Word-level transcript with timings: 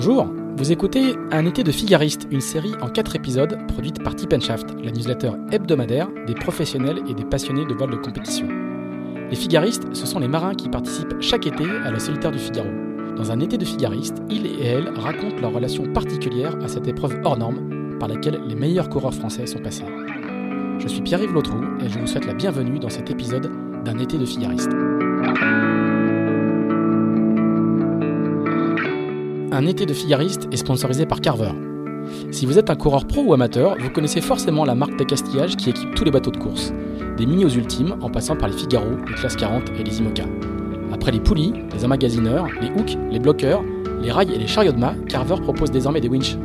Bonjour, 0.00 0.28
vous 0.56 0.70
écoutez 0.70 1.16
Un 1.32 1.44
été 1.44 1.64
de 1.64 1.72
figariste, 1.72 2.28
une 2.30 2.40
série 2.40 2.70
en 2.80 2.88
4 2.88 3.16
épisodes 3.16 3.58
produite 3.66 4.00
par 4.00 4.14
Tip 4.14 4.32
Shaft, 4.40 4.68
la 4.80 4.92
newsletter 4.92 5.32
hebdomadaire 5.50 6.06
des 6.24 6.36
professionnels 6.36 7.02
et 7.08 7.14
des 7.14 7.24
passionnés 7.24 7.66
de 7.66 7.74
voile 7.74 7.90
de 7.90 7.96
compétition. 7.96 8.46
Les 9.28 9.34
figaristes, 9.34 9.88
ce 9.92 10.06
sont 10.06 10.20
les 10.20 10.28
marins 10.28 10.54
qui 10.54 10.68
participent 10.68 11.20
chaque 11.20 11.48
été 11.48 11.64
à 11.84 11.90
la 11.90 11.98
solitaire 11.98 12.30
du 12.30 12.38
Figaro. 12.38 12.68
Dans 13.16 13.32
un 13.32 13.40
été 13.40 13.58
de 13.58 13.64
figaristes, 13.64 14.22
ils 14.30 14.46
et 14.46 14.66
elles 14.66 14.88
racontent 14.88 15.40
leur 15.40 15.52
relation 15.52 15.92
particulière 15.92 16.54
à 16.62 16.68
cette 16.68 16.86
épreuve 16.86 17.20
hors 17.24 17.36
norme 17.36 17.98
par 17.98 18.08
laquelle 18.08 18.40
les 18.46 18.54
meilleurs 18.54 18.90
coureurs 18.90 19.14
français 19.14 19.48
sont 19.48 19.58
passés. 19.58 19.84
Je 20.78 20.86
suis 20.86 21.02
Pierre-Yves 21.02 21.34
Lautroux 21.34 21.64
et 21.84 21.88
je 21.88 21.98
vous 21.98 22.06
souhaite 22.06 22.26
la 22.26 22.34
bienvenue 22.34 22.78
dans 22.78 22.88
cet 22.88 23.10
épisode 23.10 23.50
d'un 23.84 23.98
été 23.98 24.16
de 24.16 24.26
figaristes. 24.26 24.70
Un 29.50 29.64
été 29.64 29.86
de 29.86 29.94
figariste 29.94 30.46
est 30.52 30.58
sponsorisé 30.58 31.06
par 31.06 31.22
Carver. 31.22 31.52
Si 32.30 32.44
vous 32.44 32.58
êtes 32.58 32.68
un 32.68 32.74
coureur 32.76 33.06
pro 33.06 33.22
ou 33.22 33.32
amateur, 33.32 33.76
vous 33.80 33.88
connaissez 33.88 34.20
forcément 34.20 34.66
la 34.66 34.74
marque 34.74 34.98
d'accastillage 34.98 35.56
qui 35.56 35.70
équipe 35.70 35.94
tous 35.94 36.04
les 36.04 36.10
bateaux 36.10 36.30
de 36.30 36.36
course, 36.36 36.70
des 37.16 37.24
mini 37.24 37.46
aux 37.46 37.50
ultimes 37.50 37.96
en 38.02 38.10
passant 38.10 38.36
par 38.36 38.48
les 38.50 38.54
Figaro, 38.54 38.90
les 39.08 39.14
Classe 39.14 39.36
40 39.36 39.70
et 39.80 39.84
les 39.84 40.00
IMOCA. 40.00 40.24
Après 40.92 41.12
les 41.12 41.20
poulies, 41.20 41.54
les 41.72 41.82
emmagasineurs, 41.82 42.46
les 42.60 42.68
hooks, 42.68 42.98
les 43.10 43.18
bloqueurs, 43.18 43.62
les 44.02 44.12
rails 44.12 44.34
et 44.34 44.38
les 44.38 44.46
chariots 44.46 44.72
de 44.72 44.78
mât, 44.78 44.94
Carver 45.08 45.36
propose 45.42 45.70
désormais 45.70 46.02
des 46.02 46.08
winches. 46.08 46.36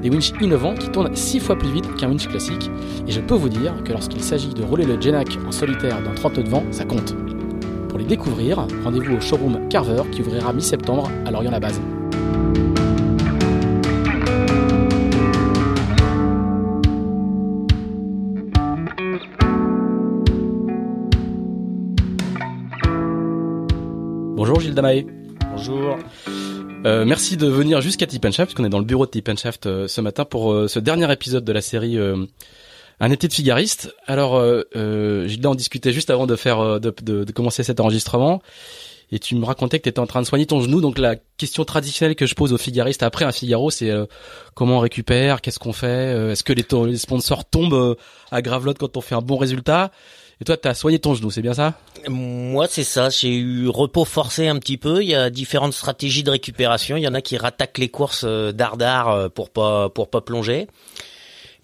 Des 0.00 0.08
winches 0.08 0.32
innovants 0.40 0.74
qui 0.74 0.88
tournent 0.88 1.14
6 1.14 1.38
fois 1.38 1.56
plus 1.56 1.70
vite 1.70 1.94
qu'un 1.96 2.08
winch 2.08 2.28
classique, 2.28 2.70
et 3.06 3.12
je 3.12 3.20
peux 3.20 3.34
vous 3.34 3.50
dire 3.50 3.74
que 3.84 3.92
lorsqu'il 3.92 4.22
s'agit 4.22 4.54
de 4.54 4.62
rouler 4.62 4.86
le 4.86 4.98
Genac 4.98 5.28
en 5.46 5.52
solitaire 5.52 6.02
dans 6.02 6.14
30 6.14 6.40
de 6.40 6.48
vent, 6.48 6.64
ça 6.70 6.86
compte. 6.86 7.14
Pour 7.90 7.98
les 7.98 8.06
découvrir, 8.06 8.66
rendez-vous 8.84 9.16
au 9.16 9.20
showroom 9.20 9.68
Carver 9.68 10.02
qui 10.10 10.22
ouvrira 10.22 10.54
mi-septembre 10.54 11.10
à 11.26 11.30
Lorient-la-Base. 11.30 11.78
Bonjour 24.44 24.58
Gilles 24.58 24.74
Damae. 24.74 25.04
Bonjour. 25.52 25.96
Euh, 26.84 27.04
merci 27.04 27.36
de 27.36 27.46
venir 27.46 27.80
jusqu'à 27.80 28.08
Tip 28.08 28.24
Shaft, 28.24 28.46
puisqu'on 28.46 28.64
est 28.64 28.70
dans 28.70 28.80
le 28.80 28.84
bureau 28.84 29.06
de 29.06 29.10
Tip 29.12 29.30
Shaft 29.38 29.66
euh, 29.66 29.86
ce 29.86 30.00
matin 30.00 30.24
pour 30.24 30.52
euh, 30.52 30.66
ce 30.66 30.80
dernier 30.80 31.12
épisode 31.12 31.44
de 31.44 31.52
la 31.52 31.60
série 31.60 31.96
euh, 31.96 32.26
Un 32.98 33.12
été 33.12 33.28
de 33.28 33.32
figariste. 33.32 33.94
Alors, 34.08 34.34
euh, 34.34 35.28
Gilles, 35.28 35.46
on 35.46 35.54
discutait 35.54 35.92
juste 35.92 36.10
avant 36.10 36.26
de 36.26 36.34
faire 36.34 36.80
de, 36.80 36.92
de, 37.04 37.22
de, 37.22 37.32
commencer 37.32 37.62
cet 37.62 37.78
enregistrement, 37.78 38.42
et 39.12 39.20
tu 39.20 39.36
me 39.36 39.44
racontais 39.44 39.78
que 39.78 39.84
tu 39.84 39.90
étais 39.90 40.00
en 40.00 40.08
train 40.08 40.22
de 40.22 40.26
soigner 40.26 40.46
ton 40.46 40.60
genou. 40.60 40.80
Donc 40.80 40.98
la 40.98 41.14
question 41.36 41.64
traditionnelle 41.64 42.16
que 42.16 42.26
je 42.26 42.34
pose 42.34 42.52
aux 42.52 42.58
figaristes 42.58 43.04
après 43.04 43.24
un 43.24 43.30
Figaro, 43.30 43.70
c'est 43.70 43.92
comment 44.54 44.78
on 44.78 44.80
récupère, 44.80 45.40
qu'est-ce 45.40 45.60
qu'on 45.60 45.72
fait, 45.72 46.32
est-ce 46.32 46.42
que 46.42 46.52
les, 46.52 46.64
les, 46.90 46.96
sponsors 46.96 47.44
tombent 47.44 47.96
à 48.32 48.42
Gravelotte 48.42 48.78
quand 48.78 48.96
on 48.96 49.02
fait 49.02 49.14
un 49.14 49.22
bon 49.22 49.36
résultat? 49.36 49.92
Et 50.42 50.44
toi, 50.44 50.56
tu 50.56 50.66
as 50.66 50.74
soigné 50.74 50.98
ton 50.98 51.14
genou, 51.14 51.30
c'est 51.30 51.40
bien 51.40 51.54
ça 51.54 51.74
Moi, 52.08 52.66
c'est 52.68 52.82
ça. 52.82 53.10
J'ai 53.10 53.32
eu 53.32 53.68
repos 53.68 54.04
forcé 54.04 54.48
un 54.48 54.58
petit 54.58 54.76
peu. 54.76 55.00
Il 55.00 55.08
y 55.08 55.14
a 55.14 55.30
différentes 55.30 55.72
stratégies 55.72 56.24
de 56.24 56.32
récupération. 56.32 56.96
Il 56.96 57.02
y 57.02 57.06
en 57.06 57.14
a 57.14 57.20
qui 57.20 57.36
rattaquent 57.36 57.78
les 57.78 57.88
courses 57.88 58.24
dardard 58.24 59.30
pour 59.30 59.50
pas 59.50 59.88
pour 59.88 60.10
pas 60.10 60.20
plonger. 60.20 60.66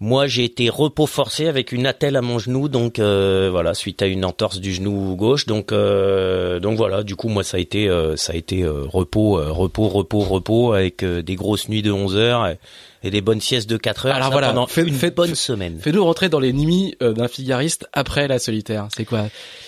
Moi, 0.01 0.27
j'ai 0.27 0.45
été 0.45 0.69
repos 0.69 1.07
forcé 1.07 1.47
avec 1.47 1.73
une 1.73 1.85
attelle 1.85 2.15
à 2.15 2.21
mon 2.21 2.39
genou, 2.39 2.69
donc 2.69 2.99
euh, 2.99 3.49
voilà, 3.51 3.73
suite 3.73 4.01
à 4.01 4.07
une 4.07 4.23
entorse 4.23 4.61
du 4.61 4.73
genou 4.73 5.17
gauche. 5.17 5.45
Donc 5.45 5.73
euh, 5.73 6.61
donc 6.61 6.77
voilà, 6.77 7.03
du 7.03 7.17
coup, 7.17 7.27
moi, 7.27 7.43
ça 7.43 7.57
a 7.57 7.59
été 7.59 7.89
euh, 7.89 8.15
ça 8.15 8.31
a 8.31 8.35
été 8.37 8.65
repos 8.65 9.41
repos 9.53 9.89
repos 9.89 10.21
repos 10.21 10.71
avec 10.71 11.03
des 11.03 11.35
grosses 11.35 11.67
nuits 11.67 11.81
de 11.81 11.91
11 11.91 12.15
heures. 12.15 12.55
Et, 13.03 13.11
des 13.11 13.21
bonnes 13.21 13.41
siestes 13.41 13.69
de 13.69 13.77
4 13.77 14.07
heures 14.07 14.15
Alors 14.15 14.31
voilà, 14.31 14.49
pendant 14.49 14.67
fait, 14.67 14.83
une 14.83 14.93
fait, 14.93 15.11
bonne 15.11 15.35
semaine. 15.35 15.79
Fais-nous 15.81 16.03
rentrer 16.03 16.29
dans 16.29 16.39
les 16.39 16.53
nuits 16.53 16.95
d'un 16.99 17.27
figariste 17.27 17.87
après 17.93 18.27
la 18.27 18.39
solitaire. 18.39 18.87
C'est 18.95 19.05
quoi? 19.05 19.25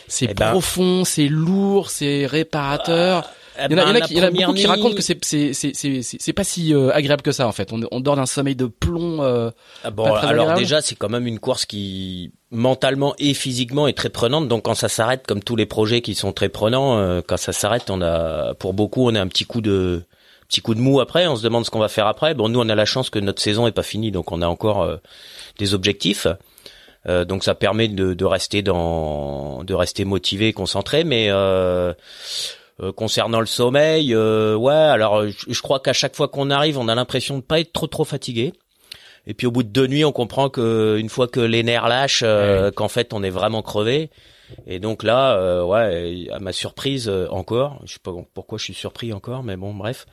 C'est 0.07 0.27
eh 0.31 0.33
profond, 0.33 0.99
ben, 0.99 1.05
c'est 1.05 1.27
lourd, 1.27 1.89
c'est 1.89 2.25
réparateur. 2.25 3.19
Euh, 3.25 3.31
il 3.69 3.77
y 3.77 3.81
en 3.81 3.95
a, 3.95 3.99
il 4.09 4.17
y 4.17 4.19
en 4.19 4.23
a, 4.23 4.29
il 4.29 4.39
y 4.39 4.45
en 4.45 4.47
a 4.47 4.47
beaucoup 4.47 4.53
qui 4.53 4.67
racontent 4.67 4.95
que 4.95 5.01
c'est 5.01 6.33
pas 6.33 6.43
si 6.43 6.73
euh, 6.73 6.91
agréable 6.93 7.21
que 7.21 7.31
ça 7.31 7.47
en 7.47 7.51
fait. 7.51 7.71
On, 7.73 7.81
on 7.91 7.99
dort 7.99 8.15
d'un 8.15 8.25
sommeil 8.25 8.55
de 8.55 8.65
plomb. 8.65 9.21
Euh, 9.21 9.51
ah 9.83 9.91
bon, 9.91 10.05
alors 10.05 10.17
agréable. 10.23 10.59
déjà 10.59 10.81
c'est 10.81 10.95
quand 10.95 11.09
même 11.09 11.27
une 11.27 11.39
course 11.39 11.65
qui 11.65 12.31
mentalement 12.51 13.13
et 13.19 13.33
physiquement 13.33 13.87
est 13.87 13.97
très 13.97 14.09
prenante. 14.09 14.47
Donc 14.47 14.63
quand 14.63 14.75
ça 14.75 14.89
s'arrête, 14.89 15.27
comme 15.27 15.43
tous 15.43 15.55
les 15.55 15.65
projets 15.65 16.01
qui 16.01 16.15
sont 16.15 16.31
très 16.31 16.49
prenants, 16.49 16.97
euh, 16.97 17.21
quand 17.25 17.37
ça 17.37 17.53
s'arrête, 17.53 17.89
on 17.89 18.01
a 18.01 18.53
pour 18.55 18.73
beaucoup 18.73 19.09
on 19.09 19.15
a 19.15 19.21
un 19.21 19.27
petit 19.27 19.45
coup 19.45 19.61
de 19.61 20.03
petit 20.51 20.61
coup 20.61 20.75
de 20.75 20.81
mou 20.81 20.99
après, 20.99 21.27
on 21.27 21.37
se 21.37 21.43
demande 21.43 21.65
ce 21.65 21.71
qu'on 21.71 21.79
va 21.79 21.87
faire 21.87 22.07
après. 22.07 22.33
Bon, 22.33 22.49
nous, 22.49 22.59
on 22.59 22.67
a 22.67 22.75
la 22.75 22.83
chance 22.83 23.09
que 23.09 23.19
notre 23.19 23.41
saison 23.41 23.67
est 23.67 23.71
pas 23.71 23.83
finie, 23.83 24.11
donc 24.11 24.33
on 24.33 24.41
a 24.41 24.47
encore 24.47 24.81
euh, 24.81 24.97
des 25.57 25.73
objectifs. 25.73 26.27
Euh, 27.07 27.23
donc 27.23 27.45
ça 27.45 27.55
permet 27.55 27.87
de, 27.87 28.13
de, 28.13 28.25
rester 28.25 28.61
dans, 28.61 29.63
de 29.63 29.73
rester 29.73 30.03
motivé, 30.03 30.51
concentré. 30.51 31.05
Mais 31.05 31.27
euh, 31.29 31.93
concernant 32.97 33.39
le 33.39 33.45
sommeil, 33.45 34.13
ouais, 34.13 34.73
alors 34.73 35.25
je, 35.25 35.45
je 35.47 35.61
crois 35.61 35.79
qu'à 35.79 35.93
chaque 35.93 36.17
fois 36.17 36.27
qu'on 36.27 36.49
arrive, 36.49 36.77
on 36.77 36.89
a 36.89 36.95
l'impression 36.95 37.37
de 37.37 37.43
pas 37.43 37.61
être 37.61 37.71
trop 37.71 37.87
trop 37.87 38.03
fatigué. 38.03 38.51
Et 39.27 39.33
puis 39.33 39.47
au 39.47 39.51
bout 39.51 39.63
de 39.63 39.69
deux 39.69 39.87
nuits, 39.87 40.03
on 40.03 40.11
comprend 40.11 40.49
que 40.49 40.97
une 40.99 41.07
fois 41.07 41.27
que 41.29 41.39
les 41.39 41.63
nerfs 41.63 41.87
lâchent, 41.87 42.23
ouais. 42.23 42.71
qu'en 42.75 42.89
fait 42.89 43.13
on 43.13 43.23
est 43.23 43.29
vraiment 43.29 43.61
crevé. 43.61 44.09
Et 44.67 44.79
donc 44.79 45.03
là, 45.03 45.35
euh, 45.37 45.63
ouais, 45.63 46.27
à 46.31 46.39
ma 46.39 46.53
surprise 46.53 47.07
euh, 47.07 47.27
encore, 47.29 47.81
je 47.85 47.93
sais 47.93 47.99
pas 48.01 48.11
pourquoi 48.33 48.57
je 48.57 48.65
suis 48.65 48.73
surpris 48.73 49.13
encore, 49.13 49.43
mais 49.43 49.57
bon, 49.57 49.73
bref. 49.73 50.05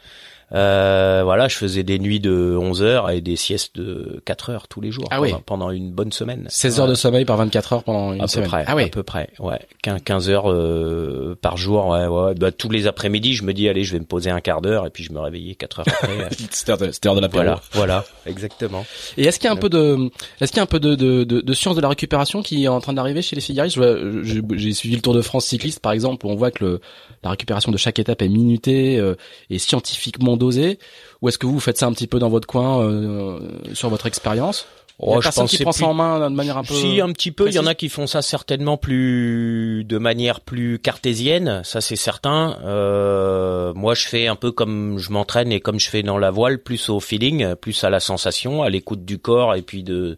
Euh, 0.55 1.23
voilà, 1.25 1.49
je 1.49 1.57
faisais 1.57 1.83
des 1.83 1.99
nuits 1.99 2.21
de 2.21 2.57
11 2.59 2.83
heures 2.83 3.11
et 3.11 3.21
des 3.21 3.37
siestes 3.37 3.77
de 3.77 4.23
4 4.25 4.51
heures 4.51 4.69
tous 4.69 4.81
les 4.81 4.91
jours 4.91 5.05
ah 5.11 5.17
pendant, 5.17 5.27
oui. 5.27 5.43
pendant 5.45 5.71
une 5.71 5.93
bonne 5.93 6.13
semaine. 6.13 6.47
16 6.49 6.81
heures 6.81 6.87
de 6.87 6.95
sommeil 6.95 7.25
par 7.25 7.37
24 7.37 7.73
heures 7.75 7.83
pendant 7.83 8.15
une 8.15 8.23
à 8.23 8.27
semaine. 8.27 8.47
Peu 8.47 8.51
près, 8.51 8.65
ah 8.67 8.75
oui. 8.77 8.85
à 8.85 8.89
peu 8.89 9.03
près, 9.03 9.31
ouais. 9.41 9.61
15 9.83 10.31
heures 10.31 10.51
euh, 10.51 11.37
par 11.41 11.57
jour, 11.59 11.89
ouais, 11.89 12.07
ouais. 12.07 12.35
Bah, 12.35 12.51
tous 12.51 12.71
les 12.71 12.87
après-midi, 12.87 13.35
je 13.35 13.45
me 13.45 13.53
dis 13.53 13.69
allez, 13.69 13.85
je 13.85 13.93
vais 13.93 13.99
me 13.99 14.07
poser 14.07 14.31
un 14.31 14.41
quart 14.41 14.63
d'heure 14.63 14.87
et 14.87 14.91
puis 14.91 15.05
je 15.05 15.13
me 15.13 15.21
réveillais 15.21 15.55
4 15.55 15.81
heures 15.81 15.87
après. 15.89 16.29
C'était 16.51 16.73
heure 16.73 16.79
de, 16.79 16.87
heure 17.07 17.15
de 17.15 17.21
l'apéro. 17.21 17.43
Voilà, 17.43 17.61
voilà, 17.73 18.05
exactement. 18.25 18.87
Et 19.19 19.25
est-ce 19.25 19.39
qu'il 19.39 19.49
y 19.49 19.51
a 19.51 19.53
un 19.53 19.57
peu 19.57 19.69
de, 19.69 20.11
est-ce 20.41 20.51
qu'il 20.51 20.59
y 20.59 20.61
a 20.61 20.65
un 20.65 20.67
peu 20.67 20.81
de, 20.81 20.95
de, 20.95 21.25
de, 21.25 21.41
de 21.43 21.55
science 21.55 21.77
de 21.77 21.83
la 21.83 21.89
récupération 21.89 22.43
qui 22.43 22.65
est 22.65 22.69
en 22.69 22.81
train 22.81 22.95
d'arriver 22.95 23.21
chez 23.21 23.37
les 23.37 23.43
figaristes 23.43 23.79
J'ai 24.23 24.73
suivi 24.73 24.97
le 24.97 25.03
Tour 25.03 25.15
de 25.15 25.21
France 25.21 25.45
cycliste 25.45 25.81
par 25.81 25.93
exemple, 25.93 26.25
où 26.27 26.31
on 26.31 26.37
voit 26.37 26.51
que 26.51 26.65
le, 26.65 26.81
la 27.23 27.31
récupération 27.31 27.73
de 27.73 27.77
chaque 27.77 27.99
étape 27.99 28.23
est 28.23 28.29
minutée 28.29 28.99
euh, 28.99 29.17
et 29.51 29.59
scientifiquement 29.59 30.37
dosée. 30.37 30.79
Ou 31.23 31.29
est-ce 31.29 31.39
que 31.39 31.47
vous 31.47 31.61
faites 31.61 31.79
ça 31.79 31.87
un 31.87 31.93
petit 31.93 32.07
peu 32.07 32.19
dans 32.19 32.29
votre 32.29 32.47
coin 32.47 32.83
euh, 32.83 33.41
sur 33.75 33.89
votre 33.89 34.07
expérience? 34.07 34.67
Oh, 35.01 35.11
il 35.11 35.15
y 35.15 35.15
a 35.15 35.21
je 35.21 35.23
personne 35.27 35.45
pense 35.45 35.51
qui 35.53 35.63
prend 35.63 35.71
ça 35.71 35.87
en 35.87 35.95
main 35.95 36.29
de 36.29 36.35
manière 36.35 36.57
un 36.57 36.65
peu. 36.65 36.75
Si 36.75 37.01
un 37.01 37.13
petit 37.13 37.31
peu, 37.31 37.45
précise. 37.45 37.61
il 37.61 37.63
y 37.63 37.65
en 37.65 37.69
a 37.69 37.75
qui 37.77 37.89
font 37.89 38.09
ça 38.09 38.21
certainement 38.21 38.77
plus 38.77 39.85
de 39.85 39.97
manière 39.97 40.41
plus 40.41 40.81
cartésienne, 40.81 41.61
ça 41.63 41.81
c'est 41.81 41.95
certain. 41.95 42.59
Euh, 42.65 43.73
moi, 43.75 43.95
je 43.95 44.09
fais 44.09 44.27
un 44.27 44.35
peu 44.35 44.51
comme 44.51 44.99
je 44.99 45.13
m'entraîne 45.13 45.53
et 45.53 45.61
comme 45.61 45.79
je 45.79 45.89
fais 45.89 46.03
dans 46.03 46.19
la 46.19 46.33
voile, 46.33 46.59
plus 46.59 46.89
au 46.89 46.99
feeling, 46.99 47.55
plus 47.55 47.85
à 47.85 47.91
la 47.91 48.01
sensation, 48.01 48.65
à 48.65 48.71
l'écoute 48.71 49.05
du 49.05 49.19
corps 49.19 49.55
et 49.55 49.63
puis 49.63 49.85
de 49.85 50.17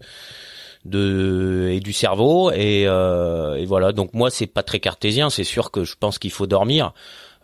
de 0.85 1.69
et 1.71 1.81
du 1.81 1.93
cerveau 1.93 2.51
et, 2.53 2.85
euh, 2.87 3.57
et 3.57 3.67
voilà. 3.67 3.93
Donc 3.93 4.15
moi, 4.15 4.31
c'est 4.31 4.47
pas 4.47 4.63
très 4.63 4.81
cartésien. 4.81 5.31
C'est 5.31 5.45
sûr 5.45 5.71
que 5.71 5.85
je 5.85 5.95
pense 5.99 6.19
qu'il 6.19 6.31
faut 6.31 6.47
dormir. 6.47 6.93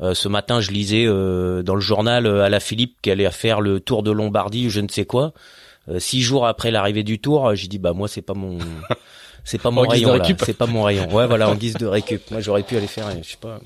Euh, 0.00 0.14
ce 0.14 0.28
matin, 0.28 0.60
je 0.60 0.70
lisais 0.70 1.04
euh, 1.06 1.62
dans 1.62 1.74
le 1.74 1.80
journal 1.80 2.26
à 2.26 2.48
la 2.48 2.60
Philippe 2.60 2.96
qu'elle 3.02 3.20
allait 3.20 3.30
faire 3.30 3.60
le 3.60 3.80
tour 3.80 4.02
de 4.02 4.10
Lombardie, 4.10 4.66
ou 4.66 4.70
je 4.70 4.80
ne 4.80 4.88
sais 4.88 5.06
quoi. 5.06 5.32
Euh, 5.88 5.98
six 5.98 6.20
jours 6.20 6.46
après 6.46 6.70
l'arrivée 6.70 7.04
du 7.04 7.18
tour, 7.18 7.54
j'ai 7.54 7.68
dit 7.68 7.78
bah 7.78 7.92
moi 7.92 8.08
c'est 8.08 8.22
pas 8.22 8.34
mon 8.34 8.58
c'est 9.44 9.60
pas 9.60 9.70
mon 9.70 9.82
rayon 9.82 10.20
c'est 10.44 10.56
pas 10.56 10.66
mon 10.66 10.82
rayon. 10.82 11.08
Ouais 11.14 11.26
voilà 11.26 11.48
en 11.48 11.54
guise 11.54 11.74
de 11.74 11.86
récup. 11.86 12.30
Moi 12.30 12.40
j'aurais 12.40 12.64
pu 12.64 12.76
aller 12.76 12.88
faire 12.88 13.06
je 13.22 13.30
sais 13.30 13.36
pas 13.40 13.60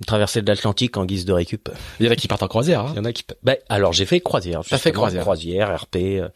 une 0.00 0.04
traversée 0.06 0.42
de 0.42 0.46
l'Atlantique 0.46 0.96
en 0.96 1.04
guise 1.04 1.24
de 1.24 1.32
récup. 1.32 1.70
Il 1.98 2.06
y 2.06 2.08
en 2.08 2.12
a 2.12 2.16
qui 2.16 2.28
partent 2.28 2.42
en 2.42 2.48
croisière. 2.48 2.82
Hein. 2.82 2.90
Il 2.92 2.98
y 2.98 3.00
en 3.00 3.04
a 3.04 3.12
qui 3.12 3.24
bah 3.42 3.54
alors 3.68 3.92
j'ai 3.92 4.06
fait 4.06 4.20
croisière, 4.20 4.60
T'as 4.68 4.78
fait 4.78 4.92
croisière. 4.92 5.22
croisière, 5.22 5.80
RP 5.80 5.96
euh, 5.96 6.28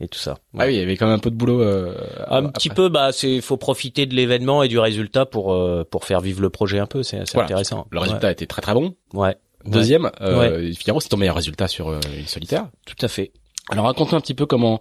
et 0.00 0.08
tout 0.08 0.18
ça. 0.18 0.38
Ah 0.58 0.66
oui, 0.66 0.74
il 0.74 0.78
y 0.78 0.82
avait 0.82 0.96
quand 0.96 1.06
même 1.06 1.14
un 1.16 1.18
peu 1.18 1.30
de 1.30 1.36
boulot. 1.36 1.62
Euh, 1.62 1.94
Un 2.28 2.38
après. 2.46 2.52
petit 2.52 2.68
peu, 2.70 2.88
bah, 2.88 3.12
c'est 3.12 3.40
faut 3.40 3.56
profiter 3.56 4.06
de 4.06 4.14
l'événement 4.14 4.62
et 4.62 4.68
du 4.68 4.78
résultat 4.78 5.24
pour 5.26 5.52
euh, 5.54 5.84
pour 5.90 6.04
faire 6.04 6.20
vivre 6.20 6.40
le 6.42 6.50
projet 6.50 6.78
un 6.78 6.86
peu. 6.86 7.02
C'est 7.02 7.22
Voilà. 7.32 7.44
intéressant. 7.46 7.86
Le 7.90 7.98
résultat 8.00 8.30
était 8.30 8.46
très 8.46 8.62
très 8.62 8.74
bon. 8.74 8.94
Ouais. 9.14 9.28
ouais. 9.28 9.36
Deuxième, 9.66 10.10
euh, 10.20 10.72
Figaro, 10.74 11.00
c'est 11.00 11.08
ton 11.08 11.16
meilleur 11.16 11.34
résultat 11.34 11.66
sur 11.66 11.88
euh, 11.88 11.98
une 12.16 12.26
solitaire. 12.26 12.68
Tout 12.86 12.94
à 13.04 13.08
fait. 13.08 13.32
Alors 13.70 13.86
raconte-nous 13.86 14.16
un 14.16 14.20
petit 14.20 14.34
peu 14.34 14.46
comment 14.46 14.80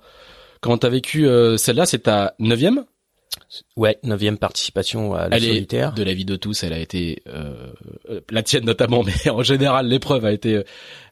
comment 0.61 0.77
t'as 0.77 0.89
vécu 0.89 1.27
euh, 1.27 1.57
celle-là. 1.57 1.85
C'est 1.85 1.99
ta 2.03 2.35
neuvième. 2.39 2.85
Ouais. 3.77 3.97
Neuvième 4.03 4.37
participation 4.37 5.13
à 5.13 5.29
la 5.29 5.37
Elle 5.37 5.43
est 5.43 5.47
solitaire. 5.47 5.93
de 5.93 6.03
la 6.03 6.13
vie 6.13 6.25
de 6.25 6.35
tous. 6.35 6.63
Elle 6.63 6.73
a 6.73 6.79
été 6.79 7.21
euh, 7.27 7.71
euh, 8.09 8.21
la 8.29 8.43
tienne 8.43 8.65
notamment, 8.65 9.03
mais 9.25 9.29
en 9.29 9.43
général 9.43 9.87
l'épreuve 9.87 10.25
a 10.25 10.31
été 10.31 10.63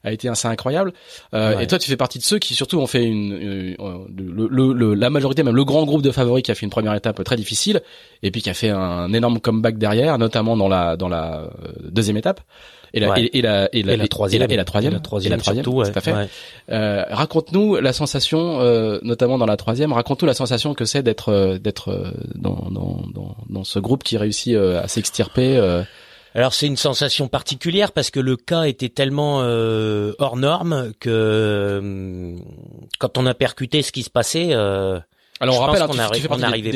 a 0.02 0.12
été 0.12 0.28
assez 0.28 0.48
incroyable. 0.48 0.92
Euh, 1.32 1.58
Et 1.60 1.66
toi, 1.66 1.78
tu 1.78 1.88
fais 1.88 1.96
partie 1.96 2.18
de 2.18 2.24
ceux 2.24 2.38
qui 2.38 2.54
surtout 2.54 2.78
ont 2.78 2.86
fait 2.86 3.04
une, 3.04 3.38
le, 3.38 4.72
le, 4.72 4.94
la 4.94 5.10
majorité, 5.10 5.42
même 5.42 5.56
le 5.56 5.64
grand 5.64 5.84
groupe 5.84 6.02
de 6.02 6.10
favoris 6.10 6.42
qui 6.42 6.50
a 6.50 6.54
fait 6.54 6.66
une 6.66 6.70
première 6.70 6.94
étape 6.94 7.22
très 7.24 7.36
difficile 7.36 7.80
et 8.22 8.30
puis 8.30 8.42
qui 8.42 8.50
a 8.50 8.54
fait 8.54 8.70
un 8.70 9.12
énorme 9.12 9.40
comeback 9.40 9.78
derrière, 9.78 10.18
notamment 10.18 10.56
dans 10.56 10.68
la 10.68 10.96
dans 10.96 11.08
la 11.08 11.50
deuxième 11.82 12.16
étape. 12.18 12.40
Et 12.94 13.00
la, 13.00 13.18
et, 13.18 13.42
la, 13.42 13.68
et, 13.72 13.82
la, 13.82 14.06
troisième, 14.06 14.48
et 14.48 14.56
la 14.56 14.64
troisième, 14.64 14.92
la 14.92 15.00
troisième, 15.00 15.32
et 15.32 15.36
la 15.36 15.42
troisième, 15.42 15.64
tout 15.64 15.80
à 15.80 16.00
fait. 16.00 16.14
Euh, 16.70 17.04
raconte-nous 17.10 17.74
la 17.80 17.92
sensation, 17.92 18.60
euh, 18.60 19.00
notamment 19.02 19.36
dans 19.36 19.46
la 19.46 19.56
troisième. 19.56 19.92
Raconte-nous 19.92 20.28
la 20.28 20.34
sensation 20.34 20.74
que 20.74 20.84
c'est 20.84 21.02
d'être 21.02 21.30
euh, 21.30 21.58
d'être 21.58 21.90
euh, 21.90 22.12
dans, 22.36 22.68
dans, 22.70 23.02
dans, 23.12 23.36
dans 23.50 23.64
ce 23.64 23.80
groupe 23.80 24.04
qui 24.04 24.16
réussit 24.16 24.54
à 24.56 24.86
s'extirper. 24.86 25.60
Alors 26.36 26.52
c'est 26.52 26.66
une 26.66 26.76
sensation 26.76 27.28
particulière 27.28 27.92
parce 27.92 28.10
que 28.10 28.20
le 28.20 28.36
cas 28.36 28.62
était 28.64 28.88
tellement 28.88 29.38
hors 29.38 30.36
norme 30.36 30.92
que 31.00 32.34
quand 32.98 33.18
on 33.18 33.26
a 33.26 33.34
percuté 33.34 33.82
ce 33.82 33.92
qui 33.92 34.02
se 34.02 34.10
passait, 34.10 34.48
euh, 34.50 34.98
alors 35.44 35.60
on 35.60 35.64
rappelle, 35.64 35.82
hein, 35.82 35.86
qu'on 35.86 35.94
n'arrivait 35.94 36.28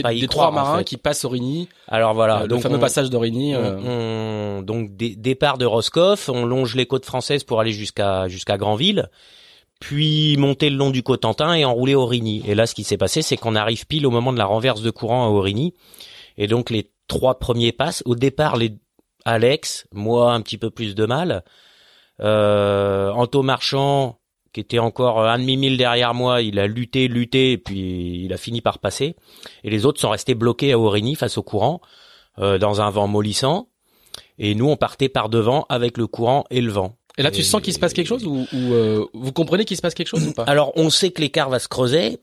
pas 0.03 0.09
à 0.11 0.13
y 0.13 0.21
des, 0.21 0.29
trois 0.29 0.51
marins 0.51 0.85
qui 0.85 0.97
passent 0.97 1.25
Origny. 1.25 1.69
Alors 1.89 2.15
voilà, 2.15 2.43
euh, 2.43 2.47
le 2.47 2.59
fameux 2.59 2.79
passage 2.79 3.11
d'Origny. 3.11 3.55
Euh... 3.55 4.63
donc 4.63 4.95
départ 4.97 5.59
de 5.59 5.67
Roscoff, 5.67 6.29
on 6.29 6.47
longe 6.47 6.75
les 6.75 6.87
côtes 6.87 7.05
françaises 7.05 7.45
pour 7.45 7.61
aller 7.61 7.73
jusqu'à 7.73 8.29
jusqu'à 8.29 8.57
Granville, 8.57 9.11
puis 9.81 10.37
monter 10.37 10.71
le 10.71 10.77
long 10.77 10.91
du 10.91 11.03
Cotentin 11.03 11.55
et 11.55 11.65
enrouler 11.65 11.95
Origny. 11.95 12.43
Et 12.47 12.55
là, 12.55 12.67
ce 12.67 12.75
qui 12.75 12.85
s'est 12.85 12.99
passé, 12.99 13.23
c'est 13.23 13.37
qu'on 13.37 13.57
arrive 13.57 13.87
pile 13.87 14.07
au 14.07 14.11
moment 14.11 14.33
de 14.33 14.39
la 14.39 14.47
renverse 14.47 14.83
de 14.83 14.91
courant 14.91 15.27
à 15.27 15.29
Origny, 15.29 15.75
et 16.37 16.47
donc 16.47 16.71
les 16.71 16.91
trois 17.09 17.39
premiers 17.39 17.73
passes. 17.73 18.03
Au 18.07 18.15
départ, 18.15 18.57
les 18.57 18.77
Alex, 19.25 19.87
moi 19.93 20.33
un 20.33 20.41
petit 20.41 20.59
peu 20.59 20.71
plus 20.71 20.95
de 20.95 21.07
mal. 21.07 21.43
Euh, 22.21 23.11
Anto 23.11 23.43
Marchand 23.43 24.19
qui 24.53 24.61
était 24.61 24.79
encore 24.79 25.21
un 25.21 25.39
demi-mille 25.39 25.77
derrière 25.77 26.15
moi, 26.15 26.43
il 26.43 26.59
a 26.59 26.67
lutté, 26.67 27.09
lutté, 27.09 27.53
et 27.53 27.59
puis 27.59 28.25
il 28.25 28.33
a 28.33 28.37
fini 28.37 28.61
par 28.61 28.79
passer. 28.79 29.17
Et 29.65 29.71
les 29.71 29.87
autres 29.87 30.01
sont 30.01 30.11
restés 30.11 30.35
bloqués 30.35 30.73
à 30.73 30.79
Origny 30.79 31.15
face 31.15 31.39
au 31.39 31.43
courant, 31.43 31.81
euh, 32.39 32.59
dans 32.59 32.81
un 32.81 32.91
vent 32.91 33.07
mollissant. 33.07 33.69
Et 34.39 34.55
nous, 34.55 34.69
on 34.69 34.77
partait 34.77 35.09
par 35.09 35.29
devant 35.29 35.67
avec 35.69 35.99
le 35.99 36.07
courant 36.07 36.45
et 36.51 36.61
le 36.61 36.71
vent. 36.71 36.97
Et 37.19 37.23
là, 37.23 37.33
tu 37.33 37.43
sens 37.43 37.61
qu'il 37.61 37.73
se 37.73 37.81
passe 37.81 37.93
quelque 37.93 38.07
chose 38.07 38.25
ou, 38.25 38.47
euh, 38.55 39.05
vous 39.13 39.33
comprenez 39.33 39.65
qu'il 39.65 39.77
se 39.77 39.83
passe 39.83 39.95
quelque 39.95 40.07
chose 40.07 40.27
ou 40.27 40.33
pas? 40.33 40.45
Alors, 40.45 40.73
on 40.77 40.89
sait 40.89 41.11
que 41.11 41.21
l'écart 41.21 41.51
va 41.51 41.59
se 41.59 41.67
creuser. 41.67 42.21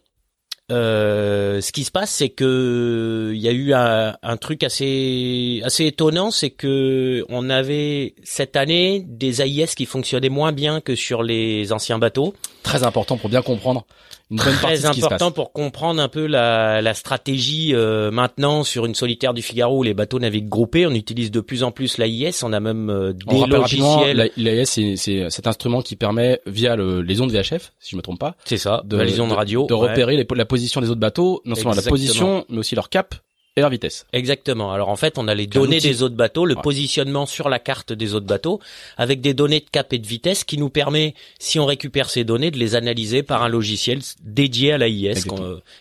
Euh, 0.72 1.62
ce 1.62 1.72
qui 1.72 1.84
se 1.84 1.92
passe, 1.92 2.10
c'est 2.10 2.30
que 2.30 3.32
il 3.36 3.40
y 3.40 3.48
a 3.48 3.52
eu 3.52 3.74
un, 3.74 4.16
un, 4.24 4.38
truc 4.38 4.64
assez 4.64 5.62
assez 5.64 5.86
étonnant, 5.86 6.32
c'est 6.32 6.50
que 6.50 7.24
on 7.30 7.52
avait 7.52 8.16
cette 8.24 8.56
année 8.56 9.04
des 9.08 9.44
AIS 9.44 9.76
qui 9.76 9.86
fonctionnaient 9.86 10.30
moins 10.30 10.54
bien 10.54 10.82
que 10.82 10.96
sur 10.96 11.22
les 11.22 11.72
anciens 11.72 12.00
bateaux. 12.00 12.34
Très 12.66 12.84
important 12.84 13.18
pour 13.18 13.30
bien 13.30 13.42
comprendre 13.42 13.86
une 14.32 14.38
bonne 14.38 14.54
très 14.56 14.86
important 14.86 15.32
pour 15.32 15.52
comprendre 15.52 16.02
un 16.02 16.08
peu 16.08 16.26
la, 16.26 16.82
la 16.82 16.94
stratégie 16.96 17.76
euh, 17.76 18.10
maintenant 18.10 18.64
sur 18.64 18.88
une 18.88 18.96
solitaire 18.96 19.36
du 19.36 19.44
Figaro 19.44 19.80
où 19.80 19.84
les 19.84 19.94
bateaux 19.94 20.18
naviguent 20.18 20.50
groupés. 20.50 20.88
On 20.88 20.92
utilise 20.92 21.30
de 21.30 21.42
plus 21.42 21.62
en 21.62 21.72
plus 21.72 22.00
l'AIS. 22.00 22.42
On 22.42 22.52
a 22.52 22.60
même 22.60 22.90
euh, 22.90 23.14
des 23.14 23.46
logiciels. 23.46 24.32
L'AIS, 24.36 24.96
c'est 24.96 25.30
cet 25.30 25.46
instrument 25.46 25.82
qui 25.82 25.96
permet 25.96 26.42
via 26.48 26.76
le, 26.76 27.02
les 27.02 27.22
ondes 27.22 27.32
VHF, 27.32 27.72
si 27.80 27.92
je 27.92 27.98
me 27.98 28.02
trompe 28.02 28.20
pas, 28.20 28.36
c'est 28.46 28.58
ça, 28.58 28.82
de, 28.86 28.98
les 28.98 29.20
ondes 29.20 29.32
radio, 29.32 29.68
de, 29.68 29.74
repérer 29.74 30.16
les, 30.16 30.26
la 30.36 30.46
position 30.46 30.82
des 30.82 30.90
autres 30.90 31.00
bateaux, 31.00 31.42
non 31.46 31.56
seulement 31.56 31.74
la 31.74 31.82
position, 31.84 32.46
mais 32.50 32.58
aussi 32.58 32.74
leur 32.74 32.90
cap 32.90 33.16
et 33.56 33.62
leur 33.62 33.70
vitesse. 33.70 34.06
Exactement. 34.12 34.74
Alors 34.74 34.90
en 34.90 34.96
fait, 34.96 35.18
on 35.18 35.28
a 35.28 35.34
les 35.34 35.48
données 35.48 35.80
des 35.80 36.04
autres 36.04 36.16
bateaux, 36.16 36.46
le 36.46 36.56
positionnement 36.56 37.26
sur 37.26 37.48
la 37.48 37.60
carte 37.60 37.94
des 37.94 38.14
autres 38.14 38.26
bateaux, 38.26 38.60
avec 38.98 39.22
des 39.22 39.34
données 39.34 39.62
de 39.62 39.70
cap 39.72 39.94
et 39.94 39.98
de 39.98 40.08
vitesse 40.08 40.44
qui 40.44 40.58
nous 40.58 40.70
permet, 40.70 41.14
si 41.40 41.60
on 41.60 41.66
récupère 41.66 42.10
ces 42.10 42.26
données, 42.26 42.52
de 42.52 42.58
les 42.58 42.76
analyser 42.76 43.24
par 43.24 43.44
un 43.44 43.50
logiciel 43.50 44.00
dédié 44.22 44.74
à 44.74 44.78
l'AIS 44.78 45.26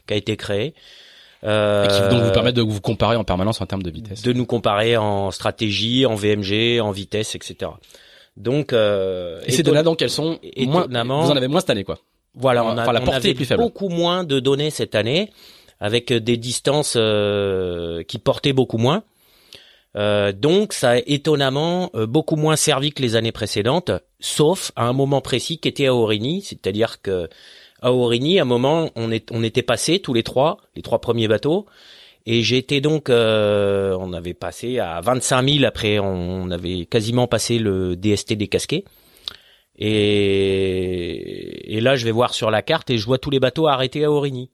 qui 0.07 0.15
a 0.15 0.17
été 0.17 0.37
créé. 0.37 0.75
Euh, 1.43 1.85
et 1.85 1.89
qui 1.89 2.15
donc 2.15 2.25
vous 2.25 2.33
permet 2.33 2.53
de 2.53 2.63
vous 2.63 2.81
comparer 2.81 3.17
en 3.17 3.25
permanence 3.25 3.61
en 3.61 3.67
termes 3.67 3.83
de 3.83 3.91
vitesse. 3.91 4.23
De 4.23 4.33
nous 4.33 4.47
comparer 4.47 4.97
en 4.97 5.31
stratégie, 5.31 6.07
en 6.07 6.15
VMG, 6.15 6.81
en 6.81 6.91
vitesse, 6.91 7.35
etc. 7.35 7.73
Donc 8.37 8.73
euh, 8.73 9.41
et 9.47 9.53
ces 9.53 9.63
données 9.63 9.83
donc 9.83 10.01
elles 10.01 10.11
sont 10.11 10.39
moins, 10.59 10.87
vous 10.87 11.31
en 11.31 11.37
avez 11.37 11.49
moins 11.49 11.61
cette 11.61 11.71
année 11.71 11.85
quoi. 11.85 11.99
Voilà, 12.37 12.65
on 12.65 12.77
a, 12.77 12.93
la 12.93 13.01
portée 13.01 13.31
est 13.31 13.35
plus 13.35 13.45
faible. 13.45 13.63
beaucoup 13.63 13.89
moins 13.89 14.25
de 14.25 14.41
données 14.41 14.71
cette 14.71 14.97
année 14.97 15.31
avec 15.81 16.13
des 16.13 16.37
distances 16.37 16.95
euh, 16.97 18.03
qui 18.05 18.19
portaient 18.19 18.53
beaucoup 18.53 18.79
moins. 18.79 19.03
Euh, 19.97 20.33
donc 20.33 20.73
ça 20.73 20.93
a 20.93 20.97
étonnamment 21.07 21.91
euh, 21.95 22.07
beaucoup 22.07 22.37
moins 22.37 22.57
servi 22.57 22.93
que 22.93 23.01
les 23.01 23.15
années 23.15 23.33
précédentes, 23.33 23.93
sauf 24.19 24.73
à 24.75 24.87
un 24.87 24.93
moment 24.93 25.21
précis 25.21 25.59
qui 25.59 25.69
était 25.69 25.87
à 25.87 25.95
Aurigny, 25.95 26.43
c'est-à-dire 26.43 27.01
que 27.01 27.29
à 27.81 27.93
Aurigny, 27.93 28.39
à 28.39 28.43
un 28.43 28.47
moment, 28.47 28.91
on, 28.97 29.13
est, 29.13 29.31
on 29.31 29.45
était 29.45 29.63
passé 29.63 29.99
tous 29.99 30.15
les 30.15 30.23
trois, 30.23 30.57
les 30.75 30.83
trois 30.83 31.01
premiers 31.01 31.29
bateaux, 31.29 31.67
et 32.25 32.43
j'étais 32.43 32.81
donc, 32.81 33.11
on 33.11 34.13
avait 34.15 34.33
passé 34.33 34.79
à 34.79 35.03
25 35.03 35.47
000 35.47 35.65
après, 35.65 35.99
on, 35.99 36.51
avait 36.51 36.87
quasiment 36.87 37.27
passé 37.27 37.59
le 37.59 37.95
DST 37.95 38.33
décasqué. 38.33 38.87
Et, 39.77 41.77
et 41.77 41.81
là, 41.83 41.97
je 41.97 42.07
vais 42.07 42.11
voir 42.11 42.33
sur 42.33 42.51
la 42.51 42.63
carte 42.63 42.89
et 42.89 42.97
je 42.97 43.05
vois 43.05 43.19
tous 43.19 43.29
les 43.29 43.41
bateaux 43.41 43.67
arrêtés 43.67 44.05
à 44.05 44.11
Aurigny. 44.11 44.49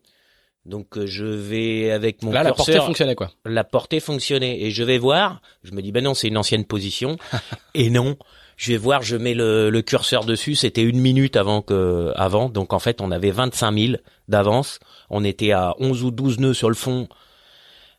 Donc 0.71 0.97
euh, 0.97 1.07
je 1.07 1.25
vais 1.27 1.91
avec 1.91 2.23
mon 2.23 2.31
Là, 2.31 2.43
la 2.43 2.53
portée 2.53 2.79
fonctionnait 2.79 3.15
quoi. 3.15 3.31
La 3.45 3.65
portée 3.65 4.01
fonctionnait 4.01 4.63
et 4.63 4.71
je 4.71 4.83
vais 4.83 4.99
voir. 4.99 5.43
Je 5.65 5.73
me 5.73 5.83
dis 5.83 5.93
ben 5.93 6.03
non 6.03 6.15
c'est 6.15 6.29
une 6.29 6.39
ancienne 6.39 6.65
position 6.65 7.19
et 7.75 7.91
non. 7.91 8.17
Je 8.57 8.73
vais 8.73 8.79
voir, 8.79 9.03
je 9.03 9.17
mets 9.17 9.35
le, 9.35 9.71
le 9.71 9.83
curseur 9.83 10.25
dessus. 10.25 10.55
C'était 10.55 10.83
une 10.83 11.01
minute 11.01 11.37
avant 11.37 11.61
que 11.61 12.13
avant. 12.15 12.49
Donc 12.49 12.73
en 12.73 12.79
fait 12.79 13.01
on 13.01 13.11
avait 13.11 13.31
25 13.33 13.77
000 13.79 13.93
d'avance. 14.29 14.79
On 15.11 15.25
était 15.25 15.53
à 15.53 15.75
11 15.79 16.05
ou 16.05 16.11
12 16.11 16.39
nœuds 16.39 16.55
sur 16.55 16.69
le 16.69 16.77
fond. 16.77 17.09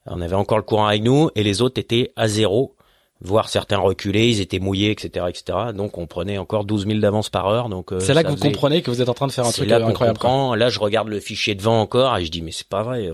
On 0.05 0.21
avait 0.21 0.35
encore 0.35 0.57
le 0.57 0.63
courant 0.63 0.87
avec 0.87 1.03
nous 1.03 1.29
et 1.35 1.43
les 1.43 1.61
autres 1.61 1.79
étaient 1.79 2.11
à 2.15 2.27
zéro 2.27 2.75
voir 3.21 3.49
certains 3.49 3.77
reculer, 3.77 4.29
ils 4.29 4.41
étaient 4.41 4.59
mouillés, 4.59 4.91
etc., 4.91 5.25
etc. 5.29 5.57
Donc 5.73 5.97
on 5.97 6.07
prenait 6.07 6.37
encore 6.37 6.65
12 6.65 6.87
000 6.87 6.99
d'avance 6.99 7.29
par 7.29 7.47
heure. 7.47 7.69
Donc 7.69 7.91
euh, 7.91 7.99
c'est 7.99 8.13
là 8.13 8.23
que 8.23 8.29
vous 8.29 8.35
comprenez 8.35 8.81
que 8.81 8.89
vous 8.89 9.01
êtes 9.01 9.09
en 9.09 9.13
train 9.13 9.27
de 9.27 9.31
faire 9.31 9.45
un 9.45 9.51
truc 9.51 9.69
là 9.69 9.85
incroyable. 9.85 10.19
Là, 10.57 10.69
je 10.69 10.79
regarde 10.79 11.07
le 11.07 11.19
fichier 11.19 11.55
de 11.55 11.61
vent 11.61 11.79
encore 11.79 12.17
et 12.17 12.25
je 12.25 12.31
dis 12.31 12.41
mais 12.41 12.51
c'est 12.51 12.67
pas 12.67 12.83
vrai. 12.83 13.09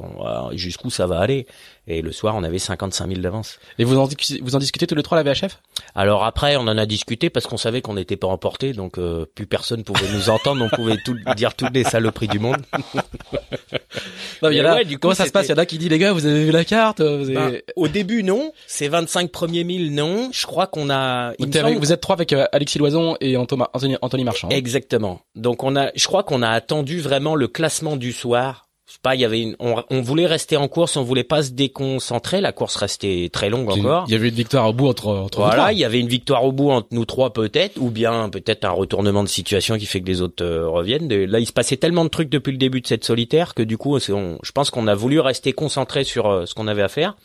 Jusqu'où 0.54 0.90
ça 0.90 1.08
va 1.08 1.20
aller? 1.20 1.46
Et 1.90 2.02
le 2.02 2.12
soir, 2.12 2.36
on 2.36 2.44
avait 2.44 2.60
55 2.60 3.08
000 3.08 3.22
d'avance. 3.22 3.60
Et 3.80 3.86
vous 3.86 3.98
en, 3.98 4.10
vous 4.42 4.56
en 4.56 4.60
discutez 4.60 4.88
tous 4.88 4.96
les 4.96 5.04
trois 5.04 5.22
la 5.22 5.32
VHF 5.32 5.62
Alors 5.96 6.26
après, 6.26 6.58
on 6.58 6.62
en 6.62 6.78
a 6.78 6.86
discuté 6.86 7.30
parce 7.30 7.48
qu'on 7.48 7.56
savait 7.56 7.82
qu'on 7.82 7.94
n'était 7.94 8.18
pas 8.18 8.28
emporté, 8.28 8.74
donc 8.74 8.98
euh, 8.98 9.26
plus 9.36 9.48
personne 9.48 9.86
pouvait 9.86 10.12
nous 10.14 10.30
entendre, 10.30 10.66
on 10.66 10.76
pouvait 10.76 10.98
tout, 10.98 11.16
dire 11.38 11.56
toutes 11.56 11.74
les 11.74 11.86
saloperies 11.86 12.28
du 12.28 12.40
monde. 12.40 12.58
non, 14.42 14.50
y 14.50 14.60
a 14.60 14.84
du 14.84 15.00
comment 15.00 15.14
ça 15.14 15.26
se 15.26 15.32
passe? 15.32 15.48
Il 15.48 15.52
y 15.52 15.54
en 15.54 15.58
a 15.58 15.66
qui 15.66 15.78
dit 15.78 15.88
les 15.88 15.98
gars, 15.98 16.12
vous 16.12 16.26
avez 16.26 16.44
vu 16.44 16.52
la 16.52 16.66
carte 16.66 17.00
vous 17.02 17.32
bah, 17.32 17.52
Au 17.78 17.88
début, 17.88 18.22
non. 18.22 18.52
Ces 18.68 18.90
25 18.90 19.32
premiers 19.32 19.64
mille, 19.64 19.96
non. 19.96 20.30
Je 20.34 20.46
crois 20.46 20.68
qu'on 20.68 20.90
a. 20.90 21.34
Vous, 21.40 21.94
êtes 21.94 22.02
trois 22.02 22.16
avec 22.16 22.34
euh, 22.34 22.48
Alexis 22.52 22.80
Loison 22.80 23.16
et 23.22 23.38
Anthony, 23.38 23.64
Anthony 24.02 24.24
Marchand. 24.26 24.50
Exactement. 24.50 25.22
Donc 25.36 25.64
on 25.64 25.78
a, 25.78 25.92
je 25.96 26.06
crois 26.06 26.24
qu'on 26.24 26.42
a 26.42 26.50
attendu 26.50 27.00
vraiment 27.00 27.36
le 27.36 27.48
classement 27.48 27.96
du 27.96 28.12
soir 28.12 28.67
je 28.88 28.94
sais 28.94 29.00
pas, 29.02 29.16
il 29.16 29.22
y 29.22 29.26
avait 29.26 29.42
une, 29.42 29.58
on, 29.60 30.02
voulait 30.02 30.28
rester 30.28 30.56
en 30.56 30.70
course, 30.70 30.96
on 30.96 31.04
voulait 31.04 31.26
pas 31.26 31.44
se 31.44 31.52
déconcentrer. 31.52 32.40
La 32.40 32.54
course 32.54 32.78
restait 32.78 33.30
très 33.34 33.50
longue 33.50 33.70
encore. 33.70 34.06
Il 34.08 34.14
y 34.14 34.16
avait 34.16 34.30
une 34.30 34.36
victoire 34.36 34.70
au 34.70 34.72
bout 34.72 34.88
entre, 34.88 35.08
entre 35.10 35.42
voilà, 35.42 35.74
il 35.74 35.78
y 35.78 35.84
avait 35.84 36.00
une 36.00 36.08
victoire 36.08 36.46
au 36.46 36.54
bout 36.54 36.72
entre 36.72 36.88
nous 36.92 37.04
trois 37.04 37.34
peut-être, 37.34 37.78
ou 37.82 37.90
bien 37.90 38.30
peut-être 38.30 38.64
un 38.64 38.72
retournement 38.72 39.24
de 39.24 39.28
situation 39.28 39.78
qui 39.78 39.88
fait 39.88 40.00
que 40.00 40.08
les 40.08 40.22
autres 40.22 40.42
euh, 40.42 40.70
reviennent. 40.70 41.10
Là, 41.10 41.40
il 41.40 41.46
se 41.46 41.52
passait 41.52 41.76
tellement 41.76 42.06
de 42.06 42.10
trucs 42.10 42.30
depuis 42.30 42.54
le 42.54 42.58
début 42.58 42.80
de 42.80 42.88
cette 42.88 43.04
solitaire 43.04 43.56
que 43.56 43.62
du 43.62 43.78
coup, 43.78 44.00
je 44.00 44.52
pense 44.54 44.70
qu'on 44.70 44.88
a 44.88 44.96
voulu 44.96 45.20
rester 45.20 45.52
concentré 45.52 46.06
sur 46.06 46.28
euh, 46.28 46.46
ce 46.46 46.54
qu'on 46.54 46.70
avait 46.70 46.82
à 46.82 46.88
faire. 46.88 47.18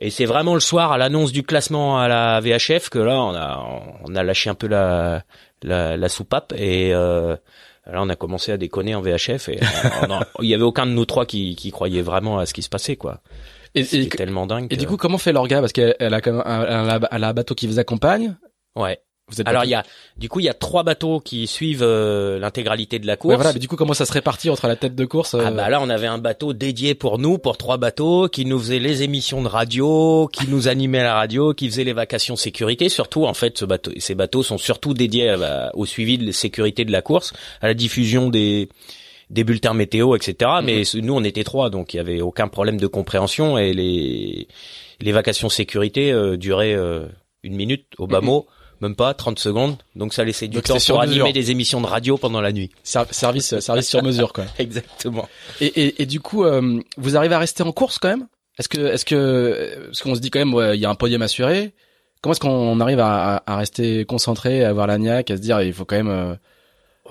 Et 0.00 0.10
c'est 0.10 0.24
vraiment 0.24 0.54
le 0.54 0.60
soir 0.60 0.90
à 0.90 0.98
l'annonce 0.98 1.30
du 1.30 1.44
classement 1.44 2.00
à 2.00 2.08
la 2.08 2.40
VHF 2.40 2.88
que 2.88 2.98
là, 2.98 3.22
on 3.22 3.34
a, 3.36 3.64
on 4.04 4.16
a 4.16 4.24
lâché 4.24 4.50
un 4.50 4.54
peu 4.54 4.66
la, 4.66 5.22
la, 5.62 5.96
la 5.96 6.08
soupape 6.08 6.52
et 6.56 6.92
euh, 6.94 7.36
Là, 7.92 8.02
on 8.02 8.08
a 8.08 8.16
commencé 8.16 8.52
à 8.52 8.56
déconner 8.56 8.94
en 8.94 9.00
VHF 9.00 9.48
et 9.48 9.60
il 10.40 10.48
y 10.48 10.54
avait 10.54 10.62
aucun 10.62 10.86
de 10.86 10.92
nous 10.92 11.04
trois 11.04 11.26
qui, 11.26 11.56
qui 11.56 11.70
croyait 11.70 12.02
vraiment 12.02 12.38
à 12.38 12.46
ce 12.46 12.54
qui 12.54 12.62
se 12.62 12.68
passait, 12.68 12.96
quoi. 12.96 13.20
Et, 13.74 13.84
c'est 13.84 14.06
tellement 14.08 14.46
dingue. 14.46 14.66
Et 14.70 14.76
du 14.76 14.86
coup, 14.86 14.96
comment 14.96 15.18
fait 15.18 15.32
l'orga? 15.32 15.60
Parce 15.60 15.72
qu'elle 15.72 15.94
a, 16.14 16.20
quand 16.20 16.32
même 16.32 16.42
un, 16.44 17.00
elle 17.10 17.24
a 17.24 17.28
un 17.28 17.32
bateau 17.32 17.54
qui 17.54 17.66
vous 17.66 17.78
accompagne. 17.78 18.36
Ouais. 18.76 19.00
Alors 19.44 19.64
il 19.64 19.70
y 19.70 19.74
a 19.74 19.84
du 20.16 20.28
coup 20.28 20.40
il 20.40 20.44
y 20.44 20.48
a 20.48 20.54
trois 20.54 20.82
bateaux 20.82 21.20
qui 21.20 21.46
suivent 21.46 21.82
euh, 21.82 22.38
l'intégralité 22.38 22.98
de 22.98 23.06
la 23.06 23.16
course. 23.16 23.36
voilà, 23.36 23.52
mais 23.52 23.58
du 23.58 23.68
coup 23.68 23.76
comment 23.76 23.94
ça 23.94 24.06
se 24.06 24.12
répartit 24.12 24.50
entre 24.50 24.66
la 24.66 24.76
tête 24.76 24.94
de 24.94 25.04
course 25.04 25.34
Ah 25.34 25.48
euh 25.48 25.50
bah 25.50 25.68
là 25.68 25.80
on 25.80 25.88
avait 25.88 26.06
un 26.06 26.18
bateau 26.18 26.52
dédié 26.52 26.94
pour 26.94 27.18
nous, 27.18 27.38
pour 27.38 27.56
trois 27.56 27.76
bateaux, 27.76 28.28
qui 28.28 28.44
nous 28.44 28.58
faisait 28.58 28.78
les 28.78 29.02
émissions 29.02 29.42
de 29.42 29.48
radio, 29.48 30.28
qui 30.32 30.48
nous 30.48 30.68
animait 30.68 31.00
à 31.00 31.04
la 31.04 31.14
radio, 31.14 31.54
qui 31.54 31.68
faisait 31.68 31.84
les 31.84 31.92
vacations 31.92 32.36
sécurité. 32.36 32.88
Surtout 32.88 33.26
en 33.26 33.34
fait 33.34 33.58
ce 33.58 33.64
bateau, 33.64 33.92
ces 33.98 34.14
bateaux 34.14 34.42
sont 34.42 34.58
surtout 34.58 34.94
dédiés 34.94 35.34
au 35.74 35.86
suivi 35.86 36.18
de 36.18 36.26
la 36.26 36.32
sécurité 36.32 36.84
de 36.84 36.92
la 36.92 37.02
course, 37.02 37.32
à 37.60 37.68
la 37.68 37.74
diffusion 37.74 38.28
des 38.28 38.68
des 39.30 39.44
bulletins 39.44 39.74
météo, 39.74 40.16
etc. 40.16 40.50
Mhm. 40.58 40.64
Mais 40.64 40.82
nous 40.94 41.14
on 41.14 41.22
était 41.24 41.44
trois, 41.44 41.70
donc 41.70 41.94
il 41.94 41.98
y 41.98 42.00
avait 42.00 42.20
aucun 42.20 42.48
problème 42.48 42.78
de 42.78 42.86
compréhension 42.86 43.58
et 43.58 43.72
les 43.72 44.48
les 45.00 45.12
vacations 45.12 45.48
sécurité 45.48 46.12
euh, 46.12 46.36
duraient 46.36 46.76
une 47.42 47.54
minute 47.54 47.86
au 47.98 48.06
bas 48.06 48.20
mot, 48.20 48.46
même 48.80 48.96
pas 48.96 49.14
30 49.14 49.38
secondes. 49.38 49.76
Donc 49.96 50.14
ça 50.14 50.24
laissait 50.24 50.48
du 50.48 50.60
temps 50.60 50.76
pour 50.86 51.00
animer 51.00 51.32
des 51.32 51.50
émissions 51.50 51.80
de 51.80 51.86
radio 51.86 52.16
pendant 52.16 52.40
la 52.40 52.52
nuit. 52.52 52.70
service 52.82 53.58
service 53.58 53.88
sur 53.88 54.02
mesure 54.02 54.32
quoi. 54.32 54.44
Exactement. 54.58 55.28
Et, 55.60 55.66
et, 55.66 56.02
et 56.02 56.06
du 56.06 56.20
coup, 56.20 56.44
euh, 56.44 56.80
vous 56.96 57.16
arrivez 57.16 57.34
à 57.34 57.38
rester 57.38 57.62
en 57.62 57.72
course 57.72 57.98
quand 57.98 58.08
même? 58.08 58.26
Est-ce 58.58 58.68
que 58.68 58.80
est-ce 58.80 59.04
que 59.04 59.86
parce 59.86 60.02
qu'on 60.02 60.14
se 60.14 60.20
dit 60.20 60.30
quand 60.30 60.40
même 60.40 60.54
ouais, 60.54 60.76
il 60.76 60.80
y 60.80 60.84
a 60.84 60.90
un 60.90 60.94
podium 60.94 61.22
assuré. 61.22 61.72
Comment 62.20 62.32
est-ce 62.32 62.40
qu'on 62.40 62.80
arrive 62.80 63.00
à, 63.00 63.42
à, 63.46 63.56
rester 63.56 64.04
concentré, 64.04 64.62
à 64.62 64.68
avoir 64.68 64.86
la 64.86 64.98
niaque, 64.98 65.30
à 65.30 65.36
se 65.36 65.40
dire 65.40 65.62
il 65.62 65.72
faut 65.72 65.86
quand 65.86 65.96
même 65.96 66.10
euh, 66.10 66.34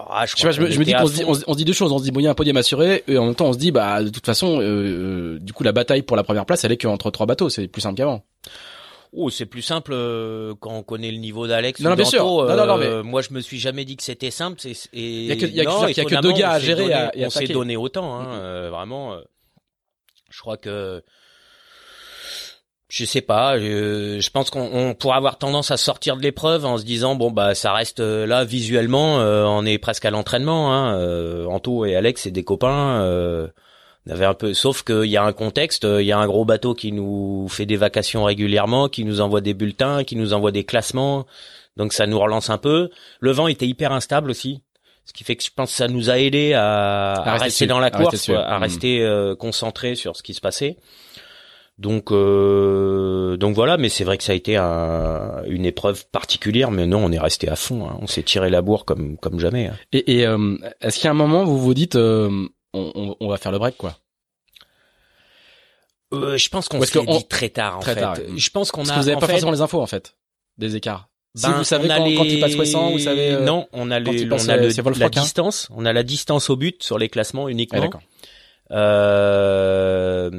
ah, 0.08 0.26
je, 0.26 0.36
sais 0.36 0.44
pas, 0.44 0.52
je, 0.52 0.62
me, 0.62 0.68
dis 0.68 0.94
qu'on 0.94 1.08
se 1.08 1.14
dit, 1.14 1.24
on, 1.26 1.34
se 1.34 1.58
dit 1.58 1.66
deux 1.66 1.74
choses. 1.74 1.92
On 1.92 1.98
se 1.98 2.04
dit 2.04 2.12
bon, 2.12 2.20
il 2.20 2.24
y 2.24 2.28
a 2.28 2.32
un 2.32 2.36
podium 2.36 2.58
assuré, 2.58 3.04
et 3.08 3.18
en 3.18 3.26
même 3.26 3.36
temps, 3.36 3.48
on 3.48 3.54
se 3.54 3.58
dit 3.58 3.72
bah 3.72 4.04
de 4.04 4.10
toute 4.10 4.26
façon, 4.26 4.60
euh, 4.62 5.40
du 5.40 5.52
coup, 5.54 5.64
la 5.64 5.72
bataille 5.72 6.04
pour 6.04 6.16
la 6.16 6.24
première 6.24 6.46
place, 6.46 6.64
elle 6.64 6.72
est 6.72 6.78
qu'entre 6.78 7.12
trois 7.12 7.26
bateaux. 7.26 7.50
C'est 7.50 7.68
plus 7.68 7.82
simple 7.82 7.98
qu'avant. 7.98 8.24
Oh, 9.12 9.30
c'est 9.32 9.48
plus 9.48 9.64
simple 9.64 9.92
euh, 9.94 10.54
quand 10.60 10.72
on 10.72 10.84
connaît 10.84 11.12
le 11.12 11.18
niveau 11.18 11.48
d'Alex. 11.48 11.80
Non, 11.80 11.92
non, 11.92 11.96
bien 11.96 12.06
sûr. 12.06 12.24
Non, 12.24 12.56
non, 12.56 12.66
non, 12.66 12.80
euh, 12.80 13.04
Moi, 13.04 13.22
je 13.22 13.34
me 13.34 13.42
suis 13.42 13.58
jamais 13.58 13.84
dit 13.84 13.98
que 13.98 14.04
c'était 14.04 14.30
simple. 14.30 14.60
Et 14.68 14.76
il 14.94 15.26
y 15.26 15.32
a 15.32 15.36
que, 15.36 15.46
y 15.48 15.60
a 15.62 15.64
y 15.64 16.00
a 16.00 16.06
que 16.06 16.22
deux 16.22 16.34
gars 16.34 16.52
à 16.52 16.60
gérer. 16.60 17.10
et 17.16 17.26
on 17.26 17.30
s'est 17.30 17.48
donné 17.48 17.76
autant, 17.76 18.20
hein, 18.20 18.28
euh, 18.34 18.70
vraiment. 18.70 19.18
je 20.30 20.40
crois 20.40 20.58
que 20.58 21.04
je 22.88 23.06
sais 23.06 23.22
pas. 23.22 23.60
Je, 23.60 24.20
je 24.20 24.30
pense 24.30 24.50
qu'on 24.52 24.96
pourrait 24.96 25.18
avoir 25.18 25.38
tendance 25.38 25.72
à 25.72 25.78
sortir 25.78 26.16
de 26.16 26.22
l'épreuve 26.22 26.66
en 26.66 26.78
se 26.78 26.84
disant 26.84 27.16
bon 27.16 27.30
bah 27.30 27.54
ça 27.54 27.72
reste 27.74 28.00
là 28.00 28.46
visuellement, 28.46 29.18
on 29.18 29.66
est 29.66 29.80
presque 29.80 30.06
à 30.06 30.12
l'entraînement. 30.12 30.74
Hein, 30.74 31.46
Anto 31.48 31.86
et 31.86 31.96
Alex, 31.96 32.22
c'est 32.22 32.32
des 32.32 32.44
copains 32.44 33.50
avait 34.12 34.26
un 34.26 34.34
peu, 34.34 34.54
sauf 34.54 34.84
qu'il 34.84 35.06
y 35.06 35.18
a 35.18 35.24
un 35.24 35.34
contexte, 35.34 35.86
il 35.86 36.06
y 36.06 36.12
a 36.12 36.18
un 36.18 36.28
gros 36.28 36.46
bateau 36.46 36.74
qui 36.74 36.92
nous 36.92 37.48
fait 37.50 37.66
des 37.66 37.78
vacations 37.78 38.24
régulièrement, 38.24 38.90
qui 38.90 39.04
nous 39.04 39.22
envoie 39.22 39.42
des 39.42 39.54
bulletins, 39.54 40.04
qui 40.04 40.16
nous 40.16 40.34
envoie 40.34 40.52
des 40.52 40.64
classements, 40.64 41.26
donc 41.78 41.94
ça 41.94 42.08
nous 42.08 42.20
relance 42.20 42.50
un 42.50 42.58
peu. 42.58 42.90
Le 43.20 43.32
vent 43.32 43.48
était 43.48 43.68
hyper 43.68 43.92
instable 43.92 44.30
aussi, 44.30 44.62
ce 45.06 45.14
qui 45.14 45.24
fait 45.24 45.36
que 45.36 45.44
je 45.44 45.50
pense 45.56 45.72
que 45.72 45.78
ça 45.78 45.88
nous 45.88 46.10
a 46.10 46.20
aidé 46.20 46.54
à, 46.54 47.38
rester, 47.40 47.68
dans 47.68 47.80
la 47.80 47.90
course, 47.90 48.30
à 48.30 48.58
rester, 48.60 49.00
hmm. 49.00 49.04
euh, 49.04 49.36
concentré 49.36 49.96
sur 49.96 50.16
ce 50.16 50.24
qui 50.24 50.34
se 50.34 50.42
passait. 50.42 50.78
Donc, 51.80 52.12
euh, 52.12 53.38
donc 53.38 53.56
voilà, 53.56 53.78
mais 53.78 53.88
c'est 53.88 54.04
vrai 54.04 54.18
que 54.18 54.24
ça 54.26 54.34
a 54.34 54.36
été 54.36 54.58
une 54.58 55.66
épreuve 55.66 56.06
particulière, 56.08 56.72
mais 56.72 56.86
non, 56.86 57.06
on 57.06 57.12
est 57.12 57.20
resté 57.20 57.48
à 57.48 57.56
fond, 57.56 57.88
hein. 57.88 57.98
on 58.02 58.08
s'est 58.08 58.22
tiré 58.22 58.50
la 58.50 58.62
bourre 58.62 58.84
comme 58.84 59.18
comme 59.18 59.40
jamais. 59.40 59.68
Hein. 59.68 59.78
Et, 59.94 60.18
et 60.18 60.28
euh, 60.28 60.58
est-ce 60.82 60.98
qu'il 60.98 61.06
y 61.06 61.08
a 61.08 61.12
un 61.12 61.14
moment 61.14 61.44
où 61.44 61.48
vous 61.48 61.60
vous 61.60 61.74
dites 61.74 61.98
on, 62.74 63.16
on, 63.20 63.28
va 63.28 63.38
faire 63.38 63.52
le 63.52 63.60
break 63.60 63.78
quoi. 63.78 63.98
Euh, 66.14 66.38
je 66.38 66.50
pense 66.50 66.68
qu'on 66.68 66.82
s'est 66.82 67.06
dit 67.06 67.28
très 67.28 67.50
tard 67.50 67.78
en 67.78 67.82
fait. 67.82 68.00
Je 68.36 68.50
pense 68.50 68.72
qu'on 68.72 68.88
a. 68.90 68.96
Que 68.96 69.00
vous 69.00 69.10
avez 69.10 69.20
pas 69.20 69.28
forcément 69.28 69.52
les 69.52 69.62
infos 69.62 69.82
en 69.82 69.88
fait 69.88 70.16
des 70.60 70.76
écarts. 70.76 71.10
si 71.36 71.48
ben, 71.48 71.54
vous 71.54 71.64
savez 71.64 71.88
quand, 71.88 72.04
quand, 72.04 72.24
il 72.26 72.40
passe 72.40 72.54
60, 72.54 72.94
vous 72.94 73.00
savez. 73.00 73.32
Euh, 73.32 73.46
non, 73.46 73.68
on 73.74 73.90
a, 73.90 74.00
les, 74.00 74.32
on 74.32 74.50
a 74.50 74.58
le, 74.58 75.00
la 75.00 75.06
hein. 75.06 75.10
distance. 75.10 75.68
On 75.74 75.86
a 75.86 75.94
la 75.94 76.04
distance 76.04 76.50
au 76.50 76.56
but 76.56 76.84
sur 76.84 77.00
les 77.00 77.10
classements 77.10 77.50
uniquement. 77.50 77.90
Ah, 77.94 78.00
euh, 78.72 80.30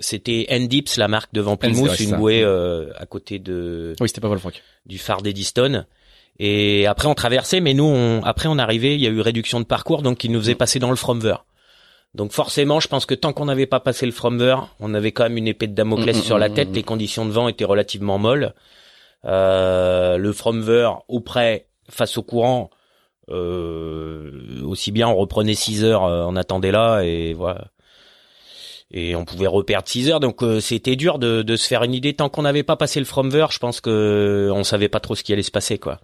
c'était 0.00 0.46
Endips, 0.50 0.96
la 0.98 1.08
marque 1.08 1.32
de 1.32 1.40
Vampimous, 1.40 1.94
une 1.98 2.16
bouée 2.16 2.42
euh, 2.42 2.90
à 2.98 3.06
côté 3.06 3.38
de. 3.38 3.94
Oui, 4.00 4.08
c'était 4.08 4.20
pas 4.20 4.28
Wolfrock. 4.28 4.62
Du 4.84 4.98
phare 4.98 5.22
d'Eddystone. 5.22 5.86
Et 6.44 6.88
après 6.88 7.06
on 7.06 7.14
traversait, 7.14 7.60
mais 7.60 7.72
nous, 7.72 7.84
on, 7.84 8.20
après 8.24 8.48
on 8.48 8.58
arrivait, 8.58 8.96
il 8.96 9.00
y 9.00 9.06
a 9.06 9.10
eu 9.10 9.20
réduction 9.20 9.60
de 9.60 9.64
parcours, 9.64 10.02
donc 10.02 10.24
il 10.24 10.32
nous 10.32 10.40
faisait 10.40 10.56
passer 10.56 10.80
dans 10.80 10.90
le 10.90 10.96
Fromver. 10.96 11.36
Donc 12.14 12.32
forcément, 12.32 12.80
je 12.80 12.88
pense 12.88 13.06
que 13.06 13.14
tant 13.14 13.32
qu'on 13.32 13.44
n'avait 13.44 13.66
pas 13.66 13.78
passé 13.78 14.06
le 14.06 14.12
Fromver, 14.12 14.56
on 14.80 14.92
avait 14.92 15.12
quand 15.12 15.22
même 15.22 15.36
une 15.36 15.46
épée 15.46 15.68
de 15.68 15.74
Damoclès 15.74 16.16
mm, 16.16 16.18
mm, 16.18 16.22
sur 16.24 16.38
la 16.38 16.48
mm, 16.48 16.54
tête. 16.54 16.68
Les 16.74 16.82
conditions 16.82 17.26
de 17.26 17.30
vent 17.30 17.46
étaient 17.46 17.64
relativement 17.64 18.18
molles. 18.18 18.54
Euh, 19.24 20.18
le 20.18 20.32
Fromver 20.32 20.90
auprès, 21.06 21.68
face 21.88 22.18
au 22.18 22.24
courant, 22.24 22.70
euh, 23.30 24.62
aussi 24.64 24.90
bien 24.90 25.06
on 25.06 25.14
reprenait 25.14 25.54
6 25.54 25.84
heures, 25.84 26.04
euh, 26.06 26.24
on 26.26 26.34
attendait 26.34 26.72
là 26.72 27.02
et 27.02 27.34
voilà. 27.34 27.68
Et 28.92 29.16
on 29.16 29.24
pouvait 29.24 29.46
reperdre 29.46 29.88
6 29.88 30.10
heures, 30.10 30.20
donc 30.20 30.42
euh, 30.42 30.60
c'était 30.60 30.96
dur 30.96 31.18
de, 31.18 31.40
de, 31.40 31.56
se 31.56 31.66
faire 31.66 31.82
une 31.82 31.94
idée. 31.94 32.12
Tant 32.12 32.28
qu'on 32.28 32.42
n'avait 32.42 32.62
pas 32.62 32.76
passé 32.76 33.00
le 33.00 33.06
Fromver, 33.06 33.46
je 33.50 33.58
pense 33.58 33.80
que 33.80 34.50
on 34.52 34.64
savait 34.64 34.90
pas 34.90 35.00
trop 35.00 35.14
ce 35.14 35.22
qui 35.22 35.32
allait 35.32 35.42
se 35.42 35.50
passer, 35.50 35.78
quoi. 35.78 35.98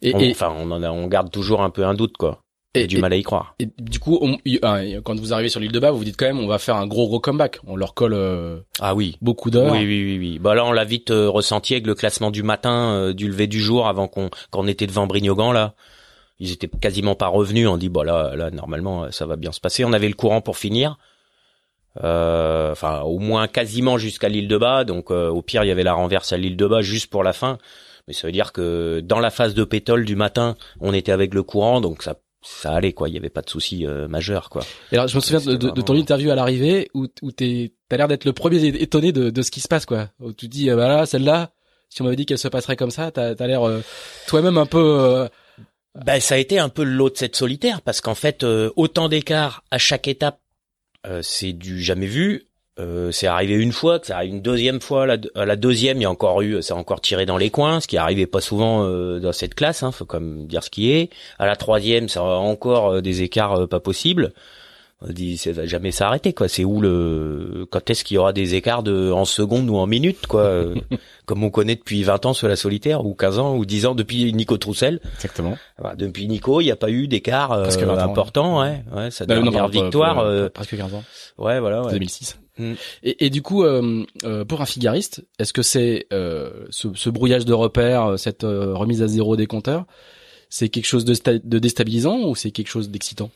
Et, 0.00 0.12
enfin, 0.30 0.52
on, 0.58 0.70
en 0.72 0.82
a, 0.82 0.90
on 0.90 1.06
garde 1.06 1.30
toujours 1.30 1.62
un 1.62 1.70
peu 1.70 1.84
un 1.84 1.94
doute, 1.94 2.16
quoi. 2.16 2.42
Et, 2.74 2.86
du 2.86 2.98
mal 2.98 3.12
à 3.12 3.16
y 3.16 3.22
croire. 3.22 3.54
Et 3.58 3.68
du 3.78 3.98
coup, 3.98 4.18
ah, 4.62 4.80
quand 5.04 5.20
vous 5.20 5.34
arrivez 5.34 5.50
sur 5.50 5.60
l'île 5.60 5.72
de 5.72 5.78
Bas, 5.78 5.90
vous 5.90 5.98
vous 5.98 6.04
dites 6.04 6.16
quand 6.16 6.24
même, 6.24 6.40
on 6.40 6.46
va 6.46 6.58
faire 6.58 6.76
un 6.76 6.86
gros 6.86 7.06
gros 7.06 7.20
comeback. 7.20 7.60
On 7.66 7.76
leur 7.76 7.92
colle. 7.92 8.14
Euh, 8.14 8.60
ah 8.80 8.94
oui. 8.94 9.18
Beaucoup 9.20 9.50
d'heures. 9.50 9.72
Oui, 9.72 9.80
oui, 9.80 10.04
oui, 10.04 10.18
oui. 10.18 10.38
Bah 10.38 10.54
là, 10.54 10.64
on 10.64 10.72
l'a 10.72 10.84
vite 10.84 11.10
euh, 11.10 11.28
ressenti 11.28 11.74
avec 11.74 11.86
le 11.86 11.94
classement 11.94 12.30
du 12.30 12.42
matin, 12.42 12.94
euh, 12.94 13.12
du 13.12 13.28
lever 13.28 13.46
du 13.46 13.60
jour, 13.60 13.88
avant 13.88 14.08
qu'on 14.08 14.30
qu'on 14.50 14.66
était 14.66 14.86
devant 14.86 15.06
Brignogan 15.06 15.52
là. 15.52 15.74
Ils 16.38 16.50
étaient 16.50 16.66
quasiment 16.68 17.14
pas 17.14 17.28
revenus. 17.28 17.68
On 17.68 17.76
dit, 17.76 17.90
bah 17.90 18.04
là, 18.04 18.34
là, 18.34 18.50
normalement, 18.50 19.12
ça 19.12 19.26
va 19.26 19.36
bien 19.36 19.52
se 19.52 19.60
passer. 19.60 19.84
On 19.84 19.92
avait 19.92 20.08
le 20.08 20.14
courant 20.14 20.40
pour 20.40 20.56
finir. 20.56 20.96
Enfin, 21.96 23.00
au 23.00 23.18
moins 23.18 23.48
quasiment 23.48 23.98
jusqu'à 23.98 24.28
l'île 24.28 24.48
de 24.48 24.56
Bas. 24.56 24.84
Donc, 24.84 25.10
au 25.10 25.42
pire, 25.42 25.64
il 25.64 25.68
y 25.68 25.70
avait 25.70 25.82
la 25.82 25.94
renverse 25.94 26.32
à 26.32 26.36
l'île 26.36 26.56
de 26.56 26.66
Bas 26.66 26.82
juste 26.82 27.10
pour 27.10 27.22
la 27.22 27.32
fin 27.32 27.58
mais 28.08 28.14
ça 28.14 28.26
veut 28.26 28.32
dire 28.32 28.52
que 28.52 29.00
dans 29.00 29.20
la 29.20 29.30
phase 29.30 29.54
de 29.54 29.64
pétole 29.64 30.04
du 30.04 30.16
matin, 30.16 30.56
on 30.80 30.92
était 30.92 31.12
avec 31.12 31.34
le 31.34 31.42
courant, 31.42 31.80
donc 31.80 32.02
ça 32.02 32.16
ça 32.44 32.72
allait 32.72 32.92
quoi, 32.92 33.08
il 33.08 33.14
y 33.14 33.18
avait 33.18 33.30
pas 33.30 33.42
de 33.42 33.48
souci 33.48 33.86
euh, 33.86 34.08
majeur 34.08 34.50
quoi. 34.50 34.64
Et 34.90 34.96
alors 34.96 35.06
je 35.06 35.14
me 35.14 35.20
souviens 35.20 35.40
de, 35.40 35.56
de, 35.56 35.80
ton 35.80 35.94
interview 35.94 36.30
à 36.30 36.34
l'arrivée 36.34 36.90
où 36.92 37.06
où 37.22 37.30
t'es 37.30 37.72
t'as 37.88 37.96
l'air 37.96 38.08
d'être 38.08 38.24
le 38.24 38.32
premier 38.32 38.66
étonné 38.66 39.12
de, 39.12 39.30
de 39.30 39.42
ce 39.42 39.52
qui 39.52 39.60
se 39.60 39.68
passe 39.68 39.86
quoi. 39.86 40.08
Où 40.18 40.32
tu 40.32 40.48
dis 40.48 40.68
ah 40.68 40.74
bah 40.74 40.88
là 40.88 41.06
celle-là, 41.06 41.52
si 41.88 42.02
on 42.02 42.04
m'avait 42.04 42.16
dit 42.16 42.26
qu'elle 42.26 42.38
se 42.38 42.48
passerait 42.48 42.74
comme 42.74 42.90
ça, 42.90 43.12
t'as 43.12 43.34
as, 43.38 43.46
l'air 43.46 43.62
euh, 43.62 43.80
toi-même 44.26 44.58
un 44.58 44.66
peu. 44.66 44.98
Euh, 45.00 45.28
ben 46.04 46.20
ça 46.20 46.34
a 46.34 46.38
été 46.38 46.58
un 46.58 46.68
peu 46.68 46.82
l'eau 46.82 47.10
de 47.10 47.16
cette 47.16 47.36
solitaire 47.36 47.80
parce 47.80 48.00
qu'en 48.00 48.14
fait 48.14 48.44
autant 48.44 49.08
d'écart 49.08 49.62
à 49.70 49.78
chaque 49.78 50.08
étape, 50.08 50.40
c'est 51.22 51.52
du 51.52 51.82
jamais 51.82 52.06
vu. 52.06 52.48
Euh, 52.78 53.12
c'est 53.12 53.26
arrivé 53.26 53.54
une 53.54 53.72
fois, 53.72 53.98
que 53.98 54.06
ça 54.06 54.16
arrive 54.16 54.34
une 54.34 54.42
deuxième 54.42 54.80
fois. 54.80 55.06
La, 55.06 55.16
la 55.34 55.56
deuxième, 55.56 55.98
il 55.98 56.02
y 56.02 56.06
a 56.06 56.10
encore 56.10 56.40
eu, 56.40 56.62
ça 56.62 56.74
a 56.74 56.76
encore 56.76 57.00
tiré 57.00 57.26
dans 57.26 57.36
les 57.36 57.50
coins, 57.50 57.80
ce 57.80 57.86
qui 57.86 57.98
arrivait 57.98 58.26
pas 58.26 58.40
souvent 58.40 58.84
euh, 58.86 59.20
dans 59.20 59.32
cette 59.32 59.54
classe. 59.54 59.82
Hein, 59.82 59.92
faut 59.92 60.06
comme 60.06 60.46
dire 60.46 60.64
ce 60.64 60.70
qui 60.70 60.90
est. 60.90 61.10
À 61.38 61.46
la 61.46 61.56
troisième, 61.56 62.08
ça 62.08 62.20
a 62.20 62.24
encore 62.24 62.94
euh, 62.94 63.00
des 63.02 63.22
écarts 63.22 63.68
pas 63.68 63.80
possibles. 63.80 64.32
On 65.04 65.12
dit, 65.12 65.36
ça 65.36 65.52
va 65.52 65.66
jamais 65.66 65.90
s'arrêter, 65.90 66.32
quoi. 66.32 66.48
C'est 66.48 66.64
où 66.64 66.80
le, 66.80 67.66
quand 67.70 67.90
est-ce 67.90 68.04
qu'il 68.04 68.16
y 68.16 68.18
aura 68.18 68.32
des 68.32 68.54
écarts 68.54 68.82
de, 68.82 69.10
en 69.10 69.24
secondes 69.24 69.68
ou 69.68 69.76
en 69.76 69.86
minutes, 69.86 70.26
quoi. 70.26 70.64
comme 71.26 71.42
on 71.44 71.50
connaît 71.50 71.76
depuis 71.76 72.02
20 72.02 72.26
ans 72.26 72.34
sur 72.34 72.48
la 72.48 72.56
solitaire, 72.56 73.04
ou 73.04 73.14
15 73.14 73.38
ans, 73.38 73.56
ou 73.56 73.64
10 73.64 73.86
ans 73.86 73.94
depuis 73.94 74.32
Nico 74.32 74.56
Troussel. 74.58 75.00
Exactement. 75.14 75.56
depuis 75.96 76.28
Nico, 76.28 76.60
il 76.60 76.64
n'y 76.64 76.70
a 76.70 76.76
pas 76.76 76.90
eu 76.90 77.08
d'écart 77.08 77.52
important, 77.52 78.60
ouais. 78.60 78.84
ouais. 78.94 79.10
sa 79.10 79.26
bah, 79.26 79.34
dernière 79.34 79.68
victoire. 79.68 80.50
presque 80.52 80.76
15 80.76 80.94
ans. 80.94 81.04
Ouais, 81.38 81.60
voilà. 81.60 81.82
Ouais. 81.82 81.92
2006. 81.92 82.38
Mm. 82.58 82.72
Et, 83.02 83.26
et, 83.26 83.30
du 83.30 83.42
coup, 83.42 83.64
euh, 83.64 84.04
euh, 84.24 84.44
pour 84.44 84.60
un 84.60 84.66
figariste, 84.66 85.24
est-ce 85.38 85.52
que 85.52 85.62
c'est 85.62 86.06
euh, 86.12 86.66
ce, 86.70 86.88
ce, 86.94 87.10
brouillage 87.10 87.44
de 87.44 87.52
repères, 87.52 88.18
cette 88.18 88.42
remise 88.42 89.02
à 89.02 89.08
zéro 89.08 89.36
des 89.36 89.46
compteurs, 89.46 89.86
c'est 90.48 90.68
quelque 90.68 90.86
chose 90.86 91.04
de, 91.04 91.14
de 91.42 91.58
déstabilisant 91.58 92.20
ou 92.28 92.34
c'est 92.34 92.50
quelque 92.50 92.68
chose 92.68 92.90
d'excitant? 92.90 93.30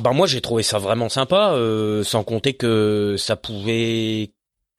Ben 0.00 0.12
moi, 0.12 0.26
j'ai 0.26 0.40
trouvé 0.40 0.62
ça 0.62 0.78
vraiment 0.78 1.08
sympa, 1.08 1.56
sans 2.02 2.24
compter 2.24 2.54
que 2.54 3.16
ça 3.18 3.36
pouvait 3.36 4.32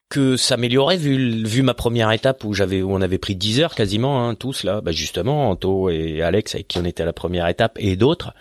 que 0.09 0.37
s'améliorer 0.37 0.95
vu 0.95 1.43
vu 1.43 1.63
ma 1.63 1.73
première 1.73 2.11
étape 2.11 2.43
où 2.43 2.53
j'avais 2.53 2.83
où 2.83 2.93
on 2.93 3.01
avait 3.01 3.17
pris 3.17 3.35
10 3.35 3.61
heures 3.61 3.73
quasiment 3.73 4.27
hein, 4.27 4.35
tous 4.35 4.63
là 4.63 4.79
bah 4.79 4.91
justement 4.91 5.49
Anto 5.49 5.89
et 5.89 6.21
Alex 6.21 6.53
avec 6.53 6.67
qui 6.67 6.77
on 6.77 6.85
était 6.85 7.01
à 7.01 7.05
la 7.07 7.13
première 7.13 7.47
étape 7.47 7.79
et 7.79 7.95
d'autres 7.95 8.31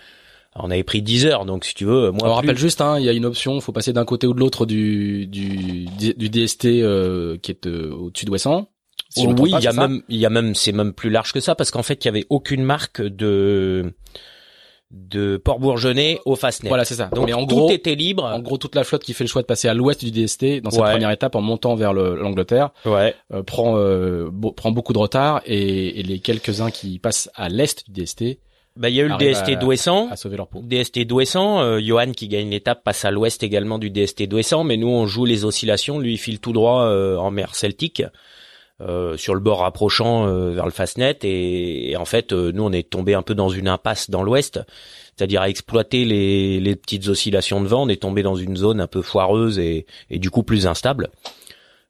on 0.55 0.71
avait 0.71 0.85
pris 0.85 1.01
10 1.01 1.27
heures, 1.27 1.45
donc 1.47 1.65
si 1.65 1.75
tu 1.75 1.85
veux, 1.85 2.11
moi. 2.11 2.29
On 2.29 2.35
rappelle 2.35 2.59
juste, 2.59 2.81
hein, 2.81 2.99
il 2.99 3.05
y 3.05 3.09
a 3.09 3.13
une 3.13 3.25
option, 3.25 3.59
faut 3.61 3.73
passer 3.73 3.93
d'un 3.93 4.05
côté 4.05 4.27
ou 4.27 4.35
de 4.35 4.41
l'autre 4.41 4.67
du, 4.67 5.27
du 5.27 5.87
du 5.97 6.29
DST 6.29 6.67
euh, 6.67 7.39
qui 7.39 7.53
est 7.53 7.67
euh, 7.67 7.91
au-dessus 7.91 8.27
de 8.27 8.31
Ouessant. 8.31 8.69
oui, 9.17 9.53
il 9.57 9.65
y 9.65 9.67
a 9.67 9.73
même, 9.73 10.03
il 10.11 10.19
y 10.19 10.27
a 10.27 10.31
même, 10.31 10.55
c'est 10.55 10.73
même 10.73 10.93
plus 10.93 11.09
large 11.09 11.33
que 11.33 11.41
ça 11.41 11.55
parce 11.55 11.71
qu'en 11.71 11.83
fait, 11.83 12.05
il 12.05 12.07
y 12.07 12.11
avait 12.11 12.27
aucune 12.29 12.65
marque 12.65 13.01
de 13.01 13.95
de 14.93 15.37
Port 15.39 15.59
Bourgeonnet 15.59 16.21
au 16.25 16.37
Fastnet. 16.37 16.69
Voilà, 16.69 16.85
c'est 16.85 16.95
ça. 16.95 17.07
Donc 17.15 17.31
en 17.33 17.47
tout 17.47 17.71
était 17.71 17.95
libre. 17.95 18.25
En 18.25 18.41
gros, 18.41 18.59
toute 18.59 18.75
la 18.75 18.85
flotte 18.85 19.03
qui 19.03 19.15
fait 19.15 19.25
le 19.25 19.29
choix 19.29 19.43
de 19.43 19.47
passer 19.47 19.69
à 19.69 19.75
l'ouest 19.75 20.05
du 20.05 20.11
DST 20.11 20.63
dans 20.63 20.71
cette 20.71 20.81
première 20.81 21.11
étape 21.11 21.35
en 21.35 21.41
montant 21.41 21.75
vers 21.75 21.93
l'Angleterre 21.93 22.71
ouais. 22.85 23.15
Euh, 23.33 23.43
prend 23.43 23.77
prend 24.57 24.71
beaucoup 24.71 24.93
de 24.93 24.99
retard 24.99 25.41
et, 25.47 26.01
et 26.01 26.03
les 26.03 26.19
quelques 26.19 26.61
uns 26.61 26.71
qui 26.71 26.99
passent 26.99 27.31
à 27.35 27.49
l'est 27.49 27.91
du 27.91 28.03
DST 28.03 28.39
bah, 28.77 28.89
il 28.89 28.95
y 28.95 29.01
a 29.01 29.05
eu 29.05 29.09
le 29.09 29.17
DST 29.17 29.59
d'Ouessant. 29.59 30.09
À 30.11 30.17
sauver 30.17 30.37
leur 30.37 30.49
peau. 30.49 30.61
DST 30.63 31.01
d'Ouessant. 31.01 31.61
Euh, 31.61 31.81
Johan 31.81 32.13
qui 32.13 32.29
gagne 32.29 32.51
l'étape 32.51 32.83
passe 32.83 33.05
à 33.05 33.11
l'ouest 33.11 33.43
également 33.43 33.79
du 33.79 33.91
DST 33.91 34.27
d'Ouessant, 34.27 34.65
mais 34.65 34.77
nous 34.77 34.89
on 34.89 35.07
joue 35.07 35.25
les 35.25 35.45
oscillations. 35.45 35.99
Lui 35.99 36.15
il 36.15 36.19
file 36.19 36.41
tout 36.41 36.53
droit 36.53 36.85
euh, 36.85 37.17
en 37.17 37.31
mer 37.31 37.55
Celtique. 37.55 38.03
Euh, 38.81 39.17
sur 39.17 39.35
le 39.35 39.41
bord 39.41 39.61
rapprochant 39.61 40.27
euh, 40.27 40.51
vers 40.51 40.65
le 40.65 40.73
Fastnet 40.73 41.19
et, 41.23 41.91
et 41.93 41.97
en 41.97 42.05
fait 42.07 42.33
nous 42.33 42.65
on 42.65 42.73
est 42.73 42.89
tombé 42.89 43.15
un 43.15 43.23
peu 43.23 43.35
dans 43.35 43.49
une 43.51 43.69
impasse 43.69 44.11
dans 44.11 44.25
l'ouest 44.25 44.59
c'est-à-dire 45.15 45.43
à 45.43 45.49
exploiter 45.49 46.05
les, 46.05 46.59
les 46.59 46.75
petites 46.75 47.07
oscillations 47.07 47.61
de 47.61 47.69
vent 47.69 47.83
on 47.85 47.89
est 47.89 48.01
tombé 48.03 48.23
dans 48.25 48.35
une 48.35 48.57
zone 48.57 48.81
un 48.81 48.89
peu 48.89 49.03
foireuse 49.03 49.59
et, 49.61 49.87
et 50.11 50.19
du 50.19 50.31
coup 50.31 50.43
plus 50.43 50.67
instable 50.67 51.11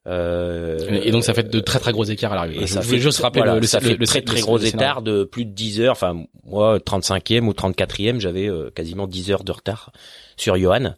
Euh, 0.07 1.01
et 1.05 1.13
donc 1.13 1.23
ça 1.25 1.33
fait 1.33 1.49
de 1.49 1.61
très 1.61 1.79
très 1.79 1.93
gros 1.93 2.05
écarts 2.05 2.33
à 2.33 2.35
l'arrivée. 2.35 2.65
Et 2.65 2.67
Je 2.67 2.73
ça 2.75 2.83
fait, 2.83 2.99
juste 2.99 3.21
rappeler 3.21 3.43
voilà, 3.43 3.61
le, 3.61 3.67
ça 3.67 3.81
fait 3.81 3.97
le- 3.97 4.05
très 4.07 4.21
très 4.23 4.37
le- 4.37 4.43
gros 4.43 4.59
écarts 4.59 5.03
de 5.03 5.23
plus 5.25 5.45
de 5.45 5.53
10 5.53 5.81
heures. 5.81 5.93
Enfin, 5.93 6.25
moi, 6.45 6.79
35e 6.79 7.47
ou 7.47 7.53
34e, 7.53 8.19
j'avais 8.19 8.49
euh, 8.49 8.71
quasiment 8.75 9.07
10 9.07 9.31
heures 9.31 9.45
de 9.45 9.53
retard 9.53 9.93
sur 10.37 10.57
Johan. 10.57 10.95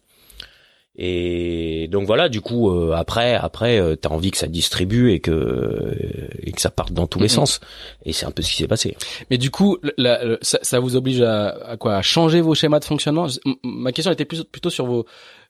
Et 0.96 1.88
donc 1.90 2.06
voilà, 2.06 2.28
du 2.28 2.40
coup, 2.40 2.70
euh, 2.70 2.92
après, 2.92 3.34
après, 3.34 3.80
euh, 3.80 3.96
t'as 3.96 4.10
envie 4.10 4.30
que 4.30 4.36
ça 4.36 4.46
distribue 4.46 5.10
et 5.12 5.18
que 5.20 5.96
et 6.40 6.52
que 6.52 6.60
ça 6.60 6.70
parte 6.70 6.92
dans 6.92 7.06
tous 7.08 7.18
les 7.18 7.28
sens. 7.28 7.60
Et 8.04 8.12
c'est 8.12 8.26
un 8.26 8.30
peu 8.30 8.42
ce 8.42 8.50
qui 8.50 8.56
s'est 8.58 8.68
passé. 8.68 8.96
Mais 9.30 9.36
du 9.38 9.50
coup, 9.50 9.78
la- 9.96 10.24
la- 10.24 10.38
ça, 10.40 10.58
ça 10.62 10.78
vous 10.78 10.94
oblige 10.94 11.20
à, 11.20 11.48
à 11.66 11.76
quoi? 11.76 11.96
À 11.96 12.02
changer 12.02 12.40
vos 12.40 12.54
schémas 12.54 12.78
de 12.78 12.84
fonctionnement? 12.84 13.26
Ma 13.64 13.90
question 13.90 14.12
était 14.12 14.24
plus, 14.24 14.44
plutôt 14.44 14.70
sur 14.70 14.86
vos 14.86 15.04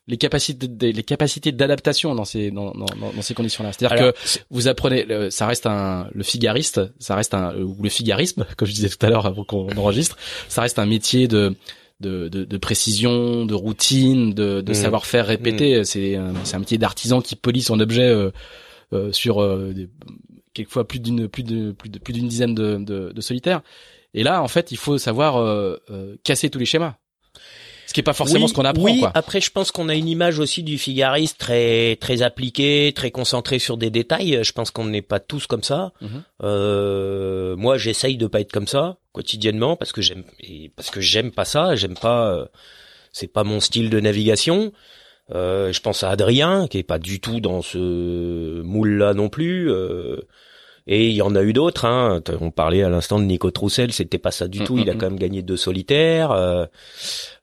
les 0.07 0.17
capacités 0.17 0.67
les 0.93 1.03
capacités 1.03 1.51
d'adaptation 1.51 2.13
dans 2.15 2.25
ces 2.25 2.49
dans, 2.51 2.71
dans, 2.71 3.21
ces 3.21 3.33
conditions-là. 3.35 3.71
C'est-à-dire 3.71 3.97
que 4.13 4.17
vous 4.49 4.67
apprenez, 4.67 5.03
le- 5.03 5.29
ça 5.29 5.45
reste 5.45 5.67
un 5.67 6.07
le 6.13 6.23
figariste, 6.23 6.81
ça 6.99 7.15
reste 7.15 7.35
un 7.35 7.55
ou 7.55 7.75
le 7.83 7.89
figarisme, 7.89 8.45
comme 8.57 8.67
je 8.67 8.73
disais 8.73 8.89
tout 8.89 9.03
à 9.05 9.09
l'heure 9.09 9.25
avant 9.27 9.43
qu'on 9.43 9.67
enregistre, 9.77 10.17
ça 10.47 10.61
reste 10.61 10.79
un 10.79 10.85
métier 10.87 11.27
de 11.27 11.55
de, 12.01 12.27
de, 12.27 12.43
de 12.43 12.57
précision, 12.57 13.45
de 13.45 13.53
routine, 13.53 14.33
de, 14.33 14.61
de 14.61 14.69
Mhm. 14.71 14.75
savoir-faire 14.75 15.25
répété. 15.27 15.83
C'est 15.85 16.15
un, 16.15 16.33
c'est 16.43 16.55
un 16.55 16.59
métier 16.59 16.77
d'artisan 16.77 17.21
qui 17.21 17.35
polie 17.35 17.61
son 17.61 17.79
objet 17.79 18.07
euh, 18.09 18.31
euh, 18.93 19.11
sur 19.11 19.41
euh, 19.41 19.71
des- 19.73 19.89
quelquefois 20.53 20.87
plus 20.87 20.99
d'une 20.99 21.27
plus 21.27 21.43
de 21.43 21.71
plus 21.71 21.89
de 21.89 21.99
plus 21.99 22.13
d'une 22.13 22.27
dizaine 22.27 22.53
de, 22.55 22.77
de, 22.77 23.11
de 23.11 23.21
solitaires. 23.21 23.61
Et 24.13 24.23
là, 24.23 24.41
en 24.41 24.47
fait, 24.47 24.71
il 24.71 24.77
faut 24.77 24.97
savoir 24.97 25.37
euh, 25.37 25.77
euh, 25.89 26.15
casser 26.23 26.49
tous 26.49 26.59
les 26.59 26.65
schémas. 26.65 26.95
Qui 27.95 28.01
est 28.01 28.03
pas 28.03 28.11
forcément 28.11 28.43
Oui, 28.43 28.49
ce 28.49 28.53
qu'on 28.53 28.65
apprend. 28.65 28.83
Oui, 28.83 28.99
quoi. 28.99 29.11
après 29.15 29.39
je 29.39 29.49
pense 29.49 29.71
qu'on 29.71 29.87
a 29.87 29.95
une 29.95 30.09
image 30.09 30.37
aussi 30.39 30.63
du 30.63 30.77
figariste 30.77 31.37
très 31.39 31.95
très 31.95 32.21
appliqué, 32.23 32.91
très 32.93 33.09
concentré 33.09 33.57
sur 33.57 33.77
des 33.77 33.89
détails. 33.89 34.39
Je 34.43 34.51
pense 34.51 34.69
qu'on 34.69 34.83
n'est 34.83 35.01
pas 35.01 35.21
tous 35.21 35.47
comme 35.47 35.63
ça. 35.63 35.93
Mhm. 36.01 36.23
Euh, 36.43 37.55
moi, 37.55 37.77
j'essaye 37.77 38.17
de 38.17 38.27
pas 38.27 38.41
être 38.41 38.51
comme 38.51 38.67
ça 38.67 38.97
quotidiennement 39.13 39.77
parce 39.77 39.93
que 39.93 40.01
j'aime 40.01 40.25
parce 40.75 40.89
que 40.89 40.99
j'aime 40.99 41.31
pas 41.31 41.45
ça. 41.45 41.75
J'aime 41.77 41.95
pas. 41.95 42.33
euh, 42.33 42.45
c'est 43.13 43.31
pas 43.31 43.45
mon 43.45 43.61
style 43.61 43.89
de 43.89 44.01
navigation. 44.01 44.73
Euh, 45.33 45.71
je 45.71 45.79
pense 45.79 46.03
à 46.03 46.09
Adrien 46.09 46.67
qui 46.67 46.77
est 46.79 46.83
pas 46.83 46.99
du 46.99 47.21
tout 47.21 47.39
dans 47.39 47.61
ce 47.61 48.61
moule-là 48.61 49.13
non 49.13 49.29
plus. 49.29 49.71
euh, 49.71 50.17
et 50.87 51.07
il 51.07 51.13
y 51.15 51.21
en 51.21 51.35
a 51.35 51.41
eu 51.41 51.51
d'autres. 51.53 51.85
Hein. 51.85 52.21
On 52.41 52.51
parlait 52.51 52.83
à 52.83 52.89
l'instant 52.89 53.17
de 53.19 53.23
Nico 53.25 53.49
Troussel, 53.51 53.91
c'était 53.91 54.17
pas 54.19 54.31
ça 54.31 54.47
du 54.47 54.59
tout. 54.59 54.77
Il 54.77 54.89
a 54.89 54.93
Mhm. 54.93 54.99
quand 54.99 55.09
même 55.09 55.19
gagné 55.19 55.41
deux 55.41 55.57
solitaires. 55.57 56.31
euh, 56.31 56.65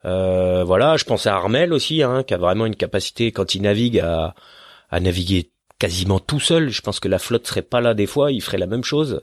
euh, 0.04 0.64
voilà, 0.64 0.96
je 0.96 1.04
pense 1.04 1.26
à 1.26 1.34
Armel 1.34 1.72
aussi, 1.72 2.02
hein, 2.02 2.22
qui 2.22 2.34
a 2.34 2.38
vraiment 2.38 2.66
une 2.66 2.76
capacité 2.76 3.32
quand 3.32 3.54
il 3.54 3.62
navigue 3.62 3.98
à, 4.00 4.34
à 4.90 5.00
naviguer 5.00 5.50
quasiment 5.78 6.20
tout 6.20 6.40
seul. 6.40 6.68
Je 6.70 6.80
pense 6.82 7.00
que 7.00 7.08
la 7.08 7.18
flotte 7.18 7.46
serait 7.46 7.62
pas 7.62 7.80
là 7.80 7.94
des 7.94 8.06
fois, 8.06 8.30
il 8.32 8.40
ferait 8.40 8.58
la 8.58 8.66
même 8.66 8.84
chose. 8.84 9.22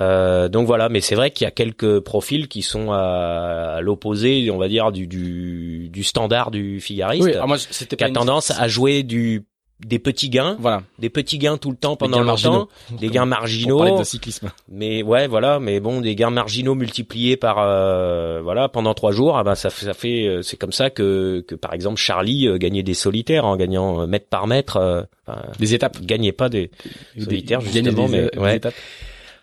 Euh, 0.00 0.48
donc 0.48 0.66
voilà, 0.68 0.88
mais 0.88 1.00
c'est 1.00 1.16
vrai 1.16 1.32
qu'il 1.32 1.44
y 1.44 1.48
a 1.48 1.50
quelques 1.50 1.98
profils 2.00 2.46
qui 2.46 2.62
sont 2.62 2.92
à, 2.92 3.74
à 3.76 3.80
l'opposé, 3.80 4.48
on 4.52 4.56
va 4.58 4.68
dire, 4.68 4.92
du, 4.92 5.08
du, 5.08 5.88
du 5.88 6.04
standard 6.04 6.52
du 6.52 6.80
figariste, 6.80 7.24
Oui, 7.24 7.32
alors 7.34 7.48
moi, 7.48 7.58
c'était 7.58 7.96
qui 7.96 8.04
a 8.04 8.08
une- 8.08 8.14
tendance 8.14 8.52
à 8.52 8.68
jouer 8.68 9.02
du 9.02 9.44
des 9.84 9.98
petits 9.98 10.28
gains, 10.28 10.56
Voilà. 10.60 10.82
des 10.98 11.08
petits 11.10 11.38
gains 11.38 11.56
tout 11.56 11.70
le 11.70 11.76
temps 11.76 11.96
pendant 11.96 12.20
longtemps, 12.22 12.68
des 12.90 13.08
gains 13.08 13.22
On 13.22 13.26
marginaux, 13.26 13.78
parlait 13.78 13.98
de 13.98 14.04
cyclisme. 14.04 14.50
mais 14.70 15.02
ouais, 15.02 15.26
voilà, 15.26 15.58
mais 15.58 15.80
bon, 15.80 16.00
des 16.00 16.14
gains 16.14 16.30
marginaux 16.30 16.74
multipliés 16.74 17.36
par 17.36 17.56
euh, 17.58 18.40
voilà 18.42 18.68
pendant 18.68 18.94
trois 18.94 19.12
jours, 19.12 19.38
ah 19.38 19.44
ben 19.44 19.54
ça 19.54 19.70
fait, 19.70 19.86
ça 19.86 19.94
fait, 19.94 20.26
euh, 20.26 20.42
c'est 20.42 20.56
comme 20.58 20.72
ça 20.72 20.90
que 20.90 21.44
que 21.48 21.54
par 21.54 21.72
exemple 21.74 21.96
Charlie 21.98 22.46
euh, 22.46 22.58
gagnait 22.58 22.82
des 22.82 22.94
solitaires 22.94 23.44
en 23.46 23.56
gagnant 23.56 24.02
euh, 24.02 24.06
mètre 24.06 24.26
par 24.28 24.46
mètre, 24.46 24.76
euh, 24.76 25.02
enfin, 25.26 25.40
Des 25.58 25.74
étapes. 25.74 26.00
gagnait 26.02 26.32
pas 26.32 26.48
des 26.48 26.70
Des- 27.16 27.24
solitaires 27.24 27.60
justement, 27.60 28.06
des, 28.08 28.12
mais 28.22 28.30
des 28.32 28.38
ouais. 28.38 28.56
étapes. 28.58 28.74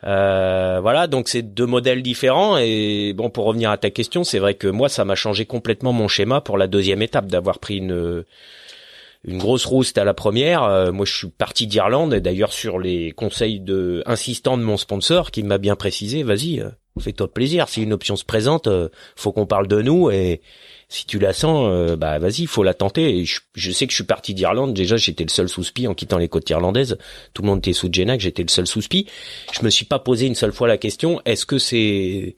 Euh, 0.03 0.77
voilà, 0.79 1.07
donc 1.07 1.27
c'est 1.27 1.41
deux 1.41 1.65
modèles 1.65 2.03
différents 2.03 2.57
et 2.59 3.13
bon 3.15 3.31
pour 3.31 3.45
revenir 3.45 3.71
à 3.71 3.77
ta 3.77 3.89
question, 3.89 4.23
c'est 4.23 4.37
vrai 4.37 4.53
que 4.53 4.67
moi 4.67 4.89
ça 4.89 5.03
m'a 5.05 5.15
changé 5.15 5.45
complètement 5.45 5.91
mon 5.91 6.07
schéma 6.07 6.39
pour 6.39 6.59
la 6.59 6.67
deuxième 6.67 7.01
étape 7.01 7.25
d'avoir 7.25 7.57
pris 7.57 7.77
une 7.77 8.23
une 9.27 9.37
grosse 9.37 9.65
rouste 9.65 9.97
à 9.97 10.03
la 10.03 10.13
première. 10.13 10.63
Euh, 10.63 10.91
moi 10.91 11.05
je 11.05 11.15
suis 11.15 11.27
parti 11.27 11.67
d'Irlande 11.67 12.13
et 12.13 12.21
d'ailleurs 12.21 12.53
sur 12.53 12.79
les 12.79 13.11
conseils 13.11 13.59
de 13.59 14.01
insistants 14.05 14.57
de 14.57 14.63
mon 14.63 14.77
sponsor 14.77 15.31
qui 15.31 15.43
m'a 15.43 15.59
bien 15.59 15.75
précisé, 15.75 16.23
vas-y, 16.23 16.61
euh, 16.61 16.69
fais-toi 16.99 17.31
plaisir, 17.31 17.69
si 17.69 17.83
une 17.83 17.93
option 17.93 18.15
se 18.15 18.25
présente, 18.25 18.67
euh, 18.67 18.89
faut 19.15 19.31
qu'on 19.31 19.45
parle 19.45 19.67
de 19.67 19.81
nous 19.81 20.09
et 20.09 20.41
si 20.89 21.05
tu 21.05 21.19
la 21.19 21.33
sens, 21.33 21.67
euh, 21.69 21.95
bah 21.97 22.17
vas-y, 22.19 22.45
faut 22.45 22.63
la 22.63 22.73
tenter. 22.73 23.17
Et 23.17 23.25
je, 23.25 23.71
sais 23.71 23.87
que 23.87 23.91
je 23.91 23.97
suis 23.97 24.03
parti 24.05 24.33
d'Irlande. 24.33 24.73
Déjà, 24.73 24.95
j'étais 24.97 25.23
le 25.23 25.29
seul 25.29 25.49
sous-spi 25.49 25.87
en 25.87 25.93
quittant 25.93 26.17
les 26.17 26.29
côtes 26.29 26.49
irlandaises. 26.49 26.97
Tout 27.33 27.41
le 27.41 27.49
monde 27.49 27.59
était 27.59 27.73
sous 27.73 27.89
Genac, 27.91 28.19
j'étais 28.21 28.43
le 28.43 28.49
seul 28.49 28.67
sous-spi. 28.67 29.07
Je 29.51 29.63
me 29.63 29.69
suis 29.69 29.85
pas 29.85 29.99
posé 29.99 30.27
une 30.27 30.35
seule 30.35 30.53
fois 30.53 30.67
la 30.67 30.77
question 30.77 31.21
est-ce 31.25 31.45
que 31.45 31.57
c'est 31.57 32.35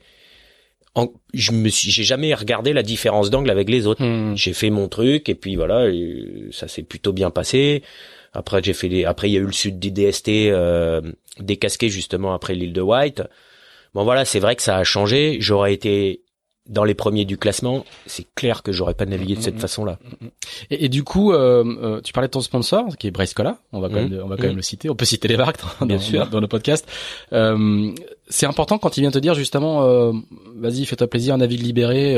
en- 0.94 1.12
je 1.34 1.52
me 1.52 1.68
suis, 1.68 1.90
j'ai 1.90 2.02
jamais 2.02 2.34
regardé 2.34 2.72
la 2.72 2.82
différence 2.82 3.30
d'angle 3.30 3.50
avec 3.50 3.68
les 3.70 3.86
autres. 3.86 4.04
Hmm. 4.04 4.36
J'ai 4.36 4.52
fait 4.52 4.70
mon 4.70 4.88
truc 4.88 5.28
et 5.28 5.34
puis 5.34 5.56
voilà, 5.56 5.88
et 5.88 6.48
ça 6.52 6.68
s'est 6.68 6.82
plutôt 6.82 7.12
bien 7.12 7.30
passé. 7.30 7.82
Après 8.32 8.62
j'ai 8.62 8.72
fait 8.72 8.88
les, 8.88 9.04
après 9.04 9.28
il 9.28 9.32
y 9.32 9.36
a 9.36 9.40
eu 9.40 9.44
le 9.46 9.52
sud 9.52 9.78
du 9.78 9.90
DST 9.90 10.28
euh, 10.50 11.00
décasqué 11.38 11.88
justement 11.88 12.32
après 12.32 12.54
l'île 12.54 12.72
de 12.72 12.80
White. 12.80 13.22
Bon 13.94 14.04
voilà, 14.04 14.24
c'est 14.24 14.38
vrai 14.40 14.54
que 14.56 14.62
ça 14.62 14.76
a 14.76 14.84
changé. 14.84 15.38
J'aurais 15.40 15.74
été 15.74 16.22
dans 16.68 16.84
les 16.84 16.94
premiers 16.94 17.24
du 17.24 17.36
classement. 17.36 17.84
C'est 18.06 18.26
clair 18.34 18.62
que 18.62 18.70
j'aurais 18.70 18.94
pas 18.94 19.06
navigué 19.06 19.34
de 19.34 19.40
cette 19.40 19.58
façon-là. 19.58 19.98
Et, 20.70 20.84
et 20.84 20.88
du 20.88 21.02
coup, 21.02 21.32
euh, 21.32 21.64
euh, 21.82 22.00
tu 22.02 22.12
parlais 22.12 22.28
de 22.28 22.32
ton 22.32 22.40
sponsor, 22.40 22.96
qui 22.96 23.06
est 23.08 23.10
Brace 23.10 23.34
Cola. 23.34 23.58
On 23.72 23.80
va 23.80 23.88
quand 23.88 23.94
même, 23.96 24.20
on 24.22 24.28
va 24.28 24.36
quand 24.36 24.42
Mhm. 24.42 24.48
même 24.50 24.56
le 24.56 24.62
citer. 24.62 24.88
On 24.90 24.94
peut 24.94 25.04
citer 25.04 25.26
les 25.26 25.36
marques 25.36 25.58
dans, 25.80 25.86
Bien 25.86 25.96
dans- 25.96 26.02
sûr. 26.02 26.26
dans 26.28 26.38
le 26.40 26.46
podcast. 26.46 26.86
Euh, 27.32 27.90
c'est 28.28 28.46
important 28.46 28.78
quand 28.78 28.96
il 28.96 29.00
vient 29.00 29.10
te 29.10 29.18
dire 29.18 29.34
justement, 29.34 29.82
euh, 29.84 30.12
vas-y, 30.56 30.84
fais-toi 30.84 31.08
plaisir, 31.08 31.36
navigue 31.38 31.62
libéré. 31.62 32.14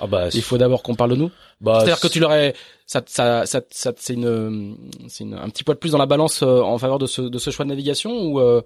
Ah 0.00 0.06
bah, 0.06 0.28
il 0.32 0.42
faut 0.42 0.56
d'abord 0.58 0.82
qu'on 0.82 0.94
parle 0.94 1.10
de 1.10 1.16
nous. 1.16 1.30
bah, 1.60 1.74
C'est-à-dire 1.80 2.00
que 2.00 2.08
tu 2.08 2.20
l'aurais, 2.20 2.54
ça, 2.86 3.02
ça, 3.06 3.44
ça, 3.46 3.60
ça 3.70 3.92
c'est 3.98 4.14
une, 4.14 4.76
c'est 5.08 5.24
un 5.24 5.48
petit 5.50 5.64
poids 5.64 5.74
de 5.74 5.80
plus 5.80 5.92
dans 5.92 5.98
la 5.98 6.06
balance 6.06 6.42
en 6.42 6.78
faveur 6.78 6.98
de 6.98 7.06
ce, 7.06 7.20
de 7.20 7.38
ce 7.38 7.50
choix 7.50 7.64
de 7.66 7.70
navigation 7.70 8.10
ou 8.26 8.40
euh, 8.40 8.62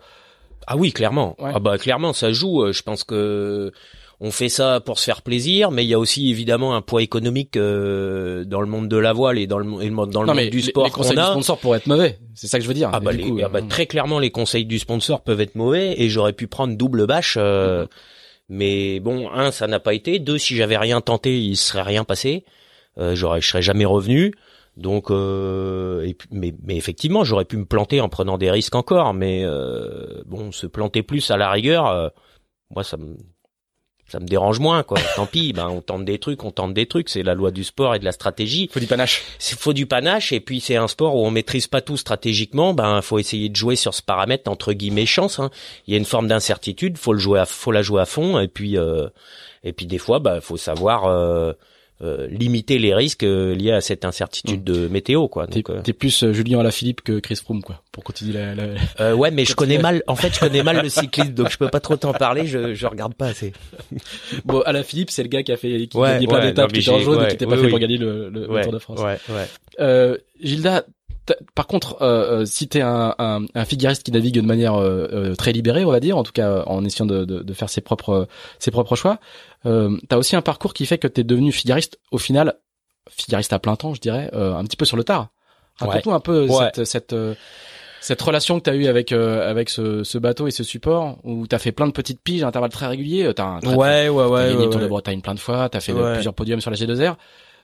Ah 0.68 0.76
oui, 0.76 0.92
clairement. 0.92 1.34
Ouais. 1.40 1.50
Ah 1.54 1.58
bah 1.58 1.78
clairement, 1.78 2.12
ça 2.12 2.32
joue. 2.32 2.70
Je 2.72 2.82
pense 2.82 3.02
que 3.02 3.72
on 4.20 4.30
fait 4.30 4.48
ça 4.48 4.80
pour 4.80 4.98
se 4.98 5.04
faire 5.04 5.20
plaisir, 5.22 5.70
mais 5.70 5.84
il 5.84 5.88
y 5.88 5.94
a 5.94 5.98
aussi 5.98 6.30
évidemment 6.30 6.74
un 6.74 6.80
poids 6.82 7.02
économique 7.02 7.56
euh, 7.56 8.44
dans 8.44 8.60
le 8.62 8.66
monde 8.66 8.88
de 8.88 8.96
la 8.96 9.12
voile 9.12 9.38
et 9.38 9.46
dans 9.46 9.58
le, 9.58 9.66
et 9.82 9.90
dans 9.90 10.22
le 10.22 10.26
non 10.26 10.34
monde 10.34 10.48
du 10.50 10.56
les- 10.58 10.62
sport 10.62 10.84
les 10.84 10.90
conseils 10.90 11.16
qu'on 11.16 11.22
du 11.22 11.30
sponsor 11.32 11.58
pourraient 11.58 11.78
être 11.78 11.86
mauvais. 11.86 12.18
C'est 12.34 12.46
ça 12.46 12.58
que 12.58 12.62
je 12.64 12.68
veux 12.68 12.74
dire. 12.74 12.90
Ah 12.92 13.00
bah, 13.00 13.12
les- 13.12 13.22
coup, 13.24 13.38
ah 13.44 13.48
bah, 13.48 13.58
euh, 13.62 13.68
très 13.68 13.86
clairement, 13.86 14.18
les 14.18 14.30
conseils 14.30 14.64
du 14.64 14.78
sponsor 14.78 15.22
peuvent 15.22 15.40
être 15.40 15.54
mauvais 15.54 15.94
et 16.00 16.08
j'aurais 16.08 16.32
pu 16.32 16.46
prendre 16.46 16.76
double 16.76 17.06
bâche. 17.06 17.36
euh. 17.38 17.86
Mais 18.48 19.00
bon, 19.00 19.28
un, 19.30 19.50
ça 19.50 19.66
n'a 19.66 19.80
pas 19.80 19.92
été. 19.92 20.18
Deux, 20.18 20.38
si 20.38 20.54
j'avais 20.56 20.76
rien 20.78 21.00
tenté, 21.00 21.38
il 21.42 21.56
serait 21.56 21.82
rien 21.82 22.04
passé. 22.04 22.44
Euh, 22.98 23.14
j'aurais, 23.16 23.40
je 23.40 23.48
serais 23.48 23.62
jamais 23.62 23.84
revenu. 23.84 24.32
Donc, 24.76 25.10
euh, 25.10 26.02
et 26.04 26.16
mais, 26.30 26.54
mais 26.62 26.76
effectivement, 26.76 27.24
j'aurais 27.24 27.44
pu 27.44 27.56
me 27.56 27.64
planter 27.64 28.00
en 28.00 28.08
prenant 28.08 28.38
des 28.38 28.50
risques 28.50 28.74
encore. 28.76 29.14
Mais 29.14 29.42
euh, 29.44 30.22
bon, 30.26 30.52
se 30.52 30.66
planter 30.66 31.02
plus 31.02 31.30
à 31.30 31.36
la 31.36 31.50
rigueur, 31.50 31.86
euh, 31.88 32.08
moi, 32.74 32.84
ça 32.84 32.96
me 32.96 33.16
ça 34.08 34.20
me 34.20 34.26
dérange 34.26 34.60
moins 34.60 34.82
quoi. 34.82 34.98
Tant 35.16 35.26
pis, 35.26 35.52
ben 35.52 35.68
on 35.68 35.80
tente 35.80 36.04
des 36.04 36.18
trucs, 36.18 36.44
on 36.44 36.50
tente 36.50 36.74
des 36.74 36.86
trucs. 36.86 37.08
C'est 37.08 37.22
la 37.22 37.34
loi 37.34 37.50
du 37.50 37.64
sport 37.64 37.94
et 37.94 37.98
de 37.98 38.04
la 38.04 38.12
stratégie 38.12 38.68
faut 38.72 38.80
du 38.80 38.86
panache. 38.86 39.22
c'est 39.38 39.58
faut 39.58 39.72
du 39.72 39.86
panache 39.86 40.32
et 40.32 40.40
puis 40.40 40.60
c'est 40.60 40.76
un 40.76 40.88
sport 40.88 41.16
où 41.16 41.26
on 41.26 41.30
maîtrise 41.30 41.66
pas 41.66 41.80
tout 41.80 41.96
stratégiquement 41.96 42.74
ben 42.74 43.02
faut 43.02 43.18
essayer 43.18 43.48
de 43.48 43.56
jouer 43.56 43.76
sur 43.76 43.94
ce 43.94 44.02
paramètre 44.02 44.50
entre 44.50 44.72
guillemets 44.72 45.06
chance 45.06 45.38
hein. 45.38 45.50
il 45.86 45.92
y 45.92 45.94
a 45.94 45.98
une 45.98 46.04
forme 46.04 46.28
d'incertitude 46.28 46.98
faut 46.98 47.12
le 47.12 47.18
jouer 47.18 47.40
à, 47.40 47.46
faut 47.46 47.72
la 47.72 47.82
jouer 47.82 48.02
à 48.02 48.06
fond 48.06 48.38
et 48.38 48.48
puis 48.48 48.78
euh, 48.78 49.08
et 49.64 49.72
puis 49.72 49.86
des 49.86 49.98
fois 49.98 50.18
bah 50.18 50.40
faut 50.40 50.56
savoir 50.56 51.06
euh, 51.06 51.52
euh, 52.02 52.26
limiter 52.30 52.78
les 52.78 52.94
risques 52.94 53.22
euh, 53.24 53.54
liés 53.54 53.72
à 53.72 53.80
cette 53.80 54.04
incertitude 54.04 54.62
de 54.64 54.86
météo 54.88 55.28
quoi 55.28 55.46
T'es, 55.46 55.62
euh, 55.70 55.80
plus 55.98 56.30
Julien 56.32 56.60
Alaphilippe 56.60 57.00
que 57.02 57.18
Chris 57.20 57.36
Froome 57.36 57.62
quoi. 57.62 57.82
Pour 57.92 58.04
continuer 58.04 58.34
la, 58.34 58.54
la... 58.54 58.64
euh, 59.00 59.14
ouais 59.14 59.30
mais 59.30 59.44
je 59.46 59.54
connais 59.54 59.78
mal 59.78 60.02
en 60.06 60.14
fait 60.16 60.34
je 60.34 60.40
connais 60.40 60.62
mal 60.62 60.82
le 60.82 60.88
cyclisme 60.90 61.32
donc 61.32 61.50
je 61.50 61.56
peux 61.56 61.68
pas 61.68 61.80
trop 61.80 61.96
t'en 61.96 62.12
parler 62.12 62.46
je 62.46 62.74
je 62.74 62.86
regarde 62.86 63.14
pas 63.14 63.28
assez 63.28 63.52
Bon, 64.44 64.60
Alaphilippe, 64.60 65.10
c'est 65.10 65.22
le 65.22 65.28
gars 65.28 65.42
qui 65.42 65.52
a 65.52 65.56
fait, 65.56 65.86
qui 65.86 65.96
a 65.96 66.00
Ouais, 66.00 66.08
gagné 66.10 66.26
plein 66.26 66.36
ouais, 66.40 66.42
d'étapes, 66.48 66.70
non, 66.70 66.76
mais 66.76 66.82
qui 66.82 66.88
était 66.90 66.96
en 66.96 67.00
jaune 67.00 67.14
et 67.14 67.22
ouais, 67.22 67.28
qui 67.28 67.34
était 67.34 67.46
pas 67.46 67.52
oui, 67.52 67.58
fait 67.58 67.64
oui. 67.64 67.70
pour 67.70 67.78
gagner 67.78 67.96
le, 67.96 68.28
le- 68.28 68.40
le 68.46 68.50
ouais 68.50 68.62
Tour 68.62 68.72
de 68.72 68.78
France. 68.78 69.00
ouais 69.00 69.18
ouais 69.30 69.46
Euh, 69.80 70.16
Gilda, 70.42 70.84
par 71.54 71.66
contre, 71.66 71.96
euh, 72.02 72.42
euh, 72.42 72.44
si 72.44 72.68
t'es 72.68 72.80
un, 72.80 73.14
un, 73.18 73.40
un 73.54 73.64
figuriste 73.64 74.02
qui 74.02 74.12
navigue 74.12 74.34
de 74.34 74.40
manière 74.40 74.74
euh, 74.74 75.08
euh, 75.12 75.34
très 75.34 75.52
libérée, 75.52 75.84
on 75.84 75.90
va 75.90 76.00
dire, 76.00 76.16
en 76.16 76.22
tout 76.22 76.32
cas 76.32 76.62
en 76.66 76.84
essayant 76.84 77.06
de, 77.06 77.24
de, 77.24 77.42
de 77.42 77.52
faire 77.52 77.68
ses 77.68 77.80
propres 77.80 78.28
ses 78.58 78.70
propres 78.70 78.96
choix, 78.96 79.18
euh, 79.66 79.96
t'as 80.08 80.16
aussi 80.16 80.36
un 80.36 80.42
parcours 80.42 80.74
qui 80.74 80.86
fait 80.86 80.98
que 80.98 81.08
t'es 81.08 81.24
devenu 81.24 81.52
figuriste 81.52 81.98
au 82.12 82.18
final, 82.18 82.54
figuriste 83.10 83.52
à 83.52 83.58
plein 83.58 83.76
temps, 83.76 83.94
je 83.94 84.00
dirais, 84.00 84.30
euh, 84.34 84.54
un 84.54 84.64
petit 84.64 84.76
peu 84.76 84.84
sur 84.84 84.96
le 84.96 85.04
tard. 85.04 85.28
Raconte-nous 85.78 86.12
un 86.14 86.20
peu 86.20 86.46
Ouais. 86.48 86.70
cette 86.74 86.84
cette 86.84 87.12
euh, 87.12 87.34
cette 88.00 88.22
relation 88.22 88.58
que 88.58 88.64
t'as 88.64 88.74
eue 88.74 88.86
avec 88.86 89.10
euh, 89.12 89.50
avec 89.50 89.68
ce, 89.68 90.04
ce 90.04 90.16
bateau 90.18 90.46
et 90.46 90.50
ce 90.52 90.62
support 90.62 91.18
où 91.24 91.46
t'as 91.46 91.58
fait 91.58 91.72
plein 91.72 91.86
de 91.88 91.92
petites 91.92 92.20
piges 92.22 92.44
à 92.44 92.46
intervalles 92.48 92.70
très 92.70 92.86
réguliers. 92.86 93.32
T'as 93.34 93.44
un 93.46 93.60
très, 93.60 93.74
ouais 93.74 94.08
ouais 94.08 94.24
T'as 94.24 94.28
ouais 94.30 94.40
gagné 94.44 94.56
ouais, 94.58 94.64
le 94.66 94.70
Tour 94.70 94.80
de. 94.80 94.86
Bretagne 94.86 95.20
plein 95.20 95.34
de 95.34 95.40
fois, 95.40 95.68
t'as 95.68 95.80
fait 95.80 95.92
de- 95.92 95.98
Ouais. 96.00 96.12
plusieurs 96.14 96.34
podiums 96.34 96.60
sur 96.60 96.70
la 96.70 96.76
G2R. 96.76 97.16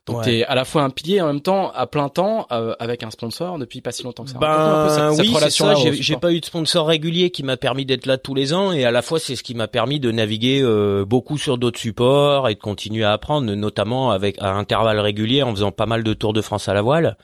Donc 0.06 0.18
Ouais. 0.18 0.24
t'es 0.24 0.44
à 0.44 0.56
la 0.56 0.64
fois 0.64 0.82
un 0.82 0.90
pilier 0.90 1.18
et 1.18 1.20
en 1.20 1.28
même 1.28 1.40
temps 1.42 1.70
à 1.76 1.86
plein 1.86 2.08
temps 2.08 2.48
euh, 2.50 2.74
avec 2.80 3.04
un 3.04 3.10
sponsor 3.10 3.56
depuis 3.58 3.80
pas 3.80 3.92
si 3.92 4.02
longtemps 4.02 4.24
que 4.24 4.30
ça. 4.30 4.38
Ben 4.38 4.88
cette- 4.88 5.14
cette 5.14 5.26
oui, 5.26 5.36
c'est 5.38 5.50
ça. 5.50 5.74
J'ai 5.92 6.16
pas 6.16 6.32
eu 6.32 6.40
de 6.40 6.44
sponsor 6.44 6.88
régulier 6.88 7.30
qui 7.30 7.44
m'a 7.44 7.56
permis 7.56 7.86
d'être 7.86 8.06
là 8.06 8.18
tous 8.18 8.34
les 8.34 8.52
ans, 8.52 8.72
et 8.72 8.84
à 8.84 8.90
la 8.90 9.00
fois 9.02 9.20
c'est 9.20 9.36
ce 9.36 9.44
qui 9.44 9.54
m'a 9.54 9.68
permis 9.68 10.00
de 10.00 10.10
naviguer 10.10 10.60
euh, 10.60 11.04
beaucoup 11.04 11.38
sur 11.38 11.56
d'autres 11.56 11.78
supports 11.78 12.48
et 12.48 12.54
de 12.56 12.60
continuer 12.60 13.04
à 13.04 13.12
apprendre, 13.12 13.52
notamment 13.54 14.10
avec 14.10 14.36
à 14.40 14.50
intervalles 14.54 14.98
réguliers 14.98 15.44
en 15.44 15.52
faisant 15.54 15.70
pas 15.70 15.86
mal 15.86 16.02
de 16.02 16.14
tours 16.14 16.32
de 16.32 16.40
France 16.42 16.68
à 16.68 16.74
la 16.74 16.82
voile. 16.82 17.16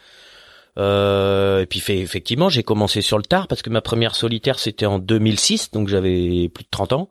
Euh, 0.78 1.62
et 1.62 1.66
puis 1.66 1.80
fait, 1.80 1.98
effectivement, 1.98 2.48
j'ai 2.48 2.62
commencé 2.62 3.02
sur 3.02 3.16
le 3.18 3.24
tard 3.24 3.48
parce 3.48 3.62
que 3.62 3.70
ma 3.70 3.80
première 3.80 4.14
solitaire 4.14 4.60
c'était 4.60 4.86
en 4.86 5.00
2006, 5.00 5.72
donc 5.72 5.88
j'avais 5.88 6.48
plus 6.48 6.62
de 6.62 6.68
30 6.70 6.92
ans. 6.92 7.10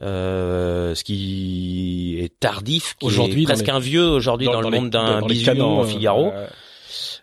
Euh, 0.00 0.94
ce 0.94 1.04
qui 1.04 2.16
est 2.18 2.38
tardif, 2.40 2.96
qui 2.98 3.06
Aujourd'hui, 3.06 3.42
est 3.42 3.46
presque 3.46 3.66
les- 3.66 3.72
un 3.72 3.78
vieux 3.78 4.08
aujourd'hui 4.08 4.46
dans, 4.46 4.62
le 4.62 4.70
monde 4.70 4.88
d'un 4.88 5.20
canons, 5.44 5.80
en 5.80 5.84
euh, 5.84 5.86
Figaro. 5.86 6.32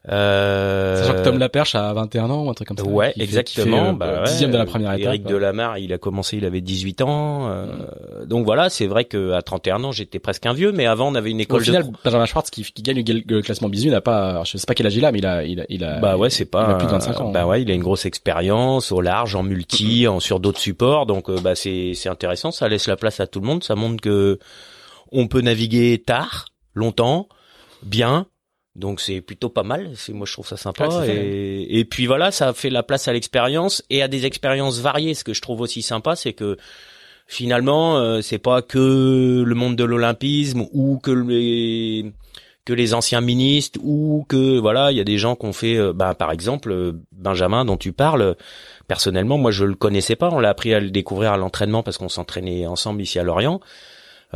Euh, 0.10 0.96
Sachant 1.04 1.14
que 1.20 1.24
Tom 1.24 1.38
Laperche 1.40 1.76
a 1.76 1.94
21 1.94 2.30
ans 2.30 2.46
ou 2.46 2.50
un 2.50 2.54
truc 2.54 2.68
comme 2.68 2.78
ça. 2.78 2.84
Ouais, 2.86 3.12
qui 3.14 3.20
fait- 3.20 3.24
exactement. 3.26 3.66
qui 3.66 3.84
fait, 3.84 3.90
euh, 3.90 3.94
bah, 3.94 4.24
dixième 4.26 4.50
ouais. 4.50 4.54
de 4.54 4.58
la 4.60 4.66
première 4.66 4.92
étape. 4.94 5.06
Eric 5.08 5.24
Delamare, 5.24 5.78
il 5.78 5.94
a 5.94 5.98
commencé, 5.98 6.38
il 6.38 6.46
avait 6.46 6.62
18 6.62 7.02
ans. 7.02 7.50
euh, 7.50 7.66
Donc 8.26 8.46
voilà, 8.46 8.70
c'est 8.70 8.88
vrai 8.88 9.06
que 9.06 9.32
à 9.34 9.42
31 9.42 9.84
ans, 9.84 9.92
j'étais 9.92 10.20
presque 10.20 10.46
un 10.46 10.54
vieux, 10.54 10.72
mais 10.72 10.86
avant, 10.86 11.10
on 11.10 11.16
avait 11.16 11.32
une 11.32 11.38
Au 11.38 11.42
école 11.42 11.64
final, 11.64 11.84
de. 11.84 11.92
Benjamin 12.04 12.26
Schwartz 12.26 12.50
qui, 12.50 12.64
qui 12.64 12.82
gagne 12.82 13.04
le, 13.04 13.42
classement 13.42 13.70
bisu 13.70 13.90
n'a 13.90 14.02
pas, 14.02 14.44
je 14.46 14.58
sais 14.58 14.66
pas 14.68 14.74
quel 14.76 14.88
âge 14.88 14.96
il 14.96 15.06
a, 15.06 15.12
mais 15.12 15.20
il 15.20 15.26
a, 15.26 15.44
il 15.44 15.60
a, 15.62 15.66
il 15.70 15.84
a 15.84 16.00
Bah 16.00 16.18
ouais, 16.18 16.30
c'est 16.30 16.46
pas. 16.46 16.66
il 16.70 16.72
a 16.74 16.76
plus 16.76 16.88
de 16.88 16.92
25 16.92 17.22
ans. 17.22 17.32
Bah 17.32 17.46
ouais, 17.46 17.62
il 17.62 17.72
a 17.72 17.74
une 17.74 17.82
grosse 17.84 18.06
expérience 18.06 18.92
au 18.92 19.02
large, 19.02 19.36
en 19.36 19.44
multi, 19.44 20.08
en 20.08 20.20
sur 20.20 20.40
d'autres 20.40 20.60
supports. 20.60 21.06
Donc 21.06 21.30
euh, 21.30 21.40
bah 21.42 21.56
c'est 21.56 21.94
c'est 21.96 22.10
intéressant. 22.10 22.52
Ça 22.52 22.68
laisse 22.68 22.88
la 22.88 22.96
place 22.96 23.20
à 23.20 23.28
tout 23.28 23.40
le 23.40 23.48
monde. 23.48 23.64
Ça 23.64 23.76
montre 23.76 24.02
que 24.02 24.40
on 25.12 25.28
peut 25.28 25.42
naviguer 25.42 26.02
tard, 26.06 26.46
longtemps, 26.76 27.28
bien. 27.84 28.28
Donc 28.80 29.02
c'est 29.02 29.22
plutôt 29.22 29.50
pas 29.50 29.64
mal. 29.64 29.92
C'est 29.96 30.14
moi 30.14 30.26
je 30.26 30.34
trouve 30.34 30.48
ça 30.48 30.58
sympa. 30.58 30.88
Et, 31.08 31.80
et 31.80 31.86
puis 31.86 32.08
voilà, 32.08 32.32
ça 32.32 32.54
fait 32.54 32.70
la 32.72 32.82
place 32.82 33.08
à 33.08 33.14
l'expérience 33.14 33.84
et 33.90 34.02
à 34.02 34.08
des 34.08 34.26
expériences 34.26 34.80
variées. 34.80 35.14
Ce 35.14 35.24
que 35.24 35.34
je 35.34 35.42
trouve 35.42 35.62
aussi 35.62 35.82
sympa, 35.82 36.16
c'est 36.16 36.34
que 36.34 36.58
finalement 37.28 37.98
euh, 37.98 38.22
c'est 38.22 38.40
pas 38.40 38.62
que 38.62 39.44
le 39.46 39.56
monde 39.56 39.76
de 39.76 39.84
l'olympisme 39.84 40.66
ou 40.74 40.98
que 40.98 41.12
les 41.12 42.12
que 42.66 42.74
les 42.74 42.94
anciens 42.94 43.22
ministres 43.22 43.80
ou 43.84 44.26
que 44.28 44.58
voilà 44.60 44.92
il 44.92 44.98
y 44.98 45.02
a 45.02 45.04
des 45.04 45.18
gens 45.20 45.36
qui 45.36 45.46
ont 45.46 45.54
fait 45.54 45.78
euh, 45.78 45.94
bah, 45.94 46.16
par 46.16 46.32
exemple 46.32 46.72
euh, 46.72 46.94
Benjamin 47.12 47.66
dont 47.66 47.78
tu 47.78 47.94
parles 47.94 48.36
personnellement 48.88 49.38
moi 49.38 49.52
je 49.52 49.66
le 49.66 49.76
connaissais 49.76 50.16
pas 50.16 50.30
on 50.32 50.40
l'a 50.40 50.50
appris 50.50 50.74
à 50.74 50.80
le 50.80 50.90
découvrir 50.90 51.32
à 51.34 51.38
l'entraînement 51.38 51.84
parce 51.84 51.98
qu'on 52.00 52.10
s'entraînait 52.10 52.66
ensemble 52.66 53.02
ici 53.02 53.20
à 53.20 53.24
Lorient 53.24 53.60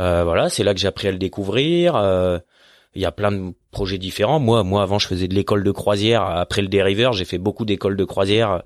Euh, 0.00 0.24
voilà 0.24 0.48
c'est 0.48 0.64
là 0.64 0.74
que 0.74 0.80
j'ai 0.80 0.88
appris 0.88 1.06
à 1.06 1.12
le 1.12 1.18
découvrir 1.18 1.94
euh, 1.94 2.38
il 2.94 3.02
y 3.02 3.06
a 3.06 3.12
plein 3.12 3.32
de 3.32 3.52
projets 3.70 3.98
différents 3.98 4.38
moi 4.38 4.62
moi 4.62 4.82
avant 4.82 4.98
je 4.98 5.06
faisais 5.06 5.28
de 5.28 5.34
l'école 5.34 5.64
de 5.64 5.70
croisière 5.70 6.22
après 6.22 6.62
le 6.62 6.68
dériveur 6.68 7.12
j'ai 7.12 7.24
fait 7.24 7.38
beaucoup 7.38 7.64
d'écoles 7.64 7.96
de 7.96 8.04
croisière 8.04 8.62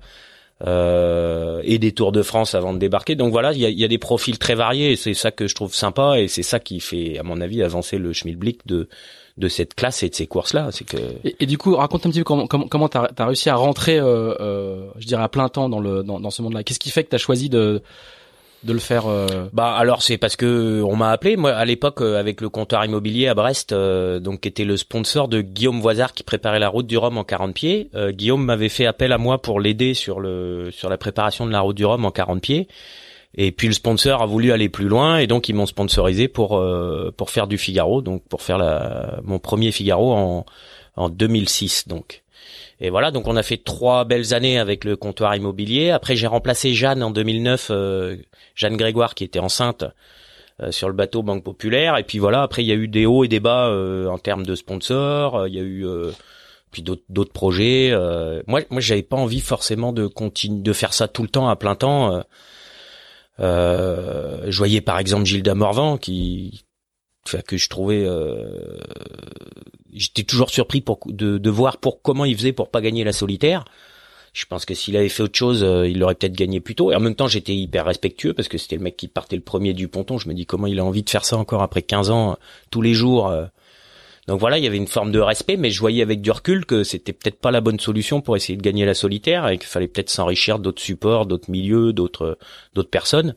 euh, 0.67 1.61
et 1.63 1.79
des 1.79 1.93
Tours 1.93 2.11
de 2.11 2.21
France 2.21 2.53
avant 2.53 2.73
de 2.73 2.79
débarquer. 2.79 3.15
Donc 3.15 3.31
voilà, 3.31 3.53
il 3.53 3.59
y 3.59 3.65
a, 3.65 3.69
y 3.69 3.85
a 3.85 3.87
des 3.87 3.97
profils 3.97 4.37
très 4.37 4.55
variés 4.55 4.97
c'est 4.97 5.13
ça 5.13 5.31
que 5.31 5.47
je 5.47 5.55
trouve 5.55 5.73
sympa 5.73 6.19
et 6.19 6.27
c'est 6.27 6.43
ça 6.43 6.59
qui 6.59 6.81
fait, 6.81 7.17
à 7.17 7.23
mon 7.23 7.39
avis, 7.39 7.63
avancer 7.63 7.97
le 7.97 8.11
schmilblick 8.13 8.67
de 8.67 8.89
de 9.37 9.47
cette 9.47 9.73
classe 9.73 10.03
et 10.03 10.09
de 10.09 10.15
ces 10.15 10.27
courses-là. 10.27 10.67
C'est 10.73 10.83
que 10.83 10.97
Et, 11.23 11.37
et 11.39 11.45
du 11.45 11.57
coup, 11.57 11.77
raconte 11.77 12.05
un 12.05 12.09
petit 12.09 12.19
peu 12.19 12.25
comment 12.25 12.45
comment 12.45 12.67
comment 12.67 12.89
t'as 12.89 13.07
as 13.17 13.25
réussi 13.25 13.49
à 13.49 13.55
rentrer, 13.55 13.97
euh, 13.97 14.35
euh, 14.41 14.89
je 14.97 15.07
dirais 15.07 15.23
à 15.23 15.29
plein 15.29 15.47
temps 15.47 15.69
dans 15.69 15.79
le 15.79 16.03
dans, 16.03 16.19
dans 16.19 16.29
ce 16.29 16.41
monde-là. 16.41 16.63
Qu'est-ce 16.65 16.79
qui 16.79 16.89
fait 16.91 17.05
que 17.05 17.09
t'as 17.09 17.17
choisi 17.17 17.47
de 17.47 17.81
de 18.63 18.73
le 18.73 18.79
faire 18.79 19.07
euh, 19.07 19.47
Bah 19.53 19.75
alors 19.75 20.01
c'est 20.01 20.17
parce 20.17 20.35
que 20.35 20.81
on 20.83 20.95
m'a 20.95 21.11
appelé 21.11 21.37
moi 21.37 21.51
à 21.51 21.65
l'époque 21.65 22.01
euh, 22.01 22.19
avec 22.19 22.41
le 22.41 22.49
comptoir 22.49 22.85
immobilier 22.85 23.27
à 23.27 23.33
Brest 23.33 23.71
euh, 23.71 24.19
donc 24.19 24.41
qui 24.41 24.49
était 24.49 24.65
le 24.65 24.77
sponsor 24.77 25.27
de 25.27 25.41
Guillaume 25.41 25.79
Voisard 25.79 26.13
qui 26.13 26.23
préparait 26.23 26.59
la 26.59 26.69
route 26.69 26.87
du 26.87 26.97
Rhum 26.97 27.17
en 27.17 27.23
40 27.23 27.53
pieds. 27.53 27.89
Euh, 27.95 28.11
Guillaume 28.11 28.43
m'avait 28.43 28.69
fait 28.69 28.85
appel 28.85 29.11
à 29.11 29.17
moi 29.17 29.41
pour 29.41 29.59
l'aider 29.59 29.93
sur 29.93 30.19
le 30.19 30.69
sur 30.71 30.89
la 30.89 30.97
préparation 30.97 31.45
de 31.45 31.51
la 31.51 31.61
route 31.61 31.77
du 31.77 31.85
Rhum 31.85 32.03
en 32.05 32.11
40 32.11 32.41
pieds. 32.41 32.67
Et 33.35 33.51
puis 33.51 33.67
le 33.67 33.73
sponsor 33.73 34.21
a 34.21 34.25
voulu 34.25 34.51
aller 34.51 34.69
plus 34.69 34.87
loin 34.87 35.17
et 35.17 35.27
donc 35.27 35.49
ils 35.49 35.55
m'ont 35.55 35.67
sponsorisé 35.67 36.27
pour 36.27 36.57
euh, 36.57 37.13
pour 37.15 37.29
faire 37.29 37.47
du 37.47 37.57
Figaro 37.57 38.01
donc 38.01 38.23
pour 38.27 38.41
faire 38.41 38.57
la 38.57 39.19
mon 39.23 39.39
premier 39.39 39.71
Figaro 39.71 40.13
en 40.13 40.45
en 40.95 41.09
2006 41.09 41.87
donc. 41.87 42.23
Et 42.81 42.89
voilà, 42.89 43.11
donc 43.11 43.27
on 43.27 43.35
a 43.35 43.43
fait 43.43 43.57
trois 43.57 44.05
belles 44.05 44.33
années 44.33 44.57
avec 44.57 44.85
le 44.85 44.95
comptoir 44.95 45.35
immobilier. 45.35 45.89
Après, 45.89 46.15
j'ai 46.15 46.27
remplacé 46.27 46.73
Jeanne 46.73 47.03
en 47.03 47.11
2009, 47.11 47.67
euh, 47.71 48.15
Jeanne 48.55 48.77
Grégoire 48.77 49.15
qui 49.15 49.25
était 49.25 49.39
enceinte 49.39 49.83
euh, 50.61 50.71
sur 50.71 50.89
le 50.89 50.93
bateau 50.93 51.23
Banque 51.23 51.43
Populaire. 51.43 51.97
Et 51.97 52.03
puis 52.03 52.19
voilà, 52.19 52.41
après 52.41 52.63
il 52.63 52.67
y 52.67 52.71
a 52.71 52.75
eu 52.75 52.89
des 52.89 53.05
hauts 53.05 53.23
et 53.23 53.29
des 53.29 53.39
bas 53.39 53.67
euh, 53.69 54.07
en 54.07 54.17
termes 54.17 54.45
de 54.45 54.55
sponsors. 54.55 55.35
Euh, 55.37 55.47
Il 55.47 55.55
y 55.55 55.59
a 55.59 55.63
eu 55.63 55.85
puis 56.71 56.83
d'autres 56.83 57.31
projets. 57.31 57.91
Moi, 58.45 58.61
moi, 58.69 58.79
j'avais 58.79 59.01
pas 59.01 59.17
envie 59.17 59.39
forcément 59.39 59.91
de 59.91 60.05
continuer 60.05 60.61
de 60.61 60.73
faire 60.73 60.93
ça 60.93 61.07
tout 61.07 61.23
le 61.23 61.29
temps 61.29 61.49
à 61.49 61.55
plein 61.55 61.75
temps. 61.75 62.23
Je 63.39 64.57
voyais 64.57 64.81
par 64.81 64.99
exemple 64.99 65.25
Gilda 65.25 65.55
Morvan 65.55 65.97
qui 65.97 66.65
que 67.45 67.57
je 67.57 67.69
trouvais 67.69 68.03
euh, 68.05 68.79
j'étais 69.93 70.23
toujours 70.23 70.49
surpris 70.49 70.81
pour 70.81 70.99
de, 71.05 71.37
de 71.37 71.49
voir 71.49 71.77
pour 71.77 72.01
comment 72.01 72.25
il 72.25 72.35
faisait 72.35 72.53
pour 72.53 72.69
pas 72.69 72.81
gagner 72.81 73.03
la 73.03 73.13
solitaire. 73.13 73.65
Je 74.31 74.45
pense 74.45 74.65
que 74.65 74.75
s'il 74.75 74.95
avait 74.95 75.09
fait 75.09 75.23
autre 75.23 75.37
chose 75.37 75.63
euh, 75.63 75.87
il 75.87 76.01
aurait 76.03 76.15
peut-être 76.15 76.33
gagné 76.35 76.59
plus 76.59 76.75
tôt. 76.75 76.91
Et 76.91 76.95
en 76.95 76.99
même 76.99 77.15
temps 77.15 77.27
j'étais 77.27 77.55
hyper 77.55 77.85
respectueux 77.85 78.33
parce 78.33 78.47
que 78.47 78.57
c'était 78.57 78.75
le 78.75 78.83
mec 78.83 78.97
qui 78.97 79.07
partait 79.07 79.35
le 79.35 79.41
premier 79.41 79.73
du 79.73 79.87
ponton. 79.87 80.17
Je 80.17 80.27
me 80.29 80.33
dis 80.33 80.45
comment 80.45 80.67
il 80.67 80.79
a 80.79 80.85
envie 80.85 81.03
de 81.03 81.09
faire 81.09 81.25
ça 81.25 81.37
encore 81.37 81.61
après 81.61 81.81
15 81.81 82.09
ans 82.09 82.31
euh, 82.31 82.35
tous 82.71 82.81
les 82.81 82.93
jours 82.93 83.27
euh. 83.27 83.45
donc 84.27 84.39
voilà 84.39 84.57
il 84.57 84.63
y 84.63 84.67
avait 84.67 84.77
une 84.77 84.87
forme 84.87 85.11
de 85.11 85.19
respect 85.19 85.57
mais 85.57 85.71
je 85.71 85.79
voyais 85.79 86.01
avec 86.01 86.21
du 86.21 86.31
recul 86.31 86.65
que 86.65 86.83
c'était 86.83 87.13
peut-être 87.13 87.39
pas 87.39 87.51
la 87.51 87.61
bonne 87.61 87.79
solution 87.79 88.21
pour 88.21 88.35
essayer 88.35 88.57
de 88.57 88.63
gagner 88.63 88.85
la 88.85 88.93
solitaire 88.93 89.47
et 89.47 89.57
qu'il 89.57 89.67
fallait 89.67 89.87
peut-être 89.87 90.09
s'enrichir 90.09 90.59
d'autres 90.59 90.81
supports 90.81 91.25
d'autres 91.25 91.49
milieux 91.49 91.93
d'autres 91.93 92.37
d'autres 92.75 92.89
personnes 92.89 93.35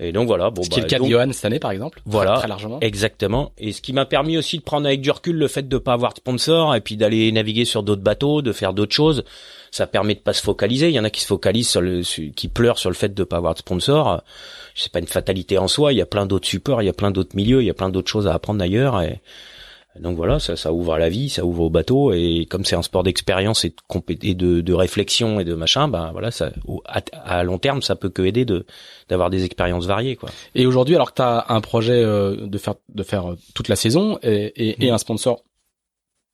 et 0.00 0.12
donc 0.12 0.26
voilà 0.26 0.50
bon 0.50 0.62
Ce 0.62 0.70
qui 0.70 0.80
est 0.80 0.82
bah, 0.82 0.86
le 0.86 0.90
cas 0.90 0.98
donc- 0.98 1.08
de 1.08 1.12
Johan 1.12 1.32
cette 1.32 1.44
année, 1.44 1.58
par 1.58 1.70
exemple. 1.70 2.00
Voilà. 2.06 2.34
Très, 2.34 2.48
largement. 2.48 2.78
Exactement. 2.80 3.52
Et 3.58 3.72
ce 3.72 3.80
qui 3.82 3.92
m'a 3.92 4.06
permis 4.06 4.36
aussi 4.38 4.58
de 4.58 4.62
prendre 4.62 4.86
avec 4.86 5.00
du 5.00 5.10
recul 5.10 5.36
le 5.36 5.46
fait 5.46 5.68
de 5.68 5.78
pas 5.78 5.92
avoir 5.92 6.12
de 6.14 6.18
sponsor 6.18 6.74
et 6.74 6.80
puis 6.80 6.96
d'aller 6.96 7.30
naviguer 7.32 7.64
sur 7.64 7.82
d'autres 7.82 8.02
bateaux, 8.02 8.42
de 8.42 8.52
faire 8.52 8.72
d'autres 8.72 8.94
choses. 8.94 9.24
Ça 9.70 9.86
permet 9.86 10.14
de 10.16 10.20
pas 10.20 10.32
se 10.32 10.42
focaliser. 10.42 10.88
Il 10.88 10.94
y 10.94 10.98
en 11.00 11.04
a 11.04 11.10
qui 11.10 11.20
se 11.20 11.26
focalisent 11.26 11.68
sur 11.68 11.80
le, 11.80 12.00
qui 12.02 12.48
pleurent 12.48 12.78
sur 12.78 12.90
le 12.90 12.96
fait 12.96 13.14
de 13.14 13.24
pas 13.24 13.36
avoir 13.36 13.54
de 13.54 13.58
sponsor. 13.58 14.22
C'est 14.74 14.90
pas 14.90 14.98
une 14.98 15.06
fatalité 15.06 15.58
en 15.58 15.68
soi. 15.68 15.92
Il 15.92 15.98
y 15.98 16.02
a 16.02 16.06
plein 16.06 16.26
d'autres 16.26 16.48
supports, 16.48 16.82
il 16.82 16.86
y 16.86 16.88
a 16.88 16.92
plein 16.92 17.10
d'autres 17.12 17.36
milieux, 17.36 17.62
il 17.62 17.66
y 17.66 17.70
a 17.70 17.74
plein 17.74 17.88
d'autres 17.90 18.10
choses 18.10 18.26
à 18.26 18.34
apprendre 18.34 18.62
ailleurs. 18.62 19.00
Et 19.02 19.20
donc 19.98 20.16
voilà, 20.16 20.38
ça, 20.38 20.54
ça 20.56 20.72
ouvre 20.72 20.94
à 20.94 20.98
la 20.98 21.08
vie, 21.08 21.28
ça 21.28 21.44
ouvre 21.44 21.64
au 21.64 21.70
bateau. 21.70 22.12
Et 22.12 22.46
comme 22.48 22.64
c'est 22.64 22.76
un 22.76 22.82
sport 22.82 23.02
d'expérience 23.02 23.64
et 23.64 23.70
de, 23.70 24.16
et 24.22 24.34
de, 24.34 24.60
de 24.60 24.72
réflexion 24.72 25.40
et 25.40 25.44
de 25.44 25.54
machin, 25.54 25.88
ben 25.88 26.12
voilà, 26.12 26.30
ça, 26.30 26.52
au- 26.66 26.82
à, 26.86 27.00
à 27.24 27.42
long 27.42 27.58
terme, 27.58 27.82
ça 27.82 27.96
peut 27.96 28.08
que 28.08 28.22
aider 28.22 28.44
de 28.44 28.64
d'avoir 29.08 29.30
des 29.30 29.44
expériences 29.44 29.86
variées, 29.86 30.14
quoi. 30.16 30.30
Et 30.54 30.66
aujourd'hui, 30.66 30.94
alors 30.94 31.10
que 31.10 31.16
tu 31.16 31.22
as 31.22 31.46
un 31.48 31.60
projet 31.60 32.02
euh, 32.04 32.46
de 32.46 32.58
faire 32.58 32.74
de 32.94 33.02
faire 33.02 33.32
euh, 33.32 33.36
toute 33.54 33.68
la 33.68 33.76
saison 33.76 34.18
et, 34.22 34.52
et, 34.56 34.86
et 34.86 34.90
un 34.90 34.98
sponsor 34.98 35.42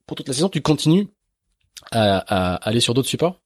pour 0.07 0.17
toute 0.17 0.29
la 0.29 0.35
saison, 0.35 0.49
tu 0.49 0.61
continues 0.61 1.09
à, 1.91 2.19
à 2.19 2.55
aller 2.57 2.81
sur 2.81 2.95
d'autres 2.95 3.09
supports? 3.09 3.41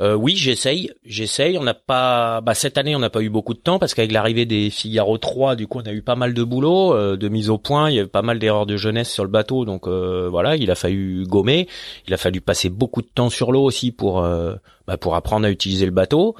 Euh, 0.00 0.14
oui, 0.14 0.36
j'essaye, 0.36 0.90
j'essaye. 1.04 1.58
On 1.58 1.64
n'a 1.64 1.74
pas, 1.74 2.40
bah, 2.40 2.54
cette 2.54 2.78
année, 2.78 2.94
on 2.94 3.00
n'a 3.00 3.10
pas 3.10 3.22
eu 3.22 3.30
beaucoup 3.30 3.54
de 3.54 3.58
temps 3.58 3.78
parce 3.78 3.94
qu'avec 3.94 4.12
l'arrivée 4.12 4.46
des 4.46 4.70
Figaro 4.70 5.18
3, 5.18 5.56
du 5.56 5.66
coup, 5.66 5.78
on 5.78 5.88
a 5.88 5.92
eu 5.92 6.02
pas 6.02 6.14
mal 6.14 6.34
de 6.34 6.42
boulot, 6.44 6.94
euh, 6.94 7.16
de 7.16 7.28
mise 7.28 7.50
au 7.50 7.58
point. 7.58 7.90
Il 7.90 7.96
y 7.96 7.98
avait 7.98 8.08
pas 8.08 8.22
mal 8.22 8.38
d'erreurs 8.38 8.66
de 8.66 8.76
jeunesse 8.76 9.10
sur 9.10 9.24
le 9.24 9.30
bateau, 9.30 9.64
donc 9.64 9.86
euh, 9.86 10.28
voilà, 10.30 10.56
il 10.56 10.70
a 10.70 10.74
fallu 10.74 11.24
gommer. 11.26 11.68
Il 12.06 12.14
a 12.14 12.16
fallu 12.16 12.40
passer 12.40 12.70
beaucoup 12.70 13.02
de 13.02 13.08
temps 13.12 13.30
sur 13.30 13.52
l'eau 13.52 13.62
aussi 13.62 13.92
pour, 13.92 14.24
euh, 14.24 14.54
bah, 14.86 14.96
pour 14.96 15.14
apprendre 15.16 15.46
à 15.46 15.50
utiliser 15.50 15.86
le 15.86 15.92
bateau. 15.92 16.36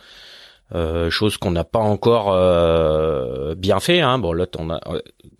Euh, 0.74 1.08
chose 1.08 1.38
qu'on 1.38 1.50
n'a 1.50 1.64
pas 1.64 1.78
encore 1.78 2.30
euh, 2.30 3.54
bien 3.54 3.80
fait. 3.80 4.00
Hein. 4.00 4.18
Bon, 4.18 4.32
là, 4.32 4.46
on 4.58 4.70
a 4.70 4.80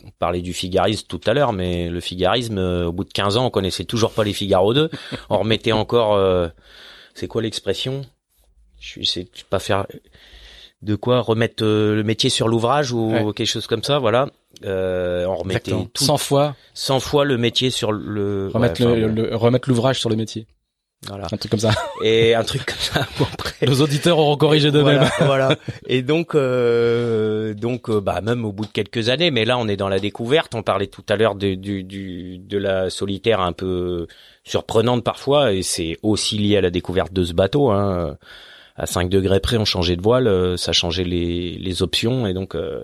on 0.04 0.10
parlait 0.18 0.40
du 0.40 0.54
figarisme 0.54 1.06
tout 1.06 1.20
à 1.26 1.34
l'heure, 1.34 1.52
mais 1.52 1.90
le 1.90 2.00
figarisme, 2.00 2.56
euh, 2.56 2.86
au 2.86 2.92
bout 2.92 3.04
de 3.04 3.12
15 3.12 3.36
ans, 3.36 3.46
on 3.46 3.50
connaissait 3.50 3.84
toujours 3.84 4.12
pas 4.12 4.24
les 4.24 4.32
Figaro 4.32 4.72
2. 4.72 4.90
On 5.28 5.38
remettait 5.38 5.72
encore. 5.72 6.18
C'est 7.18 7.28
quoi 7.28 7.42
l'expression? 7.42 8.02
Je 8.80 9.02
sais 9.02 9.26
pas 9.50 9.58
faire 9.58 9.86
de 10.82 10.94
quoi 10.94 11.20
remettre 11.20 11.64
euh, 11.64 11.96
le 11.96 12.04
métier 12.04 12.30
sur 12.30 12.46
l'ouvrage 12.48 12.92
ou 12.92 13.10
Ouais. 13.12 13.32
quelque 13.34 13.46
chose 13.48 13.66
comme 13.66 13.82
ça. 13.82 13.98
Voilà. 13.98 14.28
Euh, 14.64 15.26
on 15.26 15.34
remettait 15.36 15.72
tout, 15.92 16.04
100 16.04 16.16
fois 16.16 16.56
100 16.74 17.00
fois 17.00 17.24
le 17.24 17.36
métier 17.36 17.70
sur 17.70 17.90
le 17.92 18.48
remettre 18.54 18.80
ouais, 18.80 18.86
enfin, 18.86 18.96
le, 18.96 19.08
le- 19.08 19.36
remettre 19.36 19.68
l'ouvrage 19.68 19.98
sur 19.98 20.08
le 20.10 20.16
métier. 20.16 20.46
Voilà. 21.06 21.26
Un 21.30 21.36
truc 21.36 21.50
comme 21.50 21.60
ça. 21.60 21.70
Et 22.02 22.34
un 22.34 22.42
truc 22.42 22.66
comme 22.66 22.76
ça. 22.78 23.06
Bon, 23.18 23.26
après, 23.32 23.66
Nos 23.66 23.80
auditeurs 23.82 24.18
auront 24.18 24.36
corrigé 24.36 24.70
d'eux-mêmes. 24.72 25.08
Voilà, 25.20 25.46
voilà. 25.48 25.56
Et 25.86 26.02
donc, 26.02 26.34
euh, 26.34 27.54
donc, 27.54 27.88
euh, 27.88 28.00
bah, 28.00 28.20
même 28.20 28.44
au 28.44 28.52
bout 28.52 28.64
de 28.66 28.70
quelques 28.72 29.08
années, 29.08 29.30
mais 29.30 29.44
là, 29.44 29.58
on 29.58 29.68
est 29.68 29.76
dans 29.76 29.88
la 29.88 30.00
découverte. 30.00 30.54
On 30.56 30.62
parlait 30.62 30.88
tout 30.88 31.04
à 31.08 31.16
l'heure 31.16 31.36
de, 31.36 31.54
du, 31.54 31.84
du, 31.84 32.38
de 32.38 32.58
la 32.58 32.90
solitaire 32.90 33.40
un 33.40 33.52
peu 33.52 34.06
surprenante 34.44 35.04
parfois, 35.04 35.52
et 35.52 35.62
c'est 35.62 35.98
aussi 36.02 36.36
lié 36.36 36.56
à 36.56 36.60
la 36.60 36.70
découverte 36.70 37.12
de 37.12 37.24
ce 37.24 37.32
bateau. 37.32 37.70
Hein. 37.70 38.16
À 38.76 38.86
5 38.86 39.08
degrés 39.08 39.40
près, 39.40 39.56
on 39.56 39.64
changeait 39.64 39.96
de 39.96 40.02
voile, 40.02 40.26
euh, 40.28 40.56
ça 40.56 40.72
changeait 40.72 41.04
les, 41.04 41.58
les 41.58 41.82
options 41.82 42.26
et 42.26 42.32
donc 42.34 42.54
euh, 42.54 42.82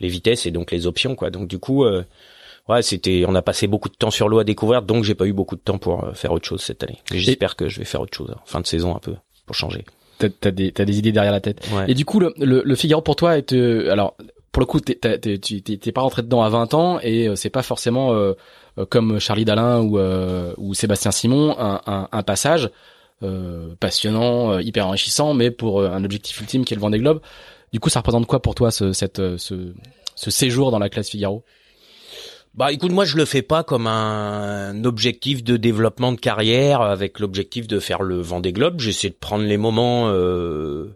les 0.00 0.08
vitesses 0.08 0.46
et 0.46 0.50
donc 0.50 0.70
les 0.72 0.86
options, 0.86 1.14
quoi. 1.16 1.30
Donc 1.30 1.48
du 1.48 1.58
coup. 1.58 1.84
euh, 1.84 2.04
ouais, 2.70 2.82
c'était, 2.82 3.24
on 3.26 3.34
a 3.34 3.42
passé 3.42 3.66
beaucoup 3.66 3.88
de 3.88 3.94
temps 3.94 4.10
sur 4.10 4.28
l'eau 4.28 4.38
à 4.38 4.44
découvrir, 4.44 4.82
donc 4.82 5.04
j'ai 5.04 5.14
pas 5.14 5.26
eu 5.26 5.32
beaucoup 5.32 5.56
de 5.56 5.60
temps 5.60 5.78
pour 5.78 6.04
euh, 6.04 6.12
faire 6.14 6.32
autre 6.32 6.46
chose 6.46 6.62
cette 6.62 6.82
année. 6.82 6.98
J'espère 7.12 7.56
que 7.56 7.68
je 7.68 7.78
vais 7.78 7.84
faire 7.84 8.00
autre 8.00 8.16
chose 8.16 8.30
en 8.30 8.46
fin 8.46 8.60
de 8.60 8.66
saison 8.66 8.94
un 8.94 9.00
peu 9.00 9.14
pour 9.46 9.56
changer. 9.56 9.84
T'as, 10.18 10.50
des, 10.50 10.70
des 10.70 10.98
idées 10.98 11.12
derrière 11.12 11.32
la 11.32 11.40
tête. 11.40 11.66
Et 11.88 11.94
du 11.94 12.04
coup, 12.04 12.20
le, 12.20 12.34
le, 12.36 12.74
Figaro 12.74 13.00
pour 13.00 13.16
toi 13.16 13.38
est, 13.38 13.54
euh, 13.54 13.90
alors 13.90 14.16
pour 14.52 14.60
le 14.60 14.66
coup, 14.66 14.78
t'es, 14.80 14.96
t'es, 14.96 15.38
tu 15.38 15.62
t'es 15.62 15.92
pas 15.92 16.02
rentré 16.02 16.22
dedans 16.22 16.42
à 16.42 16.50
20 16.50 16.74
ans 16.74 17.00
et 17.02 17.28
euh, 17.28 17.36
c'est 17.36 17.48
pas 17.48 17.62
forcément 17.62 18.12
euh, 18.12 18.34
comme 18.90 19.18
Charlie 19.18 19.46
Dalin 19.46 19.80
ou, 19.80 19.98
ou 20.58 20.74
Sébastien 20.74 21.10
Simon 21.10 21.56
un, 21.58 21.80
un, 21.86 22.08
un 22.12 22.22
passage 22.22 22.70
passionnant, 23.80 24.58
hyper 24.60 24.86
enrichissant, 24.86 25.34
mais 25.34 25.50
pour 25.50 25.82
un 25.82 26.02
objectif 26.04 26.40
ultime 26.40 26.64
qui 26.64 26.72
est 26.72 26.76
le 26.76 26.80
Vendée 26.80 26.98
Globe. 26.98 27.20
Du 27.72 27.78
coup, 27.78 27.90
ça 27.90 28.00
représente 28.00 28.26
quoi 28.26 28.40
pour 28.40 28.54
toi 28.54 28.70
ce, 28.70 28.92
cette, 28.92 29.36
ce, 29.36 29.74
ce 30.14 30.30
séjour 30.30 30.70
dans 30.70 30.78
la 30.78 30.88
classe 30.88 31.10
Figaro? 31.10 31.44
Bah 32.60 32.72
écoute, 32.72 32.92
moi 32.92 33.06
je 33.06 33.16
le 33.16 33.24
fais 33.24 33.40
pas 33.40 33.64
comme 33.64 33.86
un 33.86 34.84
objectif 34.84 35.42
de 35.42 35.56
développement 35.56 36.12
de 36.12 36.20
carrière 36.20 36.82
avec 36.82 37.18
l'objectif 37.18 37.66
de 37.66 37.80
faire 37.80 38.02
le 38.02 38.20
Vendée 38.20 38.52
Globe. 38.52 38.80
J'essaie 38.80 39.08
de 39.08 39.14
prendre 39.14 39.46
les 39.46 39.56
moments 39.56 40.10
euh, 40.10 40.94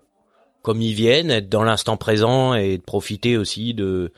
comme 0.60 0.82
ils 0.82 0.92
viennent, 0.92 1.30
être 1.30 1.48
dans 1.48 1.62
l'instant 1.62 1.96
présent 1.96 2.52
et 2.52 2.76
de 2.76 2.82
profiter 2.82 3.38
aussi 3.38 3.72
de. 3.72 4.12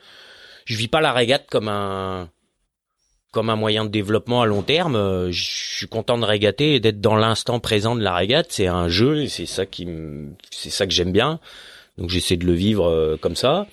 Je 0.65 0.75
vis 0.75 0.89
pas 0.89 0.99
la 0.99 1.13
régate 1.13 1.47
comme 1.49 1.69
un 1.69 2.27
comme 3.31 3.49
un 3.49 3.55
moyen 3.55 3.85
de 3.85 3.91
développement 3.91 4.41
à 4.41 4.45
long 4.45 4.61
terme. 4.61 5.31
Je 5.31 5.45
suis 5.77 5.87
content 5.87 6.17
de 6.17 6.25
régater 6.25 6.75
et 6.75 6.81
d'être 6.81 6.99
dans 6.99 7.15
l'instant 7.15 7.61
présent 7.61 7.95
de 7.95 8.01
la 8.01 8.13
régate. 8.13 8.47
C'est 8.49 8.67
un 8.67 8.89
jeu 8.89 9.21
et 9.21 9.29
c'est 9.29 9.45
ça 9.45 9.65
qui 9.65 9.87
c'est 10.51 10.69
ça 10.69 10.85
que 10.85 10.91
j'aime 10.91 11.13
bien. 11.13 11.39
Donc 11.97 12.09
j'essaie 12.09 12.35
de 12.35 12.45
le 12.45 12.51
vivre 12.51 12.89
euh, 12.89 13.15
comme 13.15 13.37
ça. 13.37 13.67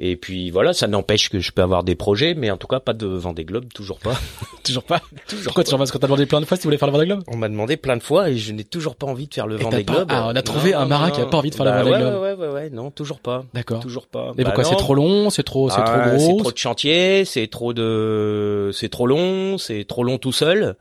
Et 0.00 0.14
puis 0.14 0.50
voilà, 0.50 0.72
ça 0.72 0.86
n'empêche 0.86 1.28
que 1.28 1.40
je 1.40 1.50
peux 1.50 1.62
avoir 1.62 1.82
des 1.82 1.96
projets, 1.96 2.34
mais 2.34 2.52
en 2.52 2.56
tout 2.56 2.68
cas 2.68 2.78
pas 2.78 2.92
de 2.92 3.06
Vendée 3.06 3.44
Globe, 3.44 3.64
toujours 3.74 3.98
pas. 3.98 4.14
toujours 4.64 4.84
pas. 4.84 5.00
toujours 5.26 5.44
Pourquoi 5.44 5.64
toujours 5.64 5.78
Parce 5.78 5.90
qu'on 5.90 5.98
t'a 5.98 6.06
demandé 6.06 6.24
plein 6.24 6.40
de 6.40 6.46
fois 6.46 6.56
si 6.56 6.62
tu 6.62 6.66
voulais 6.68 6.78
faire 6.78 6.86
le 6.86 6.92
Vendée 6.92 7.06
Globe 7.06 7.24
On 7.26 7.36
m'a 7.36 7.48
demandé 7.48 7.76
plein 7.76 7.96
de 7.96 8.02
fois 8.02 8.30
et 8.30 8.36
je 8.36 8.52
n'ai 8.52 8.62
toujours 8.62 8.94
pas 8.94 9.08
envie 9.08 9.26
de 9.26 9.34
faire 9.34 9.48
le 9.48 9.56
Vendée 9.56 9.82
Globe. 9.82 10.08
Ah, 10.10 10.28
on 10.28 10.36
a 10.36 10.42
trouvé 10.42 10.72
un 10.72 10.86
marin 10.86 11.10
qui 11.10 11.20
a 11.20 11.26
pas 11.26 11.38
envie 11.38 11.50
de 11.50 11.56
faire 11.56 11.64
le 11.64 11.72
bah 11.72 11.82
Vendée 11.82 11.98
Globe. 11.98 12.22
Ouais, 12.22 12.34
ouais, 12.34 12.52
ouais, 12.52 12.70
non, 12.70 12.92
toujours 12.92 13.18
pas. 13.18 13.44
D'accord. 13.54 13.80
Toujours 13.80 14.06
pas. 14.06 14.32
Et 14.38 14.44
pourquoi 14.44 14.62
bah 14.62 14.70
c'est 14.70 14.76
trop 14.76 14.94
long, 14.94 15.30
c'est 15.30 15.42
trop, 15.42 15.68
c'est 15.68 15.82
trop 15.82 15.94
ah, 15.96 16.08
gros. 16.10 16.18
C'est 16.18 16.36
trop 16.36 16.52
de 16.52 16.58
chantier, 16.58 17.24
c'est 17.24 17.48
trop 17.48 17.72
de, 17.72 18.70
c'est 18.72 18.88
trop 18.88 19.08
long, 19.08 19.58
c'est 19.58 19.84
trop 19.84 20.04
long 20.04 20.18
tout 20.18 20.32
seul 20.32 20.76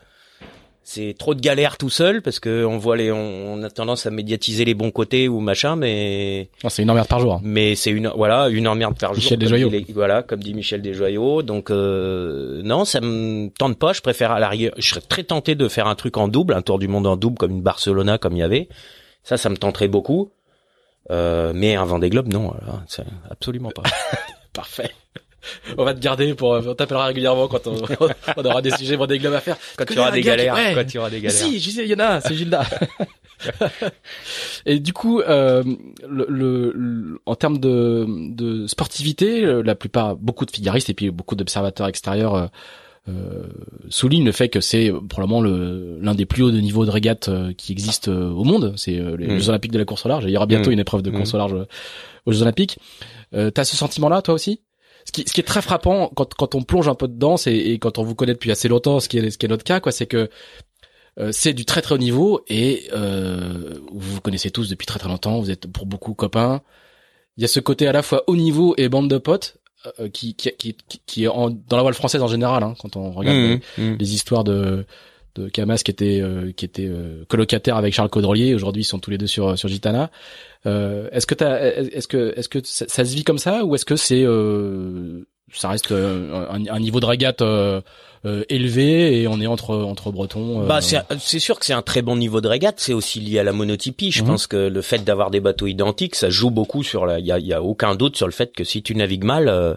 c'est 0.90 1.16
trop 1.20 1.36
de 1.36 1.42
galères 1.42 1.78
tout 1.78 1.90
seul 1.90 2.22
parce 2.22 2.40
que 2.40 2.64
on 2.64 2.78
voit 2.78 2.96
les 2.96 3.12
on, 3.12 3.62
a 3.62 3.70
tendance 3.70 4.06
à 4.06 4.10
médiatiser 4.10 4.64
les 4.64 4.74
bons 4.74 4.90
côtés 4.90 5.28
ou 5.28 5.42
machin 5.42 5.76
mais 5.76 6.50
c'est 6.70 6.82
une 6.82 6.90
emmerde 6.90 7.10
par 7.10 7.20
jour 7.20 7.42
mais 7.44 7.76
c'est 7.76 7.92
une 7.92 8.08
voilà 8.16 8.48
une 8.48 8.70
emmerde 8.70 8.98
par 8.98 9.14
Michel 9.14 9.32
jour 9.32 9.38
Desjoyaux 9.38 9.70
voilà 9.94 10.24
comme 10.24 10.42
dit 10.42 10.54
Michel 10.54 10.82
Desjoyaux 10.82 11.42
donc 11.42 11.72
euh, 11.72 12.62
non 12.64 12.86
ça 12.86 13.02
me 13.02 13.50
tente 13.50 13.78
pas. 13.78 13.92
Je 13.92 14.00
préfère 14.00 14.32
à 14.32 14.40
la 14.40 14.48
rigueur 14.48 14.72
je 14.78 14.88
serais 14.88 15.02
très 15.02 15.26
tenté 15.26 15.56
de 15.56 15.68
faire 15.68 15.88
un 15.88 15.96
truc 15.96 16.16
en 16.16 16.30
double 16.30 16.54
un 16.54 16.62
tour 16.62 16.80
du 16.80 16.88
monde 16.88 17.06
en 17.06 17.18
double 17.18 17.38
comme 17.38 17.52
une 17.52 17.62
Barcelona 17.62 18.18
comme 18.18 18.38
il 18.38 18.40
y 18.40 18.44
avait. 18.44 18.70
Ça 19.24 19.36
ça 19.36 19.50
me 19.50 19.58
tenterait 19.58 19.90
beaucoup. 19.90 20.32
Euh, 21.12 21.52
mais 21.54 21.76
un 21.76 21.84
Vendée 21.84 22.10
Globe 22.10 22.32
non 22.32 22.54
absolument 23.30 23.72
pas. 23.72 23.84
Parfait 24.54 24.92
on 25.78 25.84
va 25.84 25.94
te 25.94 26.00
garder 26.00 26.34
pour, 26.34 26.50
on 26.52 26.74
t'appellera 26.74 27.06
régulièrement 27.06 27.48
quand 27.48 27.68
on, 27.68 27.76
on, 28.38 28.46
aura 28.46 28.62
des 28.62 28.72
sujets 28.72 28.98
des 29.08 29.20
globes 29.20 29.34
à 29.34 29.42
faire. 29.42 29.58
Quand 29.78 29.86
tu 29.86 29.98
auras 30.00 30.12
des 30.12 30.22
galères, 30.22 30.56
quand 30.76 30.86
tu 30.86 30.98
auras 30.98 31.10
des 31.10 31.22
galères. 31.22 31.38
Si, 31.38 31.60
je 31.60 31.70
sais, 31.70 31.84
il 31.84 31.92
y 31.92 31.96
en 31.96 32.00
a, 32.00 32.22
c'est 32.22 32.36
Gilda. 32.36 32.66
et 34.66 34.80
du 34.80 34.94
coup, 34.94 35.22
euh, 35.22 35.64
le, 36.08 36.26
le, 36.30 37.20
en 37.26 37.36
termes 37.36 37.60
de, 37.60 38.06
de 38.08 38.68
sportivité, 38.68 39.62
la 39.64 39.76
plupart, 39.76 40.16
beaucoup 40.16 40.46
de 40.46 40.52
figaristes 40.52 40.90
et 40.90 40.94
puis 40.94 41.12
beaucoup 41.12 41.36
d'observateurs 41.36 41.88
extérieurs 41.88 42.36
euh, 42.36 42.48
euh, 43.10 43.44
soulignent 43.90 44.26
le 44.26 44.34
fait 44.34 44.50
que 44.50 44.60
c'est 44.60 44.92
probablement 45.08 45.40
le 45.40 45.98
l'un 46.02 46.14
des 46.14 46.26
plus 46.26 46.44
hauts 46.44 46.52
de 46.52 46.60
niveau 46.60 46.86
de 46.86 46.92
régate 46.92 47.30
euh, 47.30 47.54
qui 47.54 47.72
existe 47.72 48.10
euh, 48.10 48.30
au 48.32 48.44
monde. 48.44 48.74
C'est 48.76 48.92
les 48.92 49.28
mm. 49.28 49.40
Jeux 49.40 49.50
Olympiques 49.50 49.72
de 49.72 49.80
la 49.80 49.86
course 49.86 50.06
au 50.06 50.10
large. 50.10 50.26
Il 50.26 50.32
y 50.32 50.36
aura 50.36 50.46
bientôt 50.46 50.72
mm. 50.72 50.74
une 50.74 50.80
épreuve 50.80 51.04
de 51.04 51.12
course 51.12 51.34
au 51.34 51.38
large 51.38 51.56
aux 52.26 52.32
Jeux 52.32 52.42
Olympiques. 52.42 52.80
Euh, 53.34 53.50
T'as 53.50 53.64
ce 53.64 53.78
sentiment-là, 53.78 54.22
toi 54.22 54.34
aussi? 54.34 54.62
Ce 55.08 55.14
qui, 55.14 55.24
ce 55.26 55.34
qui 55.34 55.40
est 55.40 55.46
très 55.46 55.62
frappant 55.62 56.12
quand, 56.16 56.34
quand 56.34 56.54
on 56.54 56.64
plonge 56.64 56.90
un 56.90 56.96
peu 56.96 57.08
dedans, 57.08 57.38
c'est 57.38 57.56
et 57.56 57.80
quand 57.80 57.98
on 57.98 58.04
vous 58.04 58.14
connaît 58.14 58.34
depuis 58.34 58.52
assez 58.52 58.68
longtemps, 58.68 59.00
ce 59.00 59.08
qui 59.08 59.18
est, 59.18 59.32
ce 59.32 59.38
qui 59.38 59.46
est 59.46 59.50
notre 59.50 59.64
cas, 59.64 59.80
quoi, 59.80 59.94
c'est 59.94 60.06
que 60.06 60.30
euh, 61.18 61.32
c'est 61.32 61.54
du 61.54 61.64
très 61.64 61.82
très 61.82 61.96
haut 61.96 61.98
niveau 61.98 62.44
et 62.50 62.90
euh, 62.92 63.80
vous 63.90 64.16
vous 64.16 64.22
connaissez 64.22 64.52
tous 64.52 64.70
depuis 64.70 64.86
très 64.86 65.00
très 65.00 65.08
longtemps. 65.08 65.40
Vous 65.40 65.50
êtes 65.50 65.66
pour 65.66 65.86
beaucoup 65.86 66.14
copains. 66.14 66.62
Il 67.38 67.42
y 67.42 67.46
a 67.46 67.48
ce 67.48 67.62
côté 67.62 67.88
à 67.88 67.94
la 67.94 68.02
fois 68.02 68.24
haut 68.28 68.36
niveau 68.36 68.76
et 68.78 68.90
bande 68.90 69.10
de 69.10 69.18
potes 69.18 69.58
euh, 70.00 70.10
qui, 70.10 70.36
qui, 70.36 70.52
qui, 70.58 70.76
qui, 71.06 71.24
est 71.24 71.28
en, 71.28 71.52
dans 71.52 71.78
la 71.78 71.84
voile 71.84 71.94
française 71.94 72.22
en 72.22 72.28
général. 72.28 72.64
Hein, 72.64 72.74
quand 72.78 72.98
on 72.98 73.12
regarde 73.12 73.38
mmh, 73.38 73.60
les, 73.78 73.84
mmh. 73.84 73.98
les, 73.98 74.14
histoires 74.14 74.44
de 74.44 74.86
de 75.38 75.50
Camas 75.50 75.78
qui 75.78 75.92
était 75.92 76.20
euh, 76.22 76.52
qui 76.56 76.66
était 76.66 76.88
euh, 76.88 77.24
colocataire 77.28 77.78
avec 77.78 77.94
Charles 77.94 78.10
Caudrelier. 78.10 78.54
Aujourd'hui, 78.54 78.82
ils 78.82 78.86
sont 78.86 79.00
tous 79.00 79.12
les 79.12 79.18
deux 79.18 79.28
sur 79.28 79.58
sur 79.58 79.70
Gitana. 79.70 80.10
Euh, 80.66 81.08
est-ce 81.12 81.28
que 81.28 81.36
t'as, 81.36 81.60
est-ce 81.60 82.08
que 82.08 82.34
est-ce 82.38 82.50
que 82.50 82.60
ça, 82.64 82.88
se 82.88 83.16
vit 83.16 83.24
comme 83.24 83.38
ça 83.38 83.64
ou 83.64 83.76
est-ce 83.76 83.86
que 83.86 83.96
c'est 83.96 84.26
ça 85.54 85.70
reste 85.70 85.94
un, 85.94 86.80
niveau 86.80 87.00
de 87.00 87.06
régate 87.06 87.42
élevé 88.50 89.22
et 89.22 89.28
on 89.28 89.40
est 89.40 89.48
entre 89.48 89.76
entre 89.76 90.12
Bretons. 90.12 90.66
Bah 90.66 90.80
c'est 90.82 91.40
sûr 91.40 91.60
que 91.60 91.66
c'est 91.66 91.74
un 91.74 91.82
très 91.82 92.02
bon 92.02 92.18
niveau 92.18 92.42
de 92.42 92.48
régate. 92.48 92.80
C'est 92.80 92.94
aussi 92.94 93.20
lié 93.20 93.40
à 93.40 93.44
la 93.44 93.54
monotypie. 93.54 94.12
Je 94.12 94.22
mhm. 94.22 94.28
pense 94.28 94.48
que 94.48 94.58
le 94.58 94.82
fait 94.82 95.04
d'avoir 95.04 95.32
des 95.32 95.40
bateaux 95.40 95.68
identiques, 95.68 96.16
ça 96.16 96.30
joue 96.30 96.50
beaucoup 96.50 96.84
sur 96.84 97.06
la. 97.06 97.20
Il 97.20 97.26
y 97.26 97.32
a, 97.32 97.40
y 97.40 97.54
a 97.54 97.64
aucun 97.64 97.96
doute 97.96 98.18
sur 98.18 98.28
le 98.28 98.34
fait 98.34 98.54
que 98.54 98.64
si 98.64 98.84
tu 98.84 98.96
navigues 98.96 99.24
mal 99.24 99.48
euh, 99.48 99.76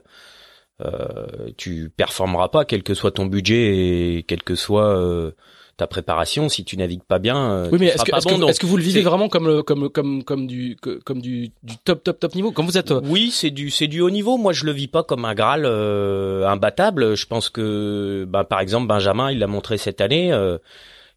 tu 1.56 1.90
performeras 1.96 2.48
pas, 2.48 2.64
quel 2.64 2.82
que 2.82 2.94
soit 2.94 3.12
ton 3.12 3.26
budget 3.26 4.16
et 4.16 4.24
quel 4.26 4.42
que 4.42 4.54
soit 4.54 4.96
euh, 4.96 5.32
ta 5.76 5.86
préparation. 5.86 6.48
Si 6.48 6.64
tu 6.64 6.76
navigues 6.76 7.02
pas 7.02 7.18
bien, 7.18 7.52
euh, 7.52 7.68
oui, 7.72 7.78
mais 7.80 7.86
est-ce 7.86 8.04
que, 8.04 8.14
est 8.14 8.58
que, 8.58 8.66
vous 8.66 8.76
le 8.76 8.82
vivez 8.82 9.02
vraiment 9.02 9.28
comme 9.28 9.62
comme 9.62 9.88
comme 9.90 10.24
comme 10.24 10.46
du 10.46 10.76
comme 11.04 11.20
du, 11.20 11.50
du 11.62 11.76
top 11.84 12.02
top 12.02 12.18
top 12.18 12.34
niveau? 12.34 12.52
Comme 12.52 12.66
vous 12.66 12.78
êtes 12.78 12.92
Oui, 13.04 13.30
c'est 13.32 13.50
du 13.50 13.70
c'est 13.70 13.88
du 13.88 14.00
haut 14.00 14.10
niveau. 14.10 14.36
Moi, 14.36 14.52
je 14.52 14.64
le 14.64 14.72
vis 14.72 14.88
pas 14.88 15.02
comme 15.02 15.24
un 15.24 15.34
Graal 15.34 15.66
imbattable. 15.66 17.16
Je 17.16 17.26
pense 17.26 17.48
que, 17.48 18.24
bah, 18.28 18.44
par 18.44 18.60
exemple, 18.60 18.86
Benjamin, 18.86 19.30
il 19.30 19.38
l'a 19.38 19.46
montré 19.46 19.78
cette 19.78 20.00
année 20.00 20.32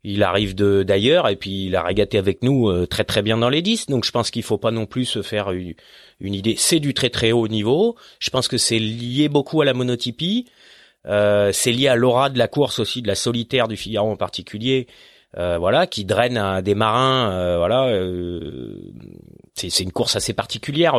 il 0.03 0.23
arrive 0.23 0.53
de 0.53 0.83
d'ailleurs 0.83 1.29
et 1.29 1.35
puis 1.35 1.65
il 1.65 1.75
a 1.75 1.81
régaté 1.81 2.17
avec 2.17 2.43
nous 2.43 2.69
euh, 2.69 2.85
très 2.85 3.05
très 3.05 3.21
bien 3.21 3.37
dans 3.37 3.49
les 3.49 3.61
10 3.61 3.87
donc 3.87 4.03
je 4.03 4.11
pense 4.11 4.31
qu'il 4.31 4.43
faut 4.43 4.57
pas 4.57 4.71
non 4.71 4.85
plus 4.85 5.05
se 5.05 5.21
faire 5.21 5.51
une, 5.51 5.75
idée. 6.19 6.55
C'est 6.57 6.79
du 6.79 6.93
très 6.93 7.09
très 7.09 7.31
haut 7.31 7.47
niveau. 7.47 7.95
Je 8.19 8.29
pense 8.29 8.47
que 8.47 8.57
c'est 8.57 8.79
lié 8.79 9.27
beaucoup 9.27 9.61
à 9.61 9.65
la 9.65 9.73
monotypie. 9.73 10.45
Euh, 11.05 11.51
c'est 11.51 11.73
lié 11.73 11.89
à 11.89 11.95
l'aura 11.95 12.29
de 12.29 12.37
la 12.37 12.47
course 12.47 12.79
aussi 12.79 13.01
de 13.01 13.07
la 13.07 13.15
solitaire 13.15 13.67
du 13.67 13.75
Figaro 13.75 14.09
en 14.09 14.15
particulier. 14.15 14.87
Euh, 15.37 15.57
voilà 15.57 15.87
qui 15.87 16.05
draine 16.05 16.37
à 16.37 16.61
des 16.61 16.75
marins 16.75 17.57
voilà 17.57 17.91
c'est 19.55 19.79
une 19.79 19.91
course 19.91 20.15
assez 20.15 20.33
particulière 20.33 20.93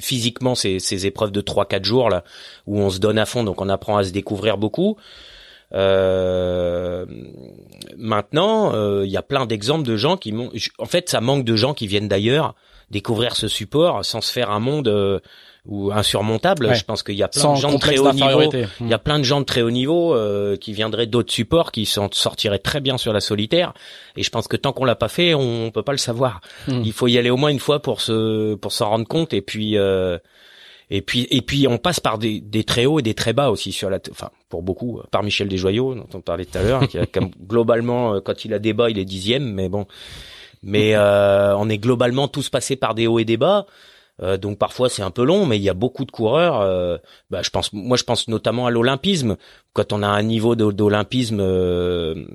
physiquement 0.00 0.54
c'est 0.54 0.78
ces 0.78 1.04
épreuves 1.04 1.30
de 1.30 1.42
3 1.42 1.66
4 1.66 1.84
jours 1.84 2.08
là 2.08 2.24
où 2.66 2.80
on 2.80 2.90
se 2.90 2.98
donne 2.98 3.18
à 3.18 3.26
fond. 3.26 3.44
Donc 3.44 3.60
on 3.60 3.68
apprend 3.68 3.98
à 3.98 4.04
se 4.04 4.12
découvrir 4.12 4.56
beaucoup 4.56 4.96
euh, 5.74 7.04
maintenant, 7.96 8.74
euh, 8.74 9.04
il 9.04 9.10
y 9.10 9.16
a 9.16 9.22
plein 9.22 9.46
d'exemples 9.46 9.86
de 9.86 9.96
gens 9.96 10.16
qui 10.16 10.32
m'ont. 10.32 10.50
En 10.78 10.86
fait, 10.86 11.08
ça 11.08 11.20
manque 11.20 11.44
de 11.44 11.56
gens 11.56 11.74
qui 11.74 11.86
viennent 11.86 12.08
d'ailleurs 12.08 12.54
découvrir 12.90 13.36
ce 13.36 13.48
support 13.48 14.04
sans 14.04 14.20
se 14.20 14.32
faire 14.32 14.50
un 14.50 14.60
monde 14.60 14.88
euh, 14.88 15.20
ou 15.66 15.92
insurmontable. 15.92 16.74
Je 16.74 16.84
pense 16.84 17.02
qu'il 17.02 17.16
y 17.16 17.22
a 17.22 17.28
plein 17.28 17.52
de 17.52 17.58
gens 17.58 17.72
de 17.72 17.78
très 17.78 17.98
haut 17.98 18.12
niveau. 18.12 18.50
Il 18.80 18.88
y 18.88 18.94
a 18.94 18.98
plein 18.98 19.18
de 19.18 19.24
gens 19.24 19.40
de 19.40 19.44
très 19.44 19.60
haut 19.60 19.70
niveau 19.70 20.14
euh, 20.14 20.56
qui 20.56 20.72
viendraient 20.72 21.06
d'autres 21.06 21.32
supports 21.32 21.70
qui 21.70 21.84
s'en 21.84 22.08
sortiraient 22.10 22.58
très 22.58 22.80
bien 22.80 22.96
sur 22.96 23.12
la 23.12 23.20
solitaire. 23.20 23.74
Et 24.16 24.22
je 24.22 24.30
pense 24.30 24.48
que 24.48 24.56
tant 24.56 24.72
qu'on 24.72 24.86
l'a 24.86 24.96
pas 24.96 25.08
fait, 25.08 25.34
on 25.34 25.70
peut 25.70 25.82
pas 25.82 25.92
le 25.92 25.98
savoir. 25.98 26.40
Hmm. 26.66 26.82
Il 26.84 26.92
faut 26.92 27.08
y 27.08 27.18
aller 27.18 27.30
au 27.30 27.36
moins 27.36 27.50
une 27.50 27.58
fois 27.58 27.80
pour 27.80 28.00
se 28.00 28.54
pour 28.54 28.72
s'en 28.72 28.88
rendre 28.88 29.06
compte 29.06 29.34
et 29.34 29.42
puis. 29.42 29.76
Euh, 29.76 30.18
et 30.90 31.02
puis 31.02 31.26
et 31.30 31.42
puis 31.42 31.68
on 31.68 31.76
passe 31.76 32.00
par 32.00 32.16
des, 32.16 32.40
des 32.40 32.64
très 32.64 32.86
hauts 32.86 32.98
et 32.98 33.02
des 33.02 33.12
très 33.12 33.34
bas 33.34 33.50
aussi 33.50 33.72
sur 33.72 33.90
la 33.90 33.98
enfin 34.10 34.30
pour 34.48 34.62
beaucoup 34.62 35.00
par 35.10 35.22
Michel 35.22 35.48
Desjoyaux 35.48 35.94
dont 35.94 36.08
on 36.14 36.20
parlait 36.20 36.44
tout 36.44 36.58
à 36.58 36.62
l'heure 36.62 36.88
qui 36.88 36.98
a 36.98 37.06
comme, 37.06 37.30
globalement 37.40 38.14
euh, 38.14 38.20
quand 38.20 38.44
il 38.44 38.54
a 38.54 38.58
des 38.58 38.72
bas 38.72 38.90
il 38.90 38.98
est 38.98 39.04
dixième 39.04 39.52
mais 39.52 39.68
bon 39.68 39.86
mais 40.62 40.96
euh, 40.96 41.56
on 41.56 41.68
est 41.68 41.78
globalement 41.78 42.28
tous 42.28 42.48
passés 42.48 42.76
par 42.76 42.94
des 42.94 43.06
hauts 43.06 43.18
et 43.18 43.24
des 43.24 43.36
bas 43.36 43.66
euh, 44.22 44.36
donc 44.36 44.58
parfois 44.58 44.88
c'est 44.88 45.02
un 45.02 45.10
peu 45.10 45.24
long, 45.24 45.46
mais 45.46 45.56
il 45.56 45.62
y 45.62 45.68
a 45.68 45.74
beaucoup 45.74 46.04
de 46.04 46.10
coureurs. 46.10 46.60
Euh, 46.60 46.98
bah, 47.30 47.42
je 47.42 47.50
pense, 47.50 47.72
moi 47.72 47.96
je 47.96 48.04
pense 48.04 48.28
notamment 48.28 48.66
à 48.66 48.70
l'olympisme. 48.70 49.36
Quand 49.72 49.92
on 49.92 50.02
a 50.02 50.08
un 50.08 50.22
niveau 50.22 50.56
d'olympisme, 50.56 51.40
euh, 51.40 52.26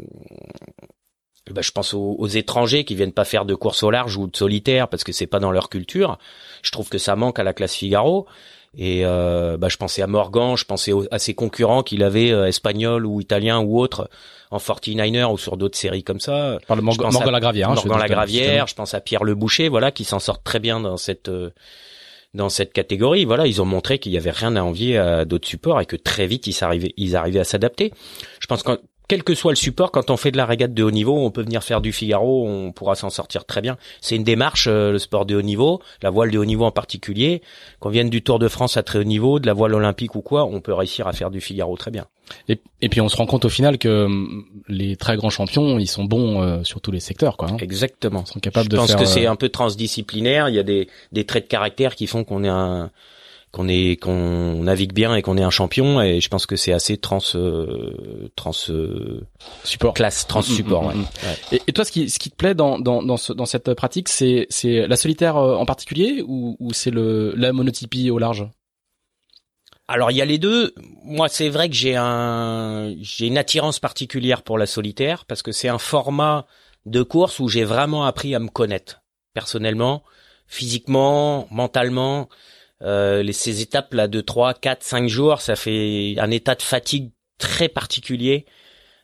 bah, 1.51 1.61
je 1.61 1.71
pense 1.71 1.93
aux, 1.93 2.15
aux, 2.17 2.27
étrangers 2.27 2.85
qui 2.85 2.95
viennent 2.95 3.11
pas 3.11 3.25
faire 3.25 3.45
de 3.45 3.55
course 3.55 3.83
au 3.83 3.91
large 3.91 4.15
ou 4.17 4.27
de 4.27 4.35
solitaire 4.35 4.87
parce 4.87 5.03
que 5.03 5.11
c'est 5.11 5.27
pas 5.27 5.39
dans 5.39 5.51
leur 5.51 5.69
culture. 5.69 6.17
Je 6.61 6.71
trouve 6.71 6.89
que 6.89 6.97
ça 6.97 7.15
manque 7.15 7.39
à 7.39 7.43
la 7.43 7.53
classe 7.53 7.75
Figaro. 7.75 8.27
Et 8.75 9.05
euh, 9.05 9.57
bah, 9.57 9.69
je 9.69 9.77
pensais 9.77 10.01
à 10.01 10.07
Morgan, 10.07 10.55
je 10.55 10.65
pensais 10.65 10.91
à 11.11 11.19
ses 11.19 11.35
concurrents 11.35 11.83
qu'il 11.83 12.03
avait 12.03 12.31
euh, 12.31 12.47
espagnols 12.47 13.05
ou 13.05 13.21
italiens 13.21 13.59
ou 13.59 13.79
autres 13.79 14.09
en 14.49 14.57
49er 14.57 15.31
ou 15.31 15.37
sur 15.37 15.57
d'autres 15.57 15.77
séries 15.77 16.03
comme 16.03 16.19
ça. 16.19 16.57
Par 16.67 16.75
le 16.75 16.81
Morgan, 16.81 17.11
Morgan 17.11 17.39
Gravière. 17.39 17.69
Hein, 17.69 17.75
Morgan 17.75 18.07
Gravière. 18.07 18.67
je 18.67 18.73
pense 18.75 18.93
à 18.93 19.01
Pierre 19.01 19.23
Le 19.23 19.35
Boucher, 19.35 19.69
voilà, 19.69 19.91
qui 19.91 20.03
s'en 20.03 20.19
sort 20.19 20.41
très 20.41 20.59
bien 20.59 20.79
dans 20.79 20.97
cette 20.97 21.29
euh, 21.29 21.51
dans 22.33 22.49
cette 22.49 22.73
catégorie. 22.73 23.25
Voilà, 23.25 23.45
ils 23.45 23.61
ont 23.61 23.65
montré 23.65 23.99
qu'il 23.99 24.11
y 24.11 24.17
avait 24.17 24.31
rien 24.31 24.55
à 24.55 24.63
envier 24.63 24.97
à 24.97 25.23
d'autres 25.23 25.47
supports 25.47 25.79
et 25.79 25.85
que 25.85 25.95
très 25.95 26.25
vite 26.25 26.47
ils 26.47 26.63
arrivaient, 26.63 26.93
ils 26.97 27.15
arrivaient 27.15 27.41
à 27.41 27.43
s'adapter. 27.43 27.93
Je 28.39 28.47
pense 28.47 28.63
que 28.63 28.79
quel 29.07 29.23
que 29.23 29.35
soit 29.35 29.51
le 29.51 29.57
support, 29.57 29.91
quand 29.91 30.09
on 30.09 30.17
fait 30.17 30.31
de 30.31 30.37
la 30.37 30.45
régate 30.45 30.73
de 30.73 30.83
haut 30.83 30.91
niveau, 30.91 31.17
on 31.17 31.31
peut 31.31 31.43
venir 31.43 31.63
faire 31.63 31.81
du 31.81 31.91
Figaro, 31.91 32.47
on 32.47 32.71
pourra 32.71 32.95
s'en 32.95 33.09
sortir 33.09 33.45
très 33.45 33.61
bien. 33.61 33.77
C'est 34.01 34.15
une 34.15 34.23
démarche, 34.23 34.67
euh, 34.67 34.91
le 34.91 34.99
sport 34.99 35.25
de 35.25 35.35
haut 35.35 35.41
niveau, 35.41 35.81
la 36.01 36.09
voile 36.09 36.31
de 36.31 36.37
haut 36.37 36.45
niveau 36.45 36.65
en 36.65 36.71
particulier. 36.71 37.41
Qu'on 37.79 37.89
vienne 37.89 38.09
du 38.09 38.21
Tour 38.21 38.39
de 38.39 38.47
France 38.47 38.77
à 38.77 38.83
très 38.83 38.99
haut 38.99 39.03
niveau, 39.03 39.39
de 39.39 39.47
la 39.47 39.53
voile 39.53 39.73
olympique 39.73 40.15
ou 40.15 40.21
quoi, 40.21 40.45
on 40.45 40.61
peut 40.61 40.73
réussir 40.73 41.07
à 41.07 41.13
faire 41.13 41.31
du 41.31 41.41
Figaro 41.41 41.75
très 41.75 41.91
bien. 41.91 42.05
Et, 42.47 42.89
puis 42.89 43.01
on 43.01 43.09
se 43.09 43.17
rend 43.17 43.25
compte 43.25 43.45
au 43.45 43.49
final 43.49 43.77
que 43.77 44.05
hum, 44.05 44.45
les 44.67 44.95
très 44.95 45.17
grands 45.17 45.29
champions, 45.29 45.77
ils 45.77 45.87
sont 45.87 46.05
bons 46.05 46.41
euh, 46.41 46.63
sur 46.63 46.79
tous 46.79 46.91
les 46.91 47.01
secteurs, 47.01 47.35
quoi. 47.35 47.49
Hein. 47.51 47.57
Exactement. 47.59 48.23
Ils 48.25 48.31
sont 48.31 48.39
capables 48.39 48.65
Je 48.65 48.69
de 48.69 48.77
pense 48.77 48.91
faire. 48.91 48.99
que 48.99 49.05
c'est 49.05 49.27
euh, 49.27 49.31
un 49.31 49.35
peu 49.35 49.49
transdisciplinaire. 49.49 50.47
Il 50.47 50.55
y 50.55 50.59
a 50.59 50.63
des, 50.63 50.87
des 51.11 51.25
traits 51.25 51.43
de 51.43 51.49
caractère 51.49 51.95
qui 51.95 52.07
font 52.07 52.23
qu'on 52.23 52.43
est 52.43 52.49
un 52.49 52.91
qu'on 53.53 53.67
est 53.67 54.01
qu'on 54.01 54.63
navigue 54.63 54.93
bien 54.93 55.13
et 55.15 55.21
qu'on 55.21 55.37
est 55.37 55.43
un 55.43 55.51
champion 55.51 56.01
et 56.01 56.19
je 56.19 56.27
pense 56.27 56.47
que 56.47 56.55
c'est 56.55 56.73
assez 56.73 56.97
trans 56.97 57.19
euh, 57.35 58.31
trans 58.35 58.51
euh, 58.69 59.21
support. 59.63 59.93
classe 59.93 60.25
trans 60.27 60.41
support 60.41 60.83
Mm, 60.95 60.97
mm, 60.97 61.01
mm. 61.01 61.03
Ouais. 61.03 61.57
Et, 61.57 61.61
et 61.67 61.71
toi, 61.71 61.85
ce 61.85 61.91
qui, 61.91 62.09
ce 62.09 62.17
qui 62.17 62.31
te 62.31 62.35
plaît 62.35 62.55
dans, 62.55 62.79
dans, 62.79 63.03
dans, 63.03 63.15
ce, 63.15 63.31
dans 63.31 63.45
cette 63.45 63.75
pratique, 63.75 64.09
c'est, 64.09 64.47
c'est 64.49 64.87
la 64.87 64.95
solitaire 64.95 65.37
euh, 65.37 65.55
en 65.55 65.65
particulier 65.65 66.23
ou, 66.27 66.57
ou 66.59 66.73
c'est 66.73 66.89
le, 66.89 67.33
la 67.37 67.53
monotypie 67.53 68.09
au 68.09 68.17
large? 68.17 68.47
Alors 69.87 70.09
il 70.09 70.17
y 70.17 70.21
a 70.21 70.25
les 70.25 70.39
deux. 70.39 70.73
Moi 71.03 71.29
c'est 71.29 71.49
vrai 71.49 71.69
que 71.69 71.75
j'ai 71.75 71.95
un 71.95 72.95
j'ai 73.01 73.27
une 73.27 73.37
attirance 73.37 73.79
particulière 73.79 74.41
pour 74.41 74.57
la 74.57 74.65
solitaire 74.65 75.25
parce 75.25 75.43
que 75.43 75.51
c'est 75.51 75.69
un 75.69 75.77
format 75.77 76.47
de 76.87 77.03
course 77.03 77.39
où 77.39 77.47
j'ai 77.47 77.65
vraiment 77.65 78.03
appris 78.05 78.33
à 78.33 78.39
me 78.39 78.47
connaître 78.49 79.03
personnellement, 79.35 80.01
physiquement, 80.47 81.47
mentalement. 81.51 82.29
Euh, 82.83 83.23
les, 83.23 83.33
ces 83.33 83.61
étapes 83.61 83.93
là 83.93 84.07
de 84.07 84.19
3, 84.21 84.53
4, 84.53 84.83
5 84.83 85.07
jours, 85.07 85.41
ça 85.41 85.55
fait 85.55 86.15
un 86.17 86.31
état 86.31 86.55
de 86.55 86.61
fatigue 86.61 87.11
très 87.37 87.69
particulier 87.69 88.45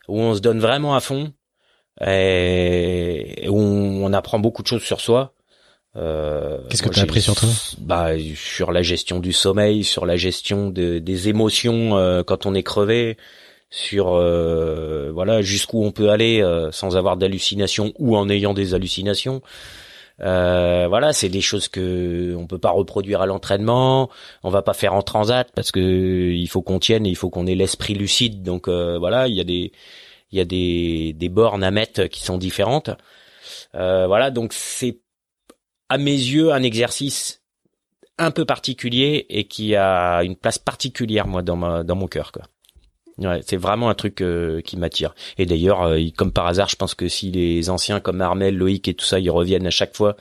où 0.08 0.20
on 0.20 0.36
se 0.36 0.40
donne 0.42 0.60
vraiment 0.60 0.96
à 0.96 1.00
fond 1.00 1.32
et 2.06 3.48
où 3.50 3.58
on, 3.60 4.06
on 4.06 4.14
apprend 4.14 4.40
beaucoup 4.40 4.62
de 4.64 4.68
choses 4.68 4.84
sur 4.84 5.02
soi. 5.02 5.34
Euh, 5.96 6.60
Qu'est-ce 6.70 6.84
que 6.84 6.90
t'as 6.90 6.96
j'ai- 6.96 7.02
appris 7.04 7.22
sur 7.22 7.36
toi? 7.36 7.50
Bah 7.80 8.10
sur 8.36 8.72
la 8.72 8.82
gestion 8.82 9.20
du 9.20 9.34
sommeil, 9.34 9.84
sur 9.84 10.06
la 10.06 10.18
gestion 10.18 10.70
de- 10.70 11.00
des 11.00 11.30
émotions 11.30 11.98
euh, 11.98 12.24
quand 12.24 12.46
on 12.46 12.54
est 12.54 12.64
crevé, 12.64 13.18
sur 13.72 14.14
euh, 14.16 15.12
voilà 15.14 15.42
jusqu'où 15.42 15.84
on 15.84 15.92
peut 15.92 16.10
aller 16.10 16.42
euh, 16.42 16.72
sans 16.72 16.96
avoir 16.96 17.18
d'hallucinations 17.18 17.92
ou 17.98 18.16
en 18.18 18.30
ayant 18.30 18.54
des 18.54 18.74
hallucinations. 18.74 19.42
Euh, 20.22 20.88
voilà, 20.88 21.14
c'est 21.14 21.30
des 21.30 21.42
choses 21.42 21.68
que 21.68 22.36
on 22.38 22.48
peut 22.48 22.58
pas 22.58 22.72
reproduire 22.72 23.22
à 23.22 23.26
l'entraînement. 23.26 24.10
On 24.44 24.50
va 24.50 24.62
pas 24.62 24.74
faire 24.74 24.94
en 24.94 25.02
transat 25.02 25.50
parce 25.54 25.72
que 25.72 25.80
il 25.80 26.48
faut 26.48 26.62
qu'on 26.62 26.80
tienne 26.80 27.06
et 27.06 27.10
il 27.10 27.16
faut 27.16 27.30
qu'on 27.30 27.48
ait 27.48 27.56
l'esprit 27.56 27.94
lucide. 27.94 28.44
Donc 28.44 28.68
euh, 28.68 28.98
voilà, 29.00 29.28
il 29.28 29.36
y 29.36 29.42
a 29.42 29.44
des 29.44 29.72
il 30.32 30.38
y 30.38 30.42
a 30.42 30.46
des 30.46 31.14
des 31.14 31.30
bornes 31.30 31.64
à 31.64 31.72
mettre 31.72 32.06
qui 32.06 32.22
sont 32.22 32.38
différentes. 32.38 32.92
Euh, 33.76 34.08
voilà, 34.08 34.32
donc 34.32 34.54
c'est 34.54 35.00
à 35.90 35.98
mes 35.98 36.12
yeux 36.12 36.52
un 36.52 36.64
exercice 36.64 37.42
un 38.18 38.32
peu 38.32 38.46
particulier 38.46 39.26
et 39.30 39.46
qui 39.46 39.76
a 39.76 40.24
une 40.24 40.36
place 40.36 40.58
particulière 40.58 41.28
moi 41.28 41.42
dans 41.42 41.56
ma 41.56 41.84
dans 41.84 41.96
mon 41.96 42.08
cœur 42.08 42.32
quoi. 42.32 42.44
Ouais, 43.20 43.42
c'est 43.46 43.58
vraiment 43.58 43.90
un 43.90 43.96
truc 43.96 44.22
euh, 44.22 44.62
qui 44.62 44.78
m'attire. 44.78 45.14
Et 45.38 45.46
d'ailleurs, 45.46 45.82
euh, 45.84 46.00
comme 46.16 46.32
par 46.32 46.48
hasard, 46.48 46.70
je 46.70 46.76
pense 46.78 46.96
que 46.96 47.08
si 47.08 47.32
les 47.32 47.70
anciens 47.70 48.00
comme 48.00 48.22
Armel, 48.22 48.56
Loïc 48.56 48.88
et 48.88 48.94
tout 48.94 49.06
ça, 49.06 49.20
ils 49.20 49.30
reviennent 49.30 49.68
à 49.68 49.72
chaque 49.72 49.96
fois, 49.96 50.16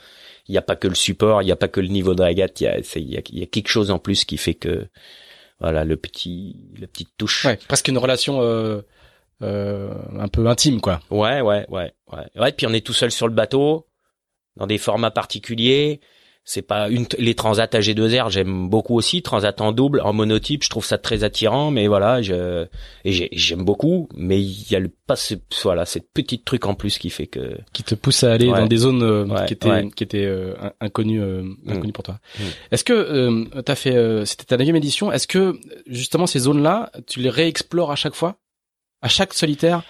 il 0.47 0.51
n'y 0.51 0.57
a 0.57 0.61
pas 0.61 0.75
que 0.75 0.87
le 0.87 0.95
support, 0.95 1.41
il 1.41 1.45
n'y 1.45 1.51
a 1.51 1.55
pas 1.55 1.69
que 1.69 1.79
le 1.79 1.87
niveau 1.87 2.13
de 2.13 2.23
il 2.29 2.37
y 2.37 2.43
a, 2.43 2.47
y 2.57 2.67
a, 3.17 3.21
y 3.31 3.43
a 3.43 3.45
quelque 3.45 3.69
chose 3.69 3.89
en 3.89 3.99
plus 3.99 4.25
qui 4.25 4.37
fait 4.37 4.55
que 4.55 4.87
voilà 5.59 5.85
le 5.85 5.95
petit 5.95 6.57
la 6.77 6.87
petite 6.87 7.11
touche. 7.17 7.45
Ouais, 7.45 7.57
presque 7.67 7.87
une 7.87 7.97
relation 7.97 8.41
euh, 8.41 8.81
euh, 9.41 9.93
un 10.17 10.27
peu 10.27 10.47
intime, 10.47 10.81
quoi. 10.81 10.99
Ouais, 11.09 11.41
ouais, 11.41 11.65
ouais, 11.69 11.93
ouais. 12.11 12.25
Ouais, 12.35 12.51
puis 12.51 12.67
on 12.67 12.73
est 12.73 12.85
tout 12.85 12.93
seul 12.93 13.11
sur 13.11 13.27
le 13.27 13.33
bateau, 13.33 13.87
dans 14.57 14.67
des 14.67 14.77
formats 14.77 15.11
particuliers. 15.11 16.01
C'est 16.51 16.63
pas 16.63 16.89
une 16.89 17.05
les 17.19 17.35
transats 17.35 17.69
à 17.73 17.79
G2R, 17.79 18.31
j'aime 18.31 18.69
beaucoup 18.69 18.95
aussi 18.95 19.21
transat 19.21 19.61
en 19.61 19.71
double, 19.71 20.01
en 20.01 20.13
monotype, 20.13 20.63
je 20.63 20.69
trouve 20.71 20.83
ça 20.83 20.97
très 20.97 21.23
attirant, 21.23 21.69
mais 21.69 21.85
voilà, 21.87 22.23
je 22.23 22.65
et 23.05 23.11
j'ai- 23.11 23.29
j'aime 23.33 23.63
beaucoup, 23.63 24.09
mais 24.15 24.41
il 24.41 24.65
y 24.71 24.75
a 24.75 24.79
le 24.79 24.89
pas 25.05 25.15
ce 25.15 25.35
voilà 25.63 25.85
cette 25.85 26.11
petite 26.11 26.45
truc 26.45 26.65
en 26.65 26.73
plus 26.73 26.97
qui 26.97 27.11
fait 27.11 27.27
que 27.27 27.55
qui 27.71 27.83
te 27.83 27.93
pousse 27.93 28.23
à 28.23 28.33
aller 28.33 28.47
Ouais. 28.49 28.59
dans 28.61 28.65
des 28.65 28.77
zones 28.77 29.03
euh, 29.03 29.25
Ouais, 29.27 29.45
qui 29.45 29.53
étaient 29.53 29.69
ouais. 29.69 29.89
qui 29.95 30.03
étaient 30.03 30.25
euh, 30.25 30.55
in- 30.59 30.73
inconnues 30.81 31.21
euh, 31.21 31.43
Mm. 31.43 31.69
inconnues 31.71 31.93
pour 31.93 32.03
toi. 32.03 32.17
Mm. 32.39 32.43
Est-ce 32.71 32.83
que 32.83 32.93
euh, 32.93 33.45
t'as 33.63 33.75
fait 33.75 33.95
euh, 33.95 34.25
c'était 34.25 34.45
ta 34.45 34.57
neuvième 34.57 34.75
édition 34.75 35.11
Est-ce 35.11 35.27
que 35.27 35.55
justement 35.85 36.25
ces 36.25 36.39
zones-là, 36.39 36.91
tu 37.05 37.19
les 37.19 37.29
réexplores 37.29 37.91
à 37.91 37.95
chaque 37.95 38.15
fois, 38.15 38.37
à 39.03 39.07
chaque 39.07 39.35
solitaire? 39.35 39.83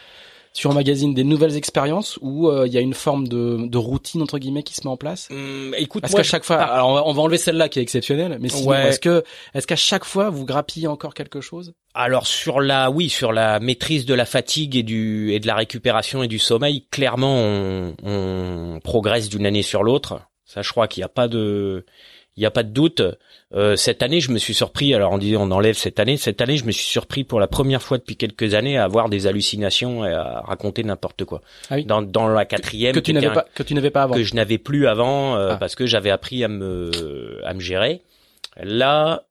Tu 0.54 0.68
emmagasines 0.68 1.14
des 1.14 1.24
nouvelles 1.24 1.56
expériences 1.56 2.18
ou 2.22 2.50
euh, 2.50 2.66
il 2.68 2.74
y 2.74 2.78
a 2.78 2.82
une 2.82 2.94
forme 2.94 3.28
de, 3.28 3.68
de 3.68 3.78
routine 3.78 4.22
entre 4.22 4.40
guillemets 4.40 4.64
qui 4.64 4.74
se 4.74 4.82
met 4.84 4.90
en 4.90 4.98
place? 4.98 5.28
Hum, 5.32 5.74
écoute 5.78 6.04
Est-ce 6.06 6.16
qu'à 6.16 6.24
chaque 6.24 6.44
fois, 6.44 6.58
alors 6.58 6.90
on 6.90 6.94
va, 6.96 7.04
on 7.06 7.14
va 7.14 7.22
enlever 7.22 7.38
celle-là 7.38 7.70
qui 7.70 7.80
est 7.80 7.82
exceptionnelle, 7.82 8.38
mais 8.42 8.50
sinon, 8.50 8.70
Ouais. 8.72 8.90
est-ce 8.90 9.00
que, 9.00 9.24
est-ce 9.54 9.68
qu'à 9.68 9.76
chaque 9.76 10.06
fois 10.06 10.30
vous 10.30 10.46
grappillez 10.46 10.88
encore 10.88 11.14
quelque 11.14 11.40
chose? 11.42 11.74
Alors 11.94 12.28
sur 12.28 12.60
la 12.62 12.90
oui 12.92 13.10
sur 13.10 13.32
la 13.32 13.60
maîtrise 13.60 14.06
de 14.06 14.14
la 14.14 14.26
fatigue 14.26 14.76
et 14.76 14.84
du 14.84 15.32
et 15.34 15.40
de 15.40 15.48
la 15.48 15.56
récupération 15.56 16.24
et 16.24 16.28
du 16.28 16.40
sommeil, 16.40 16.86
clairement 16.92 17.36
on, 17.38 17.96
on 18.04 18.80
progresse 18.84 19.30
d'une 19.30 19.46
année 19.46 19.64
sur 19.64 19.84
l'autre. 19.84 20.22
Ça 20.46 20.62
je 20.62 20.70
crois 20.72 20.88
qu'il 20.88 21.02
n'y 21.02 21.06
a 21.06 21.10
pas 21.10 21.28
de 21.28 21.86
il 22.40 22.44
y 22.44 22.46
a 22.46 22.52
pas 22.52 22.64
de 22.64 22.70
doute. 22.72 23.02
Euh, 23.54 23.76
cette 23.76 24.02
année, 24.02 24.22
je 24.22 24.32
me 24.32 24.38
suis 24.38 24.54
surpris. 24.54 24.94
Alors 24.94 25.12
on 25.12 25.18
dit 25.18 25.36
on 25.36 25.52
enlève 25.52 25.76
cette 25.76 26.00
année. 26.00 26.16
Cette 26.18 26.40
année, 26.42 26.56
je 26.58 26.64
me 26.66 26.72
suis 26.72 26.86
surpris 26.86 27.24
pour 27.26 27.40
la 27.40 27.48
première 27.48 27.82
fois 27.82 27.98
depuis 27.98 28.16
quelques 28.16 28.54
années 28.54 28.78
à 28.78 28.84
avoir 28.86 29.10
des 29.10 29.28
hallucinations 29.28 30.06
et 30.06 30.14
à 30.14 30.42
raconter 30.42 30.84
n'importe 30.84 31.26
quoi. 31.26 31.42
Ah 31.70 31.76
oui. 31.76 31.86
Dans 31.86 32.02
dans 32.02 32.28
la 32.30 32.46
quatrième 32.46 32.94
que 32.96 33.00
tu 33.02 33.12
n'avais 33.14 33.32
pas, 33.34 33.46
que 33.54 33.64
tu 33.64 33.74
n'avais 33.74 33.90
pas 33.92 34.04
avant. 34.04 34.16
que 34.16 34.24
je 34.24 34.34
n'avais 34.36 34.58
plus 34.58 34.88
avant 34.88 35.36
euh, 35.36 35.50
Ah. 35.54 35.58
parce 35.58 35.76
que 35.76 35.86
j'avais 35.86 36.10
appris 36.12 36.44
à 36.44 36.48
me 36.48 37.42
à 37.44 37.54
me 37.54 37.60
gérer. 37.60 38.02
Là, 38.62 39.26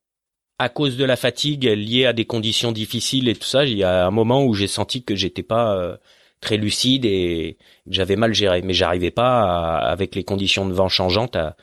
à 0.59 0.69
cause 0.69 0.97
de 0.97 1.05
la 1.05 1.17
fatigue 1.17 1.65
liée 1.65 2.05
à 2.07 2.13
des 2.13 2.25
conditions 2.25 2.73
difficiles 2.73 3.29
et 3.29 3.35
tout 3.35 3.47
ça, 3.47 3.65
il 3.65 3.77
y 3.79 3.85
a 3.85 4.07
un 4.07 4.11
moment 4.11 4.45
où 4.45 4.55
j'ai 4.55 4.67
senti 4.69 5.03
que 5.05 5.15
j'étais 5.15 5.43
pas 5.45 5.75
euh, 5.77 5.97
très 6.41 6.57
lucide 6.57 7.05
et 7.05 7.57
que 7.87 7.93
j'avais 7.95 8.17
mal 8.17 8.35
géré, 8.35 8.63
mais 8.63 8.73
j'arrivais 8.75 9.11
pas 9.11 9.43
à- 9.43 9.91
avec 9.91 10.15
les 10.15 10.25
conditions 10.25 10.67
de 10.69 10.73
vent 10.73 10.89
changeantes 10.89 11.37
à, 11.37 11.57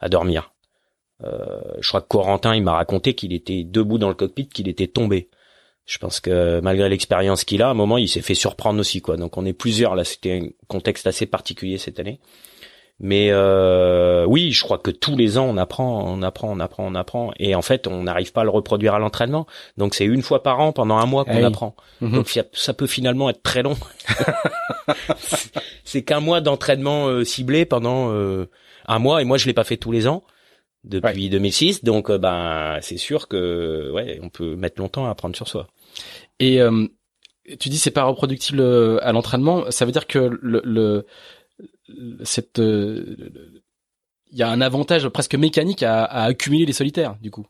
à 0.00 0.08
dormir. 0.08 0.50
Euh, 1.24 1.60
je 1.80 1.88
crois 1.88 2.00
que 2.00 2.08
Corentin, 2.08 2.54
il 2.54 2.62
m'a 2.62 2.72
raconté 2.74 3.14
qu'il 3.14 3.32
était 3.32 3.64
debout 3.64 3.98
dans 3.98 4.08
le 4.08 4.14
cockpit, 4.14 4.46
qu'il 4.48 4.68
était 4.68 4.86
tombé. 4.88 5.28
Je 5.86 5.98
pense 5.98 6.20
que 6.20 6.60
malgré 6.60 6.88
l'expérience 6.88 7.44
qu'il 7.44 7.60
a, 7.62 7.68
à 7.68 7.70
un 7.70 7.74
moment, 7.74 7.98
il 7.98 8.08
s'est 8.08 8.22
fait 8.22 8.34
surprendre 8.34 8.80
aussi, 8.80 9.00
quoi. 9.02 9.16
Donc 9.16 9.36
on 9.36 9.44
est 9.44 9.52
plusieurs 9.52 9.94
là. 9.94 10.04
C'était 10.04 10.40
un 10.42 10.48
contexte 10.68 11.06
assez 11.06 11.26
particulier 11.26 11.76
cette 11.78 12.00
année. 12.00 12.20
Mais 13.00 13.30
euh, 13.32 14.24
oui, 14.24 14.52
je 14.52 14.62
crois 14.62 14.78
que 14.78 14.92
tous 14.92 15.16
les 15.16 15.36
ans 15.36 15.46
on 15.46 15.56
apprend, 15.56 16.04
on 16.06 16.22
apprend, 16.22 16.48
on 16.56 16.60
apprend, 16.60 16.86
on 16.86 16.94
apprend, 16.94 17.32
et 17.40 17.56
en 17.56 17.60
fait 17.60 17.88
on 17.88 18.04
n'arrive 18.04 18.30
pas 18.32 18.42
à 18.42 18.44
le 18.44 18.50
reproduire 18.50 18.94
à 18.94 19.00
l'entraînement. 19.00 19.46
Donc 19.76 19.94
c'est 19.94 20.04
une 20.04 20.22
fois 20.22 20.44
par 20.44 20.60
an 20.60 20.70
pendant 20.72 20.96
un 20.98 21.04
mois 21.06 21.24
qu'on 21.24 21.32
apprend. 21.44 21.74
Mhm. 22.00 22.12
Donc 22.12 22.28
ça- 22.52 22.72
peut 22.74 22.86
finalement 22.86 23.28
être 23.30 23.42
très 23.42 23.64
long. 23.64 23.74
C'est- 25.18 25.52
c'est 25.84 26.02
qu'un 26.04 26.20
mois 26.20 26.40
d'entraînement 26.40 27.08
euh, 27.08 27.24
ciblé 27.24 27.64
pendant 27.64 28.10
euh, 28.12 28.48
un 28.86 28.98
mois, 29.00 29.20
et 29.20 29.24
moi 29.24 29.38
je 29.38 29.46
l'ai 29.46 29.54
pas 29.54 29.64
fait 29.64 29.76
tous 29.76 29.90
les 29.92 30.06
ans 30.06 30.22
depuis 30.84 31.28
2006. 31.30 31.82
Donc 31.84 32.10
euh, 32.10 32.18
ben 32.18 32.78
c'est 32.82 32.96
sûr 32.98 33.28
que 33.28 33.90
ouais, 33.92 34.18
on 34.22 34.28
peut 34.28 34.54
mettre 34.56 34.80
longtemps 34.80 35.06
à 35.06 35.10
apprendre 35.10 35.34
sur 35.36 35.48
soi. 35.48 35.66
Et 36.40 36.60
euh, 36.60 36.86
tu 37.60 37.68
dis 37.68 37.78
c'est 37.78 37.90
pas 37.90 38.04
reproductible 38.04 38.60
euh, 38.60 38.98
à 39.02 39.12
l'entraînement, 39.12 39.70
ça 39.70 39.84
veut 39.84 39.92
dire 39.92 40.06
que 40.06 40.18
le, 40.40 40.60
le, 40.64 41.06
cette 42.24 42.58
euh, 42.58 43.14
le- 43.18 43.62
il 44.32 44.38
y 44.38 44.42
a 44.42 44.48
un 44.50 44.60
avantage 44.60 45.08
presque 45.10 45.36
mécanique 45.36 45.84
à, 45.84 46.02
à 46.02 46.24
accumuler 46.24 46.66
les 46.66 46.72
solitaires 46.72 47.14
du 47.22 47.30
coup. 47.30 47.46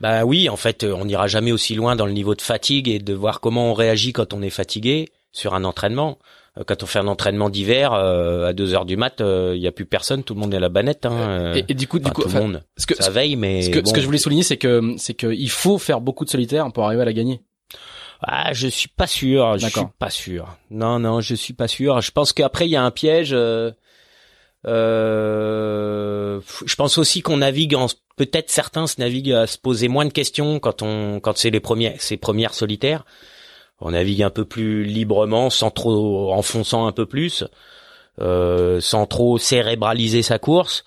Bah 0.00 0.26
oui, 0.26 0.50
en 0.50 0.56
fait, 0.56 0.84
on 0.84 1.06
n'ira 1.06 1.26
jamais 1.26 1.52
aussi 1.52 1.74
loin 1.74 1.96
dans 1.96 2.04
le 2.04 2.12
niveau 2.12 2.34
de 2.34 2.42
fatigue 2.42 2.86
et 2.86 2.98
de 2.98 3.14
voir 3.14 3.40
comment 3.40 3.70
on 3.70 3.72
réagit 3.72 4.12
quand 4.12 4.34
on 4.34 4.42
est 4.42 4.50
fatigué 4.50 5.08
sur 5.32 5.54
un 5.54 5.64
entraînement. 5.64 6.18
Euh, 6.58 6.64
Quand 6.66 6.82
on 6.82 6.86
fait 6.86 6.98
un 6.98 7.06
entraînement 7.08 7.50
d'hiver 7.50 7.92
euh, 7.92 8.48
à 8.48 8.52
2 8.52 8.74
heures 8.74 8.84
du 8.86 8.96
mat, 8.96 9.20
il 9.20 9.58
y 9.60 9.66
a 9.66 9.72
plus 9.72 9.86
personne, 9.86 10.24
tout 10.24 10.34
le 10.34 10.40
monde 10.40 10.52
est 10.54 10.58
à 10.58 10.60
la 10.60 10.68
banette. 10.68 11.06
Hein, 11.06 11.12
euh, 11.12 11.54
Et, 11.54 11.64
et 11.68 11.74
du 11.74 11.86
coup, 11.86 11.98
du 11.98 12.10
coup, 12.10 12.22
tout 12.22 12.28
enfin, 12.28 12.38
le 12.40 12.44
monde. 12.44 12.62
ce 12.76 12.86
que 12.86 12.94
Ça 13.02 13.10
veille, 13.10 13.36
mais 13.36 13.62
ce 13.62 13.70
que, 13.70 13.86
ce 13.86 13.92
que 13.92 14.00
je 14.00 14.06
voulais 14.06 14.18
souligner, 14.18 14.42
c'est 14.42 14.56
que 14.56 14.94
c'est 14.98 15.14
que 15.14 15.26
il 15.32 15.50
faut 15.50 15.78
faire 15.78 16.00
beaucoup 16.00 16.24
de 16.24 16.30
solitaires 16.30 16.70
pour 16.72 16.84
arriver 16.84 17.02
à 17.02 17.06
la 17.06 17.12
gagner. 17.12 17.40
Ah, 18.20 18.52
je 18.52 18.66
suis 18.66 18.88
pas 18.88 19.06
sûr. 19.06 19.56
Je 19.58 19.66
suis 19.68 19.80
pas 19.98 20.10
sûr. 20.10 20.56
Non, 20.70 20.98
non, 20.98 21.20
je 21.20 21.36
suis 21.36 21.54
pas 21.54 21.68
sûr. 21.68 22.00
Je 22.00 22.10
pense 22.10 22.32
qu'après 22.32 22.66
il 22.66 22.70
y 22.70 22.76
a 22.76 22.82
un 22.82 22.90
piège. 22.90 23.30
euh, 23.32 23.70
euh, 24.66 26.40
je 26.66 26.74
pense 26.74 26.98
aussi 26.98 27.22
qu'on 27.22 27.38
navigue 27.38 27.74
en 27.74 27.86
peut-être 28.16 28.50
certains 28.50 28.86
se 28.86 28.96
naviguent 29.00 29.32
à 29.32 29.46
se 29.46 29.56
poser 29.58 29.86
moins 29.88 30.04
de 30.04 30.12
questions 30.12 30.58
quand 30.58 30.82
on 30.82 31.20
quand 31.20 31.36
c'est 31.36 31.50
les 31.50 31.60
premières 31.60 32.00
ces 32.00 32.16
premières 32.16 32.54
solitaires. 32.54 33.04
On 33.80 33.92
navigue 33.92 34.22
un 34.22 34.30
peu 34.30 34.44
plus 34.44 34.84
librement, 34.84 35.50
sans 35.50 35.70
trop 35.70 36.32
en 36.32 36.42
fonçant 36.42 36.86
un 36.86 36.92
peu 36.92 37.06
plus, 37.06 37.44
euh, 38.20 38.80
sans 38.80 39.06
trop 39.06 39.38
cérébraliser 39.38 40.22
sa 40.22 40.38
course. 40.38 40.84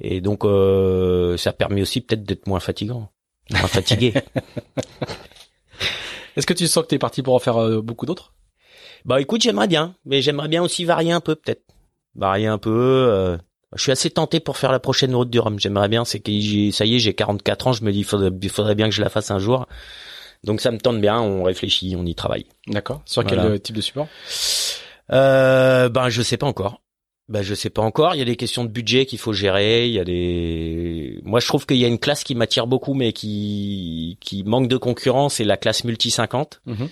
Et 0.00 0.20
donc 0.20 0.44
euh, 0.44 1.36
ça 1.36 1.52
permet 1.52 1.82
aussi 1.82 2.00
peut-être 2.00 2.24
d'être 2.24 2.48
moins 2.48 2.60
fatigant, 2.60 3.10
moins 3.50 3.60
fatigué. 3.68 4.14
Est-ce 6.36 6.46
que 6.46 6.54
tu 6.54 6.66
sens 6.66 6.82
que 6.84 6.88
tu 6.88 6.94
es 6.96 6.98
parti 6.98 7.22
pour 7.22 7.34
en 7.34 7.38
faire 7.38 7.58
euh, 7.58 7.80
beaucoup 7.80 8.06
d'autres? 8.06 8.32
Bah 9.04 9.20
écoute, 9.20 9.42
j'aimerais 9.42 9.68
bien, 9.68 9.94
mais 10.04 10.22
j'aimerais 10.22 10.48
bien 10.48 10.62
aussi 10.62 10.84
varier 10.84 11.12
un 11.12 11.20
peu 11.20 11.34
peut-être. 11.34 11.62
Varier 12.14 12.46
un 12.46 12.58
peu. 12.58 12.70
Euh, 13.10 13.36
je 13.74 13.82
suis 13.82 13.92
assez 13.92 14.10
tenté 14.10 14.40
pour 14.40 14.56
faire 14.56 14.72
la 14.72 14.80
prochaine 14.80 15.14
route 15.14 15.30
du 15.30 15.38
Rhum. 15.38 15.58
J'aimerais 15.58 15.88
bien, 15.88 16.04
c'est 16.04 16.20
que 16.20 16.30
ça 16.72 16.84
y 16.84 16.96
est, 16.96 16.98
j'ai 16.98 17.14
44 17.14 17.66
ans, 17.68 17.72
je 17.72 17.84
me 17.84 17.92
dis, 17.92 18.00
il 18.00 18.04
faudrait, 18.04 18.30
faudrait 18.48 18.74
bien 18.74 18.88
que 18.88 18.94
je 18.94 19.00
la 19.00 19.08
fasse 19.08 19.30
un 19.30 19.38
jour. 19.38 19.66
Donc 20.44 20.60
ça 20.60 20.70
me 20.70 20.78
tente 20.78 21.00
bien, 21.00 21.20
on 21.20 21.44
réfléchit, 21.44 21.94
on 21.96 22.04
y 22.04 22.14
travaille. 22.14 22.46
D'accord. 22.66 23.02
Sur 23.06 23.24
quel 23.24 23.38
euh, 23.38 23.58
type 23.58 23.76
de 23.76 23.80
support? 23.80 24.08
Euh, 25.12 25.88
Ben 25.88 26.08
je 26.08 26.22
sais 26.22 26.36
pas 26.36 26.46
encore. 26.46 26.80
Ben 27.28 27.42
je 27.42 27.54
sais 27.54 27.70
pas 27.70 27.82
encore. 27.82 28.14
Il 28.14 28.18
y 28.18 28.22
a 28.22 28.24
des 28.24 28.36
questions 28.36 28.64
de 28.64 28.68
budget 28.68 29.06
qu'il 29.06 29.18
faut 29.18 29.32
gérer. 29.32 29.86
Il 29.86 29.92
y 29.92 30.00
a 30.00 30.04
des. 30.04 31.20
Moi 31.22 31.38
je 31.40 31.46
trouve 31.46 31.64
qu'il 31.66 31.76
y 31.76 31.84
a 31.84 31.88
une 31.88 31.98
classe 31.98 32.24
qui 32.24 32.34
m'attire 32.34 32.66
beaucoup, 32.66 32.94
mais 32.94 33.12
qui 33.12 34.18
qui 34.20 34.42
manque 34.42 34.68
de 34.68 34.76
concurrence, 34.76 35.34
c'est 35.34 35.44
la 35.44 35.56
classe 35.56 35.84
multi 35.84 36.10
50. 36.10 36.60
Mhm. 36.66 36.88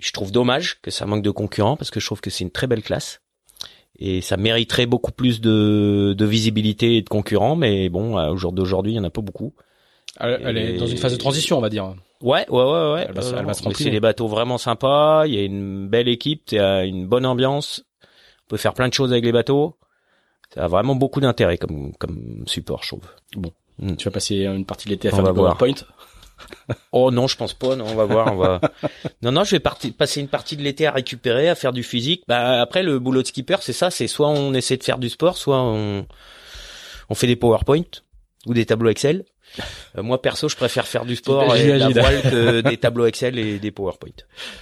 Je 0.00 0.12
trouve 0.12 0.32
dommage 0.32 0.80
que 0.82 0.90
ça 0.90 1.06
manque 1.06 1.22
de 1.22 1.30
concurrents 1.30 1.76
parce 1.76 1.90
que 1.90 2.00
je 2.00 2.06
trouve 2.06 2.20
que 2.20 2.30
c'est 2.30 2.42
une 2.42 2.50
très 2.50 2.66
belle 2.66 2.82
classe 2.82 3.20
et 3.98 4.20
ça 4.20 4.36
mériterait 4.36 4.86
beaucoup 4.86 5.12
plus 5.12 5.40
de, 5.40 6.14
de 6.16 6.24
visibilité 6.26 6.96
et 6.96 7.02
de 7.02 7.08
concurrents. 7.08 7.56
Mais 7.56 7.88
bon, 7.88 8.18
au 8.18 8.36
jour 8.36 8.52
d'aujourd'hui, 8.52 8.92
il 8.92 8.96
y 8.96 8.98
en 8.98 9.04
a 9.04 9.10
pas 9.10 9.22
beaucoup. 9.22 9.54
Elle, 10.18 10.56
est 10.56 10.76
dans 10.78 10.86
une 10.86 10.98
phase 10.98 11.12
de 11.12 11.18
transition, 11.18 11.58
on 11.58 11.60
va 11.60 11.68
dire. 11.70 11.94
Ouais, 12.22 12.46
ouais, 12.48 12.62
ouais, 12.62 12.92
ouais. 12.92 13.06
Elle 13.08 13.14
va, 13.14 13.38
elle 13.38 13.46
va 13.46 13.54
se 13.54 13.62
C'est 13.74 13.90
des 13.90 14.00
bateaux 14.00 14.28
vraiment 14.28 14.58
sympas. 14.58 15.26
Il 15.26 15.34
y 15.34 15.38
a 15.38 15.42
une 15.42 15.88
belle 15.88 16.08
équipe, 16.08 16.50
il 16.52 16.56
y 16.56 16.58
a 16.58 16.84
une 16.84 17.06
bonne 17.06 17.26
ambiance. 17.26 17.84
On 18.46 18.48
peut 18.48 18.56
faire 18.56 18.74
plein 18.74 18.88
de 18.88 18.94
choses 18.94 19.12
avec 19.12 19.24
les 19.24 19.32
bateaux. 19.32 19.76
Ça 20.54 20.64
a 20.64 20.68
vraiment 20.68 20.94
beaucoup 20.94 21.20
d'intérêt 21.20 21.58
comme 21.58 21.92
comme 21.96 22.44
support, 22.46 22.82
je 22.82 22.88
trouve. 22.88 23.04
Bon, 23.36 23.52
hmm. 23.78 23.96
tu 23.96 24.04
vas 24.04 24.12
passer 24.12 24.44
une 24.44 24.64
partie 24.64 24.86
de 24.86 24.92
l'été 24.92 25.08
à 25.08 25.10
faire 25.10 25.24
du 25.24 25.34
PowerPoint. 25.34 25.74
oh 26.92 27.10
non, 27.10 27.26
je 27.26 27.36
pense 27.36 27.54
pas. 27.54 27.76
Non, 27.76 27.86
on 27.86 27.94
va 27.94 28.04
voir. 28.04 28.32
On 28.32 28.36
va. 28.36 28.60
non, 29.22 29.32
non, 29.32 29.44
je 29.44 29.52
vais 29.52 29.60
partir, 29.60 29.92
passer 29.92 30.20
une 30.20 30.28
partie 30.28 30.56
de 30.56 30.62
l'été 30.62 30.86
à 30.86 30.92
récupérer, 30.92 31.48
à 31.48 31.54
faire 31.54 31.72
du 31.72 31.82
physique. 31.82 32.22
Bah 32.28 32.60
après, 32.60 32.82
le 32.82 32.98
boulot 32.98 33.22
de 33.22 33.26
skipper, 33.26 33.56
c'est 33.60 33.72
ça. 33.72 33.90
C'est 33.90 34.06
soit 34.06 34.28
on 34.28 34.54
essaie 34.54 34.76
de 34.76 34.84
faire 34.84 34.98
du 34.98 35.08
sport, 35.08 35.36
soit 35.36 35.60
on 35.60 36.06
on 37.08 37.14
fait 37.14 37.26
des 37.26 37.36
PowerPoint 37.36 37.82
ou 38.46 38.54
des 38.54 38.66
tableaux 38.66 38.90
Excel. 38.90 39.24
Euh, 39.96 40.02
moi 40.02 40.20
perso, 40.20 40.48
je 40.48 40.56
préfère 40.56 40.86
faire 40.86 41.04
du 41.04 41.16
sport 41.16 41.54
et 41.56 41.78
la 41.78 41.88
voile 41.88 42.22
que 42.22 42.60
des 42.68 42.76
tableaux 42.76 43.06
Excel 43.06 43.38
et 43.38 43.58
des 43.58 43.70
PowerPoint. 43.70 44.10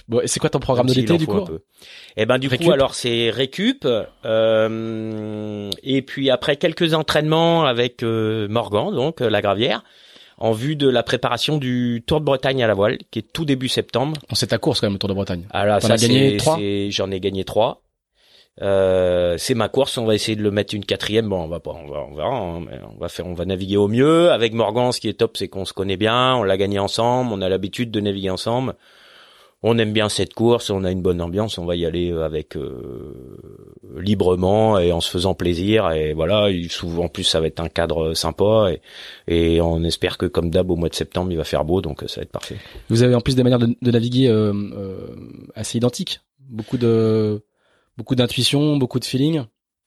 Bon, 0.07 0.21
et 0.21 0.27
c'est 0.27 0.39
quoi 0.39 0.49
ton 0.49 0.59
programme 0.59 0.87
de 0.87 0.93
l'été 0.93 1.17
du 1.17 1.27
coup? 1.27 1.45
Eh 2.17 2.25
ben 2.25 2.37
du 2.37 2.49
coup, 2.49 2.71
alors 2.71 2.95
c'est 2.95 3.29
récup 3.29 3.85
euh, 4.25 5.69
et 5.83 6.01
puis 6.01 6.29
après 6.29 6.55
quelques 6.55 6.93
entraînements 6.93 7.65
avec 7.65 8.03
euh, 8.03 8.47
Morgan, 8.47 8.93
donc 8.93 9.21
euh, 9.21 9.29
la 9.29 9.41
gravière, 9.41 9.83
en 10.37 10.51
vue 10.51 10.75
de 10.75 10.89
la 10.89 11.03
préparation 11.03 11.57
du 11.57 12.03
Tour 12.05 12.19
de 12.19 12.25
Bretagne 12.25 12.63
à 12.63 12.67
la 12.67 12.73
voile, 12.73 12.97
qui 13.11 13.19
est 13.19 13.33
tout 13.33 13.45
début 13.45 13.69
septembre. 13.69 14.17
c'est 14.33 14.47
ta 14.47 14.57
course 14.57 14.79
quand 14.81 14.87
même, 14.87 14.93
le 14.93 14.99
Tour 14.99 15.09
de 15.09 15.13
Bretagne. 15.13 15.45
Alors 15.51 15.81
ça, 15.81 15.95
gagné 15.97 16.37
trois. 16.37 16.57
J'en 16.89 17.11
ai 17.11 17.19
gagné 17.19 17.43
trois. 17.43 17.81
Euh, 18.61 19.35
c'est 19.37 19.53
ma 19.53 19.67
course, 19.67 19.97
on 19.97 20.05
va 20.05 20.15
essayer 20.15 20.35
de 20.35 20.43
le 20.43 20.51
mettre 20.51 20.75
une 20.75 20.85
quatrième. 20.85 21.27
Bon, 21.27 21.41
on 21.43 21.47
va 21.47 21.59
pas, 21.59 21.71
on 21.71 21.89
va, 21.89 22.05
on 22.09 22.15
verra. 22.15 22.37
Hein, 22.37 22.65
on 22.93 22.99
va 22.99 23.09
faire, 23.09 23.27
on 23.27 23.33
va 23.33 23.45
naviguer 23.45 23.77
au 23.77 23.87
mieux. 23.87 24.31
Avec 24.31 24.53
Morgan, 24.53 24.91
ce 24.91 25.01
qui 25.01 25.09
est 25.09 25.13
top, 25.13 25.37
c'est 25.37 25.47
qu'on 25.47 25.65
se 25.65 25.73
connaît 25.73 25.97
bien, 25.97 26.35
on 26.35 26.43
l'a 26.43 26.57
gagné 26.57 26.79
ensemble, 26.79 27.31
on 27.33 27.41
a 27.41 27.49
l'habitude 27.49 27.91
de 27.91 27.99
naviguer 27.99 28.29
ensemble. 28.29 28.75
On 29.67 29.79
aime 29.79 29.93
bien 29.93 30.09
cette 30.09 30.35
course, 30.35 30.69
on 30.69 30.83
a 30.83 30.91
une 30.91 31.01
bonne 31.01 31.21
ambiance, 31.21 31.57
on 31.57 31.65
va 31.65 31.75
y 31.75 31.87
aller 31.87 32.11
avec 32.11 32.55
euh, 32.55 33.39
librement 33.97 34.77
et 34.77 34.91
en 34.91 35.01
se 35.01 35.09
faisant 35.09 35.33
plaisir. 35.33 35.89
Et 35.91 36.13
voilà, 36.13 36.49
souvent 36.69 37.05
en 37.05 37.07
plus 37.07 37.23
ça 37.23 37.39
va 37.39 37.47
être 37.47 37.59
un 37.59 37.69
cadre 37.69 38.13
sympa 38.13 38.69
et, 38.69 39.55
et 39.55 39.61
on 39.61 39.83
espère 39.83 40.19
que 40.19 40.27
comme 40.27 40.51
d'hab 40.51 40.69
au 40.69 40.75
mois 40.75 40.89
de 40.89 40.93
septembre 40.93 41.31
il 41.31 41.37
va 41.37 41.45
faire 41.45 41.65
beau, 41.65 41.81
donc 41.81 42.03
ça 42.05 42.17
va 42.17 42.23
être 42.23 42.31
parfait. 42.31 42.57
Vous 42.89 43.01
avez 43.01 43.15
en 43.15 43.21
plus 43.21 43.35
des 43.35 43.41
manières 43.41 43.57
de, 43.57 43.75
de 43.81 43.91
naviguer 43.91 44.27
euh, 44.27 44.53
euh 44.53 45.15
assez 45.55 45.79
identiques, 45.79 46.19
beaucoup 46.47 46.77
de 46.77 47.41
Beaucoup 47.97 48.15
d'intuition, 48.15 48.77
beaucoup 48.77 48.99
de 48.99 49.05
feeling. 49.05 49.43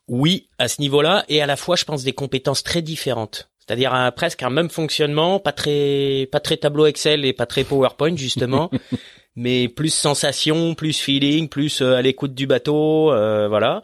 Oui, 0.09 0.49
à 0.59 0.69
ce 0.69 0.81
niveau-là, 0.81 1.25
et 1.29 1.43
à 1.43 1.47
la 1.47 1.57
fois, 1.57 1.77
je 1.77 1.85
pense, 1.85 2.03
des 2.03 2.13
compétences 2.13 2.63
très 2.63 2.81
différentes. 2.81 3.51
C'est-à-dire 3.59 4.13
presque 4.17 4.43
un 4.43 4.49
même 4.49 4.71
fonctionnement, 4.71 5.41
pas 5.41 5.53
très, 5.53 6.27
pas 6.33 6.41
très 6.41 6.57
tableau 6.57 6.87
Excel 6.87 7.27
et 7.27 7.35
pas 7.35 7.45
très 7.45 7.65
PowerPoint 7.65 8.17
justement, 8.17 8.71
mais 9.37 9.69
plus 9.69 9.93
sensation, 9.93 10.75
plus 10.75 10.99
feeling, 10.99 11.49
plus 11.49 11.83
euh, 11.83 11.95
à 11.95 12.03
l'écoute 12.03 12.35
du 12.35 12.47
bateau, 12.47 13.13
euh, 13.13 13.47
voilà. 13.47 13.83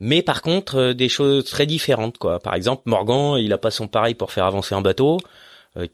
Mais 0.00 0.22
par 0.22 0.40
contre, 0.40 0.76
euh, 0.76 0.94
des 0.94 1.10
choses 1.10 1.44
très 1.44 1.66
différentes, 1.66 2.16
quoi. 2.16 2.38
Par 2.38 2.54
exemple, 2.54 2.82
Morgan, 2.86 3.36
il 3.38 3.52
a 3.52 3.58
pas 3.58 3.70
son 3.70 3.86
pareil 3.86 4.14
pour 4.14 4.32
faire 4.32 4.46
avancer 4.46 4.74
un 4.74 4.80
bateau, 4.80 5.18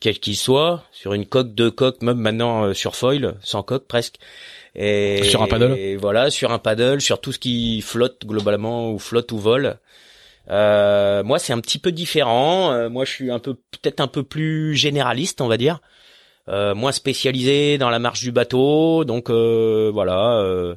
quel 0.01 0.19
qu'il 0.19 0.37
soit, 0.37 0.85
sur 0.93 1.13
une 1.13 1.27
coque, 1.27 1.55
deux 1.55 1.71
coques, 1.71 2.03
même 2.03 2.19
maintenant 2.19 2.73
sur 2.75 2.97
foil, 2.97 3.35
sans 3.43 3.63
coque 3.63 3.87
presque. 3.87 4.17
Et, 4.77 5.23
sur 5.25 5.43
un 5.43 5.47
paddle. 5.47 5.77
Et 5.79 5.97
voilà, 5.97 6.31
sur 6.31 6.51
un 6.51 6.59
paddle, 6.59 7.01
sur 7.01 7.21
tout 7.21 7.33
ce 7.33 7.39
qui 7.39 7.81
flotte 7.81 8.27
globalement 8.27 8.91
ou 8.91 8.99
flotte 8.99 9.31
ou 9.33 9.39
vole. 9.39 9.79
Euh, 10.51 11.23
moi, 11.23 11.39
c'est 11.39 11.53
un 11.53 11.61
petit 11.61 11.79
peu 11.79 11.93
différent. 11.93 12.73
Euh, 12.73 12.89
moi, 12.89 13.05
je 13.05 13.11
suis 13.11 13.31
un 13.31 13.39
peu 13.39 13.55
peut-être 13.55 14.01
un 14.01 14.09
peu 14.09 14.23
plus 14.23 14.75
généraliste, 14.75 15.41
on 15.41 15.49
va 15.49 15.57
dire, 15.57 15.81
euh, 16.49 16.75
moins 16.75 16.93
spécialisé 16.93 17.79
dans 17.79 17.91
la 17.91 17.99
marche 17.99 18.21
du 18.21 18.33
bateau. 18.33 19.05
Donc 19.05 19.31
euh, 19.31 19.91
voilà. 19.93 20.39
Euh, 20.41 20.75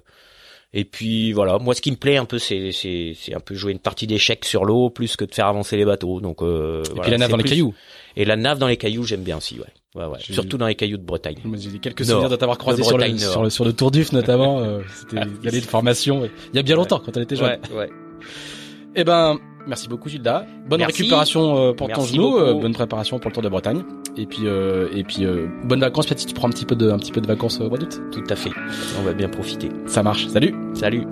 et 0.74 0.86
puis 0.86 1.34
voilà, 1.34 1.58
moi, 1.58 1.74
ce 1.74 1.82
qui 1.82 1.91
me 1.91 1.97
plaît 1.97 2.18
un 2.18 2.26
peu, 2.26 2.39
c'est 2.39 2.72
c'est 2.72 3.14
c'est 3.20 3.34
un 3.34 3.39
peu 3.39 3.55
jouer 3.55 3.72
une 3.72 3.80
partie 3.80 4.05
d'échecs 4.05 4.45
sur 4.45 4.64
l'eau 4.64 4.89
plus 4.89 5.16
que 5.16 5.26
de 5.26 5.34
faire 5.34 5.47
avancer 5.47 5.76
les 5.76 5.86
bateaux. 5.86 6.22
Donc 6.22 6.41
et 6.41 6.99
puis 7.01 7.12
la 7.12 7.18
nave 7.18 7.32
dans 7.32 7.38
les 7.38 7.43
cailloux. 7.43 7.74
Et 8.18 8.26
la 8.26 8.36
nave 8.36 8.57
dans 8.57 8.68
les 8.68 8.78
cailloux, 8.78 9.03
j'aime 9.03 9.22
bien 9.22 9.38
aussi, 9.38 9.59
ouais. 9.59 9.65
Ouais, 9.95 10.05
ouais. 10.05 10.18
Surtout 10.20 10.57
dans 10.57 10.68
les 10.68 10.76
cailloux 10.76 10.97
de 10.97 11.03
Bretagne. 11.03 11.38
J'ai 11.55 11.80
quelques 11.80 12.03
souvenirs 12.05 12.30
de 12.30 12.36
t'avoir 12.36 12.57
croisé 12.57 12.84
sur 12.84 12.97
le, 12.97 13.18
sur 13.18 13.43
le, 13.43 13.49
sur 13.49 13.63
le 13.65 13.74
Tour 13.74 13.91
d'Uf 13.91 14.11
notamment. 14.11 14.59
euh, 14.59 14.82
C'était 14.93 15.18
allait 15.47 15.61
de 15.61 15.65
formation. 15.65 16.28
Il 16.53 16.55
y 16.55 16.59
a 16.59 16.63
bien 16.63 16.76
longtemps 16.76 16.99
quand 17.03 17.15
elle 17.15 17.24
était 17.24 17.36
jeune. 17.36 17.47
Ouais, 17.72 17.78
ouais. 17.78 17.89
Eh 18.95 19.03
ben, 19.03 19.38
merci 19.68 19.88
beaucoup 19.88 20.09
Gilda. 20.09 20.45
Bonne 20.68 20.82
récupération 20.84 21.70
euh, 21.70 21.74
pour 21.74 21.88
ton 21.89 22.01
genou, 22.03 22.38
euh, 22.38 22.53
bonne 22.53 22.74
préparation 22.74 23.20
pour 23.20 23.30
le 23.30 23.34
Tour 23.34 23.43
de 23.43 23.49
Bretagne. 23.49 23.84
Et 24.18 24.26
puis 24.26 24.41
euh, 24.45 24.88
et 24.95 25.03
puis 25.03 25.24
euh, 25.26 25.47
bonnes 25.65 25.82
vacances. 25.82 26.07
Peut-être 26.07 26.26
tu 26.26 26.34
prends 26.34 26.47
un 26.47 26.51
petit 26.51 26.65
peu 26.65 26.76
de 26.76 26.89
un 26.89 26.97
petit 26.97 27.11
peu 27.11 27.22
de 27.22 27.28
vacances 27.28 27.59
au 27.61 27.70
mois 27.70 27.78
d'août. 27.78 27.99
Tout 28.11 28.24
à 28.30 28.36
fait. 28.36 28.51
On 28.99 29.03
va 29.03 29.13
bien 29.13 29.30
profiter. 29.30 29.70
Ça 29.86 30.01
marche. 30.03 30.28
Salut. 30.28 30.55
Salut. 30.74 31.05